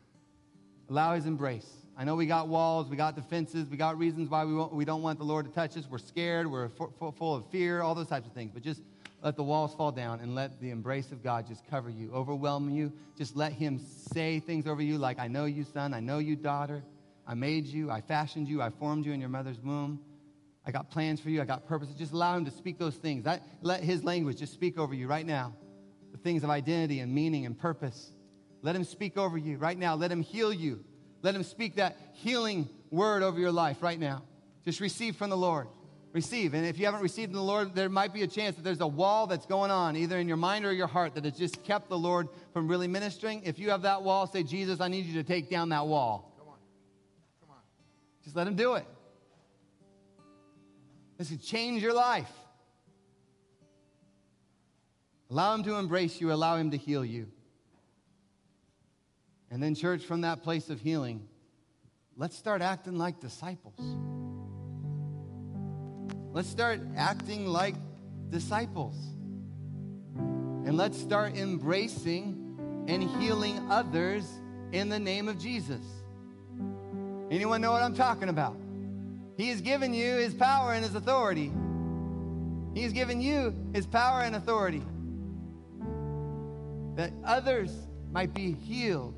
Allow 0.90 1.14
His 1.14 1.24
embrace. 1.24 1.70
I 1.96 2.04
know 2.04 2.14
we 2.14 2.26
got 2.26 2.48
walls, 2.48 2.90
we 2.90 2.96
got 2.96 3.14
defenses, 3.14 3.70
we 3.70 3.78
got 3.78 3.96
reasons 3.96 4.28
why 4.28 4.44
we, 4.44 4.52
we 4.52 4.84
don't 4.84 5.00
want 5.00 5.18
the 5.18 5.24
Lord 5.24 5.46
to 5.46 5.52
touch 5.52 5.78
us. 5.78 5.86
We're 5.88 5.96
scared, 5.96 6.50
we're 6.50 6.68
full 6.68 7.34
of 7.34 7.46
fear, 7.46 7.80
all 7.80 7.94
those 7.94 8.08
types 8.08 8.26
of 8.26 8.34
things. 8.34 8.50
But 8.52 8.62
just 8.62 8.82
let 9.24 9.36
the 9.36 9.42
walls 9.42 9.74
fall 9.74 9.90
down 9.90 10.20
and 10.20 10.34
let 10.34 10.60
the 10.60 10.68
embrace 10.68 11.10
of 11.10 11.24
God 11.24 11.46
just 11.48 11.66
cover 11.66 11.88
you, 11.88 12.12
overwhelm 12.12 12.68
you. 12.68 12.92
Just 13.16 13.34
let 13.34 13.52
Him 13.52 13.80
say 14.12 14.38
things 14.38 14.66
over 14.66 14.82
you 14.82 14.98
like, 14.98 15.18
I 15.18 15.28
know 15.28 15.46
you, 15.46 15.64
son. 15.64 15.94
I 15.94 16.00
know 16.00 16.18
you, 16.18 16.36
daughter. 16.36 16.84
I 17.26 17.32
made 17.32 17.64
you. 17.64 17.90
I 17.90 18.02
fashioned 18.02 18.48
you. 18.48 18.60
I 18.60 18.68
formed 18.68 19.06
you 19.06 19.12
in 19.12 19.20
your 19.20 19.30
mother's 19.30 19.58
womb. 19.58 19.98
I 20.66 20.72
got 20.72 20.90
plans 20.90 21.20
for 21.20 21.30
you. 21.30 21.40
I 21.40 21.46
got 21.46 21.66
purposes. 21.66 21.94
Just 21.94 22.12
allow 22.12 22.36
him 22.36 22.44
to 22.44 22.50
speak 22.50 22.78
those 22.78 22.96
things. 22.96 23.26
Let 23.62 23.82
his 23.82 24.04
language 24.04 24.38
just 24.40 24.52
speak 24.52 24.78
over 24.78 24.92
you 24.92 25.08
right 25.08 25.26
now. 25.26 25.54
The 26.12 26.18
things 26.18 26.44
of 26.44 26.50
identity 26.50 27.00
and 27.00 27.12
meaning 27.12 27.46
and 27.46 27.58
purpose. 27.58 28.12
Let 28.60 28.76
him 28.76 28.84
speak 28.84 29.16
over 29.16 29.38
you 29.38 29.56
right 29.56 29.78
now. 29.78 29.94
Let 29.94 30.12
him 30.12 30.22
heal 30.22 30.52
you. 30.52 30.84
Let 31.22 31.34
him 31.34 31.44
speak 31.44 31.76
that 31.76 31.96
healing 32.12 32.68
word 32.90 33.22
over 33.22 33.40
your 33.40 33.52
life 33.52 33.82
right 33.82 33.98
now. 33.98 34.22
Just 34.66 34.80
receive 34.80 35.16
from 35.16 35.30
the 35.30 35.36
Lord. 35.36 35.68
Receive. 36.14 36.54
And 36.54 36.64
if 36.64 36.78
you 36.78 36.86
haven't 36.86 37.02
received 37.02 37.32
from 37.32 37.36
the 37.36 37.44
Lord, 37.44 37.74
there 37.74 37.90
might 37.90 38.14
be 38.14 38.22
a 38.22 38.26
chance 38.26 38.56
that 38.56 38.62
there's 38.62 38.80
a 38.80 38.86
wall 38.86 39.26
that's 39.26 39.44
going 39.44 39.70
on, 39.70 39.96
either 39.96 40.16
in 40.16 40.26
your 40.26 40.38
mind 40.38 40.64
or 40.64 40.72
your 40.72 40.86
heart, 40.86 41.14
that 41.16 41.24
has 41.24 41.36
just 41.36 41.62
kept 41.62 41.90
the 41.90 41.98
Lord 41.98 42.28
from 42.54 42.68
really 42.68 42.88
ministering. 42.88 43.42
If 43.44 43.58
you 43.58 43.68
have 43.70 43.82
that 43.82 44.02
wall, 44.02 44.26
say, 44.26 44.42
Jesus, 44.42 44.80
I 44.80 44.88
need 44.88 45.04
you 45.04 45.14
to 45.14 45.24
take 45.24 45.50
down 45.50 45.68
that 45.70 45.86
wall. 45.86 46.32
Come 46.38 46.48
on. 46.48 46.54
Come 47.42 47.50
on. 47.50 47.62
Just 48.22 48.34
let 48.34 48.46
him 48.46 48.54
do 48.54 48.74
it. 48.74 48.86
This 51.18 51.28
could 51.28 51.42
change 51.42 51.82
your 51.82 51.92
life. 51.92 52.30
Allow 55.30 55.54
Him 55.54 55.64
to 55.64 55.74
embrace 55.74 56.20
you, 56.20 56.32
allow 56.32 56.56
Him 56.56 56.70
to 56.70 56.76
heal 56.76 57.04
you. 57.04 57.26
And 59.50 59.62
then, 59.62 59.74
church, 59.74 60.04
from 60.04 60.20
that 60.20 60.42
place 60.42 60.70
of 60.70 60.80
healing, 60.80 61.26
let's 62.16 62.36
start 62.36 62.62
acting 62.62 62.98
like 62.98 63.20
disciples. 63.20 63.80
Let's 66.34 66.48
start 66.48 66.80
acting 66.96 67.46
like 67.46 67.76
disciples. 68.28 68.96
And 70.16 70.76
let's 70.76 70.98
start 71.00 71.36
embracing 71.36 72.84
and 72.88 73.04
healing 73.20 73.70
others 73.70 74.28
in 74.72 74.88
the 74.88 74.98
name 74.98 75.28
of 75.28 75.38
Jesus. 75.38 75.80
Anyone 77.30 77.60
know 77.60 77.70
what 77.70 77.82
I'm 77.82 77.94
talking 77.94 78.28
about? 78.30 78.56
He 79.36 79.48
has 79.50 79.60
given 79.60 79.94
you 79.94 80.16
his 80.16 80.34
power 80.34 80.72
and 80.72 80.84
his 80.84 80.96
authority. 80.96 81.52
He 82.74 82.82
has 82.82 82.92
given 82.92 83.20
you 83.20 83.54
his 83.72 83.86
power 83.86 84.22
and 84.22 84.34
authority 84.34 84.82
that 86.96 87.12
others 87.24 87.70
might 88.10 88.34
be 88.34 88.54
healed 88.54 89.14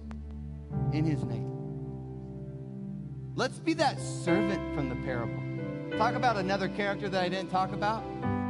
in 0.92 1.06
his 1.06 1.24
name. 1.24 1.50
Let's 3.34 3.58
be 3.58 3.72
that 3.72 3.98
servant 4.00 4.74
from 4.74 4.90
the 4.90 4.96
parable. 4.96 5.45
Talk 5.96 6.14
about 6.14 6.36
another 6.36 6.68
character 6.68 7.08
that 7.08 7.22
I 7.22 7.28
didn't 7.28 7.50
talk 7.50 7.72
about. 7.72 8.04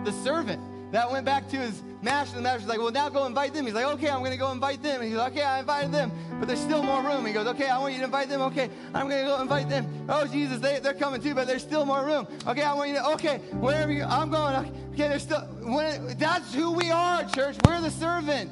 The 0.05 0.12
servant 0.24 0.61
that 0.92 1.11
went 1.11 1.24
back 1.24 1.49
to 1.51 1.57
his 1.57 1.82
master. 2.03 2.36
The 2.36 2.42
master's 2.42 2.68
like, 2.68 2.78
well, 2.78 2.90
now 2.90 3.09
go 3.09 3.24
invite 3.26 3.55
them. 3.55 3.66
He's 3.66 3.74
like, 3.74 3.86
okay, 3.86 4.09
I'm 4.09 4.20
going 4.20 4.32
to 4.32 4.36
go 4.36 4.51
invite 4.51 4.82
them. 4.82 5.01
And 5.01 5.09
he's 5.09 5.18
like, 5.18 5.32
okay, 5.32 5.42
I 5.42 5.61
invited 5.61 5.92
them, 5.92 6.11
but 6.38 6.49
there's 6.49 6.61
still 6.61 6.82
more 6.82 7.03
room. 7.03 7.24
He 7.24 7.32
goes, 7.32 7.47
okay, 7.49 7.68
I 7.68 7.78
want 7.78 7.92
you 7.92 8.01
to 8.01 8.05
invite 8.05 8.28
them. 8.28 8.40
Okay, 8.42 8.68
I'm 8.94 9.09
going 9.09 9.22
to 9.22 9.30
go 9.30 9.40
invite 9.40 9.68
them. 9.68 9.86
Oh, 10.09 10.26
Jesus, 10.26 10.61
they, 10.61 10.80
they're 10.80 10.94
coming 10.94 11.20
too, 11.20 11.34
but 11.34 11.47
there's 11.47 11.62
still 11.62 11.84
more 11.84 12.05
room. 12.05 12.26
Okay, 12.47 12.62
I 12.62 12.74
want 12.74 12.90
you 12.90 12.97
to, 12.97 13.07
okay, 13.11 13.38
wherever 13.61 13.92
you, 13.92 14.05
I'm 14.05 14.30
going. 14.30 14.57
Okay, 14.92 15.09
there's 15.09 15.22
still, 15.22 15.42
when, 15.62 16.16
that's 16.18 16.53
who 16.55 16.72
we 16.72 16.90
are, 16.90 17.24
church. 17.28 17.57
We're 17.66 17.80
the 17.80 17.90
servant. 17.90 18.51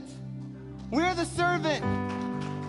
We're 0.90 1.14
the 1.14 1.26
servant. 1.26 1.84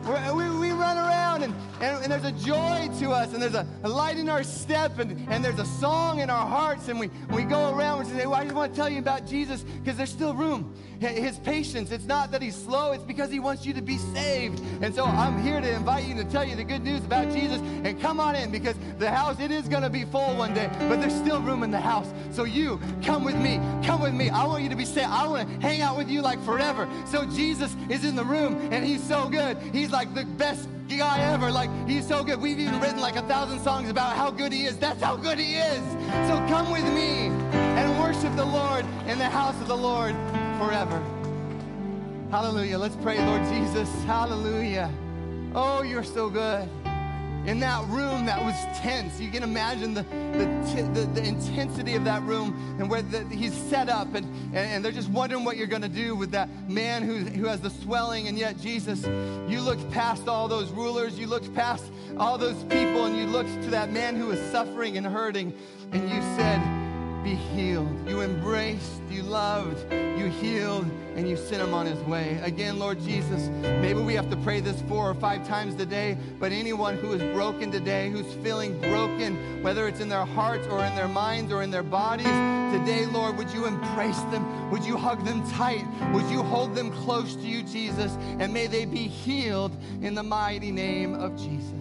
We, 0.05 0.49
we 0.59 0.71
run 0.71 0.97
around 0.97 1.41
and, 1.41 1.53
and, 1.81 2.03
and, 2.03 2.11
there's 2.11 2.25
a 2.25 2.31
joy 2.31 2.89
to 2.99 3.11
us 3.11 3.33
and 3.33 3.41
there's 3.41 3.55
a, 3.55 3.67
a, 3.83 3.89
light 3.89 4.17
in 4.17 4.29
our 4.29 4.43
step 4.43 4.99
and, 4.99 5.27
and 5.31 5.43
there's 5.43 5.59
a 5.59 5.65
song 5.65 6.19
in 6.19 6.29
our 6.29 6.45
hearts 6.45 6.89
and 6.89 6.99
we, 6.99 7.09
we 7.31 7.43
go 7.43 7.75
around 7.75 8.01
and 8.01 8.09
say, 8.09 8.27
well, 8.27 8.35
I 8.35 8.43
just 8.43 8.55
want 8.55 8.71
to 8.71 8.77
tell 8.77 8.87
you 8.87 8.99
about 8.99 9.25
Jesus 9.25 9.63
because 9.63 9.97
there's 9.97 10.11
still 10.11 10.35
room. 10.35 10.75
His 10.99 11.39
patience, 11.39 11.91
it's 11.91 12.05
not 12.05 12.31
that 12.31 12.41
he's 12.41 12.55
slow, 12.55 12.91
it's 12.91 13.03
because 13.03 13.31
he 13.31 13.39
wants 13.39 13.65
you 13.65 13.73
to 13.73 13.81
be 13.81 13.97
saved. 13.97 14.61
And 14.81 14.93
so 14.93 15.05
I'm 15.05 15.41
here 15.41 15.59
to 15.59 15.71
invite 15.71 16.05
you 16.05 16.15
to 16.15 16.23
tell 16.23 16.45
you 16.45 16.55
the 16.55 16.63
good 16.63 16.83
news 16.83 17.03
about 17.03 17.31
Jesus 17.31 17.59
and 17.59 17.99
come 17.99 18.19
on 18.19 18.35
in 18.35 18.51
because 18.51 18.75
the 18.97 19.09
house, 19.09 19.39
it 19.39 19.51
is 19.51 19.67
going 19.67 19.83
to 19.83 19.89
be 19.89 20.05
full 20.05 20.35
one 20.35 20.53
day, 20.53 20.69
but 20.87 21.01
there's 21.01 21.15
still 21.15 21.41
room 21.41 21.63
in 21.63 21.71
the 21.71 21.81
house. 21.81 22.11
So 22.31 22.43
you 22.43 22.79
come 23.03 23.23
with 23.23 23.35
me. 23.35 23.59
Come 23.83 24.01
with 24.01 24.13
me. 24.13 24.29
I 24.29 24.45
want 24.45 24.63
you 24.63 24.69
to 24.69 24.75
be 24.75 24.85
saved. 24.85 25.09
I 25.09 25.27
want 25.27 25.49
to 25.49 25.67
hang 25.67 25.81
out 25.81 25.97
with 25.97 26.09
you 26.09 26.21
like 26.21 26.41
forever. 26.43 26.87
So 27.05 27.25
Jesus 27.25 27.75
is 27.89 28.05
in 28.05 28.15
the 28.15 28.23
room 28.23 28.55
and 28.71 28.85
he's 28.85 29.03
so 29.03 29.27
good. 29.27 29.57
He's 29.73 29.91
like 29.95 30.13
the 30.13 30.25
best 30.25 30.67
guy 30.89 31.21
ever. 31.21 31.49
Like, 31.49 31.69
he's 31.87 32.05
so 32.05 32.21
good. 32.21 32.41
We've 32.41 32.59
even 32.59 32.81
written 32.81 32.99
like 32.99 33.15
a 33.15 33.21
thousand 33.21 33.61
songs 33.61 33.89
about 33.89 34.17
how 34.17 34.29
good 34.29 34.51
he 34.51 34.65
is. 34.65 34.77
That's 34.77 35.01
how 35.01 35.15
good 35.15 35.39
he 35.39 35.55
is. 35.55 35.81
So 36.27 36.35
come 36.49 36.69
with 36.69 36.83
me 36.83 37.27
and 37.79 37.97
worship 37.97 38.35
the 38.35 38.43
Lord 38.43 38.85
in 39.07 39.17
the 39.17 39.29
house 39.29 39.59
of 39.61 39.69
the 39.69 39.77
Lord 39.77 40.13
forever. 40.59 41.01
Hallelujah. 42.29 42.77
Let's 42.77 42.97
pray, 42.97 43.25
Lord 43.25 43.41
Jesus. 43.45 43.89
Hallelujah. 44.03 44.91
Oh, 45.55 45.81
you're 45.81 46.03
so 46.03 46.29
good. 46.29 46.67
In 47.47 47.59
that 47.59 47.87
room 47.89 48.25
that 48.25 48.43
was 48.43 48.55
tense, 48.79 49.19
you 49.19 49.29
can 49.29 49.43
imagine 49.43 49.93
the, 49.93 50.01
the, 50.01 50.89
the, 50.93 51.05
the 51.21 51.23
intensity 51.23 51.93
of 51.93 52.03
that 52.05 52.23
room 52.23 52.75
and 52.79 52.89
where 52.89 53.03
the, 53.03 53.23
he's 53.35 53.53
set 53.53 53.87
up, 53.87 54.15
and, 54.15 54.25
and, 54.47 54.55
and 54.55 54.85
they're 54.85 54.91
just 54.91 55.09
wondering 55.09 55.43
what 55.43 55.55
you're 55.55 55.67
going 55.67 55.83
to 55.83 55.87
do 55.87 56.15
with 56.15 56.31
that 56.31 56.49
man 56.67 57.03
who, 57.03 57.17
who 57.17 57.45
has 57.45 57.61
the 57.61 57.69
swelling. 57.69 58.27
And 58.27 58.37
yet, 58.37 58.59
Jesus, 58.59 59.05
you 59.47 59.61
looked 59.61 59.89
past 59.91 60.27
all 60.27 60.47
those 60.47 60.71
rulers, 60.71 61.19
you 61.19 61.27
looked 61.27 61.53
past 61.53 61.91
all 62.17 62.39
those 62.39 62.63
people, 62.63 63.05
and 63.05 63.15
you 63.15 63.27
looked 63.27 63.53
to 63.61 63.69
that 63.69 63.91
man 63.91 64.15
who 64.15 64.27
was 64.27 64.39
suffering 64.51 64.97
and 64.97 65.05
hurting, 65.05 65.53
and 65.91 66.09
you 66.09 66.21
said, 66.35 66.74
be 67.25 67.33
healed. 67.33 68.07
You 68.07 68.21
embraced, 68.21 69.01
you 69.09 69.23
loved, 69.23 69.91
you 69.91 70.27
healed, 70.27 70.85
and 71.15 71.27
you 71.27 71.35
sent 71.35 71.59
him 71.59 71.73
on 71.73 71.87
his 71.87 71.99
way. 72.01 72.39
Again, 72.43 72.77
Lord 72.77 73.01
Jesus, 73.01 73.47
maybe 73.81 73.99
we 73.99 74.13
have 74.13 74.29
to 74.29 74.37
pray 74.37 74.59
this 74.59 74.79
four 74.83 75.09
or 75.09 75.15
five 75.15 75.47
times 75.47 75.73
today, 75.73 76.19
but 76.39 76.51
anyone 76.51 76.97
who 76.97 77.13
is 77.13 77.23
broken 77.33 77.71
today, 77.71 78.11
who's 78.11 78.31
feeling 78.43 78.79
broken, 78.79 79.63
whether 79.63 79.87
it's 79.87 80.01
in 80.01 80.07
their 80.07 80.23
hearts 80.23 80.67
or 80.67 80.85
in 80.85 80.95
their 80.95 81.07
minds 81.07 81.51
or 81.51 81.63
in 81.63 81.71
their 81.71 81.81
bodies, 81.81 82.27
today, 82.77 83.07
Lord, 83.07 83.37
would 83.37 83.49
you 83.49 83.65
embrace 83.65 84.21
them? 84.29 84.69
Would 84.69 84.83
you 84.83 84.95
hug 84.95 85.25
them 85.25 85.41
tight? 85.53 85.83
Would 86.13 86.29
you 86.29 86.43
hold 86.43 86.75
them 86.75 86.91
close 86.91 87.35
to 87.37 87.47
you, 87.47 87.63
Jesus? 87.63 88.15
And 88.37 88.53
may 88.53 88.67
they 88.67 88.85
be 88.85 89.07
healed 89.07 89.75
in 90.03 90.13
the 90.13 90.23
mighty 90.23 90.71
name 90.71 91.15
of 91.15 91.35
Jesus. 91.35 91.71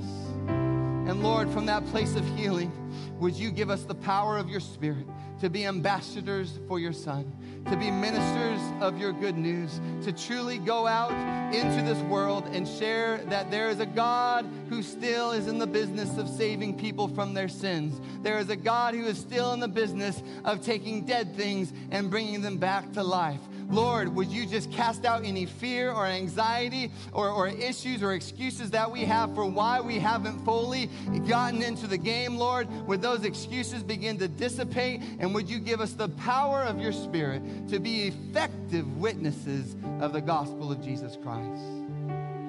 And 0.49 1.22
Lord, 1.22 1.51
from 1.51 1.66
that 1.66 1.84
place 1.88 2.16
of 2.16 2.26
healing, 2.34 2.72
would 3.20 3.34
you 3.34 3.51
give 3.51 3.68
us 3.68 3.82
the 3.82 3.95
power 3.95 4.38
of 4.38 4.49
your 4.49 4.61
Spirit? 4.61 5.07
To 5.41 5.51
be 5.51 5.64
ambassadors 5.64 6.59
for 6.68 6.78
your 6.78 6.93
Son, 6.93 7.32
to 7.71 7.77
be 7.77 7.91
ministers 7.91 8.61
of 8.81 8.99
your 8.99 9.12
good 9.12 9.37
news, 9.37 9.81
to 10.03 10.12
truly 10.12 10.59
go 10.59 10.87
out 10.87 11.12
into 11.55 11.83
this 11.83 11.99
world 12.05 12.47
and 12.53 12.69
share 12.69 13.19
that 13.29 13.51
there 13.51 13.69
is 13.69 13.81
a 13.81 13.87
God 13.87 14.47
who 14.69 14.83
still 14.83 15.31
is 15.33 15.47
in 15.47 15.59
the 15.59 15.67
business 15.67 16.19
of 16.19 16.29
saving 16.29 16.77
people 16.77 17.09
from 17.09 17.33
their 17.33 17.49
sins. 17.49 18.01
There 18.23 18.39
is 18.39 18.51
a 18.51 18.57
God 18.57 18.95
who 18.95 19.05
is 19.05 19.19
still 19.19 19.53
in 19.53 19.61
the 19.61 19.69
business 19.69 20.23
of 20.45 20.62
taking 20.62 21.07
dead 21.07 21.35
things 21.37 21.73
and 21.91 22.11
bringing 22.11 22.43
them 22.43 22.59
back 22.59 22.93
to 22.93 23.03
life. 23.03 23.41
Lord, 23.71 24.15
would 24.15 24.29
you 24.29 24.47
just 24.47 24.71
cast 24.71 25.05
out 25.05 25.25
any 25.25 25.47
fear 25.47 25.91
or 25.91 26.07
anxiety 26.07 26.91
or, 27.12 27.31
or 27.31 27.49
issues 27.49 28.03
or 28.03 28.12
excuses 28.12 28.71
that 28.71 28.91
we 28.91 29.01
have 29.01 29.35
for 29.35 29.47
why 29.47 29.81
we 29.81 29.99
haven't 29.99 30.45
fully 30.45 30.91
gotten 31.27 31.62
into 31.62 31.87
the 31.87 31.97
game, 31.97 32.37
Lord? 32.37 32.69
Would 32.87 33.01
those 33.01 33.25
excuses 33.25 33.83
begin 33.83 34.19
to 34.19 34.29
dissipate? 34.29 35.01
And 35.19 35.35
would 35.35 35.49
you 35.49 35.59
give 35.59 35.81
us 35.81 35.93
the 35.93 36.11
power 36.11 36.62
of 36.62 36.79
your 36.79 36.93
Spirit 36.93 37.43
to 37.68 37.78
be 37.78 38.09
effective 38.09 38.98
witnesses 38.98 39.76
of 40.00 40.12
the 40.12 40.20
gospel 40.20 40.70
of 40.70 40.82
Jesus 40.82 41.16
Christ? 41.22 41.62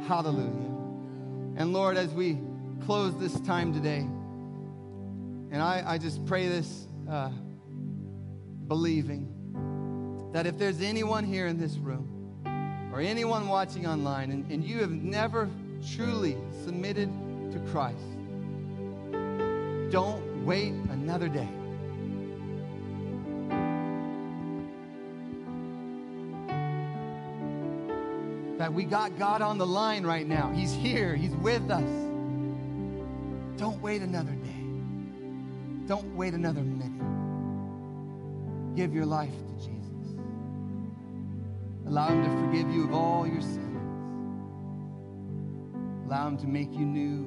Hallelujah. 0.07 0.75
And 1.57 1.73
Lord, 1.73 1.97
as 1.97 2.09
we 2.13 2.37
close 2.85 3.17
this 3.17 3.39
time 3.41 3.73
today, 3.73 4.07
and 5.51 5.61
I, 5.61 5.83
I 5.85 5.97
just 5.97 6.25
pray 6.25 6.47
this 6.47 6.87
uh, 7.09 7.29
believing 8.67 9.31
that 10.33 10.45
if 10.45 10.57
there's 10.57 10.81
anyone 10.81 11.23
here 11.23 11.47
in 11.47 11.57
this 11.57 11.77
room 11.77 12.11
or 12.93 12.99
anyone 12.99 13.47
watching 13.47 13.87
online 13.87 14.31
and, 14.31 14.51
and 14.51 14.63
you 14.63 14.79
have 14.79 14.91
never 14.91 15.49
truly 15.95 16.35
submitted 16.65 17.09
to 17.51 17.59
Christ, 17.71 17.97
don't 19.91 20.45
wait 20.45 20.73
another 20.91 21.29
day. 21.29 21.47
That 28.57 28.73
we 28.73 28.85
got 28.85 29.17
God 29.19 29.41
on 29.41 29.57
the 29.57 29.65
line 29.65 30.05
right 30.05 30.25
now. 30.25 30.51
He's 30.51 30.73
here, 30.73 31.15
He's 31.15 31.35
with 31.35 31.69
us. 31.69 31.83
Don't 33.57 33.81
wait 33.81 34.01
another 34.01 34.31
day. 34.31 35.87
Don't 35.87 36.15
wait 36.15 36.33
another 36.33 36.61
minute. 36.61 36.91
Give 38.75 38.93
your 38.93 39.05
life 39.05 39.31
to 39.31 39.53
Jesus. 39.65 40.19
Allow 41.85 42.07
Him 42.07 42.23
to 42.23 42.29
forgive 42.41 42.69
you 42.73 42.85
of 42.85 42.93
all 42.93 43.27
your 43.27 43.41
sins. 43.41 43.61
Allow 46.05 46.29
Him 46.29 46.37
to 46.37 46.47
make 46.47 46.71
you 46.73 46.85
new, 46.85 47.25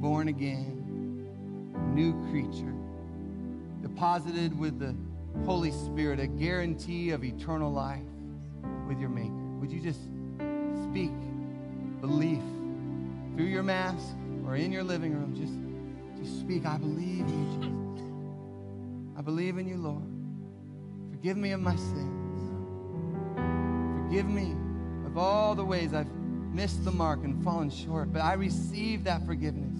born 0.00 0.28
again, 0.28 1.28
new 1.94 2.12
creature, 2.30 2.74
deposited 3.82 4.58
with 4.58 4.78
the 4.78 4.94
Holy 5.44 5.70
Spirit, 5.70 6.20
a 6.20 6.26
guarantee 6.26 7.10
of 7.10 7.24
eternal 7.24 7.72
life 7.72 8.02
with 8.88 8.98
your 8.98 9.10
Maker. 9.10 9.32
Would 9.60 9.70
you 9.70 9.80
just 9.80 10.00
speak 10.96 11.10
belief 12.00 12.40
through 13.34 13.44
your 13.44 13.62
mask 13.62 14.16
or 14.46 14.56
in 14.56 14.72
your 14.72 14.82
living 14.82 15.12
room? 15.12 15.34
Just, 15.36 15.52
just 16.24 16.40
speak, 16.40 16.64
I 16.64 16.78
believe 16.78 17.26
in 17.26 17.52
you, 17.52 17.60
Jesus. 17.60 19.18
I 19.18 19.20
believe 19.20 19.58
in 19.58 19.68
you, 19.68 19.76
Lord. 19.76 20.08
Forgive 21.10 21.36
me 21.36 21.50
of 21.50 21.60
my 21.60 21.76
sins. 21.76 22.50
Forgive 24.04 24.26
me 24.26 24.54
of 25.04 25.18
all 25.18 25.54
the 25.54 25.66
ways 25.66 25.92
I've 25.92 26.10
missed 26.54 26.82
the 26.82 26.92
mark 26.92 27.24
and 27.24 27.44
fallen 27.44 27.68
short, 27.68 28.10
but 28.10 28.22
I 28.22 28.32
receive 28.32 29.04
that 29.04 29.26
forgiveness. 29.26 29.76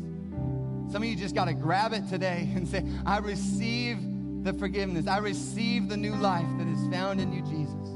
Some 0.93 1.03
of 1.03 1.09
you 1.09 1.17
just 1.17 1.35
got 1.35 1.47
to 1.47 1.55
grab 1.55 1.95
it 1.95 2.07
today 2.11 2.51
and 2.55 2.69
say, 2.69 2.85
I 3.07 3.21
receive 3.21 3.97
the 4.45 4.53
forgiveness. 4.53 5.07
I 5.07 5.17
receive 5.17 5.89
the 5.89 5.97
new 5.97 6.15
life 6.15 6.47
that 6.59 6.69
is 6.69 6.87
found 6.93 7.23
in 7.23 7.33
you, 7.33 7.41
Jesus. 7.41 7.89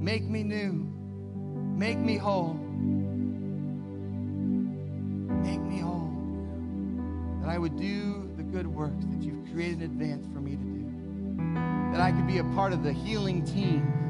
Make 0.00 0.22
me 0.22 0.44
new. 0.44 0.93
Make 1.76 1.98
me 1.98 2.16
whole. 2.16 2.54
Make 5.42 5.60
me 5.60 5.80
whole. 5.80 6.10
That 7.40 7.50
I 7.50 7.58
would 7.58 7.76
do 7.76 8.30
the 8.36 8.42
good 8.42 8.66
works 8.66 9.04
that 9.10 9.22
you've 9.22 9.52
created 9.52 9.82
in 9.82 9.90
advance 9.90 10.26
for 10.32 10.40
me 10.40 10.52
to 10.52 10.56
do. 10.56 11.92
That 11.92 12.00
I 12.00 12.12
could 12.12 12.26
be 12.26 12.38
a 12.38 12.44
part 12.54 12.72
of 12.72 12.82
the 12.82 12.92
healing 12.92 13.44
team 13.44 14.04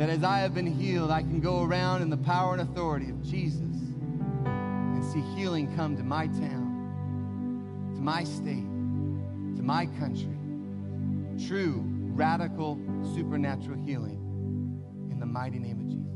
that 0.00 0.08
as 0.08 0.24
I 0.24 0.38
have 0.38 0.54
been 0.54 0.66
healed, 0.66 1.10
I 1.10 1.20
can 1.20 1.40
go 1.40 1.62
around 1.62 2.00
in 2.00 2.08
the 2.08 2.16
power 2.16 2.52
and 2.54 2.62
authority 2.62 3.10
of 3.10 3.22
Jesus 3.22 3.60
and 3.60 5.04
see 5.12 5.20
healing 5.38 5.74
come 5.76 5.96
to 5.96 6.02
my 6.02 6.26
town, 6.26 7.92
to 7.96 8.00
my 8.00 8.24
state, 8.24 8.64
to 9.56 9.62
my 9.62 9.84
country. 9.98 10.38
True, 11.46 11.82
radical, 11.84 12.78
supernatural 13.14 13.78
healing 13.84 14.18
in 15.10 15.20
the 15.20 15.26
mighty 15.26 15.58
name 15.58 15.80
of 15.80 15.88
Jesus. 15.88 16.09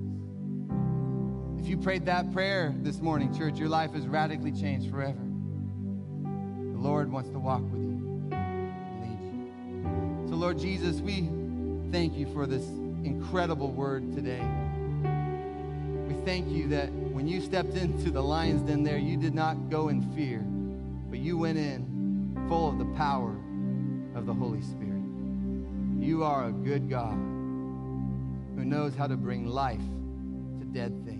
If 1.64 1.70
you 1.70 1.78
prayed 1.78 2.04
that 2.04 2.30
prayer 2.34 2.74
this 2.82 3.00
morning, 3.00 3.34
church, 3.34 3.56
your 3.56 3.70
life 3.70 3.94
is 3.94 4.06
radically 4.06 4.52
changed 4.52 4.90
forever. 4.90 5.16
The 5.16 6.78
Lord 6.78 7.10
wants 7.10 7.30
to 7.30 7.38
walk 7.38 7.62
with 7.62 7.80
you, 7.80 8.28
and 8.32 9.00
lead 9.00 10.24
you. 10.26 10.28
So, 10.28 10.36
Lord 10.36 10.58
Jesus, 10.58 11.00
we 11.00 11.30
thank 11.90 12.18
you 12.18 12.30
for 12.34 12.46
this 12.46 12.66
incredible 13.02 13.72
word 13.72 14.14
today. 14.14 14.42
We 16.06 16.12
thank 16.26 16.50
you 16.50 16.68
that 16.68 16.92
when 16.92 17.26
you 17.26 17.40
stepped 17.40 17.76
into 17.76 18.10
the 18.10 18.22
lion's 18.22 18.60
den 18.60 18.82
there, 18.82 18.98
you 18.98 19.16
did 19.16 19.34
not 19.34 19.70
go 19.70 19.88
in 19.88 20.02
fear, 20.14 20.40
but 21.08 21.18
you 21.18 21.38
went 21.38 21.56
in 21.56 22.44
full 22.46 22.68
of 22.68 22.76
the 22.76 22.94
power 22.94 23.34
of 24.14 24.26
the 24.26 24.34
Holy 24.34 24.60
Spirit. 24.60 25.02
You 25.98 26.24
are 26.24 26.48
a 26.48 26.52
good 26.52 26.90
God 26.90 27.14
who 27.14 28.66
knows 28.66 28.94
how 28.94 29.06
to 29.06 29.16
bring 29.16 29.46
life 29.46 29.80
to 30.60 30.66
dead 30.66 30.92
things. 31.06 31.13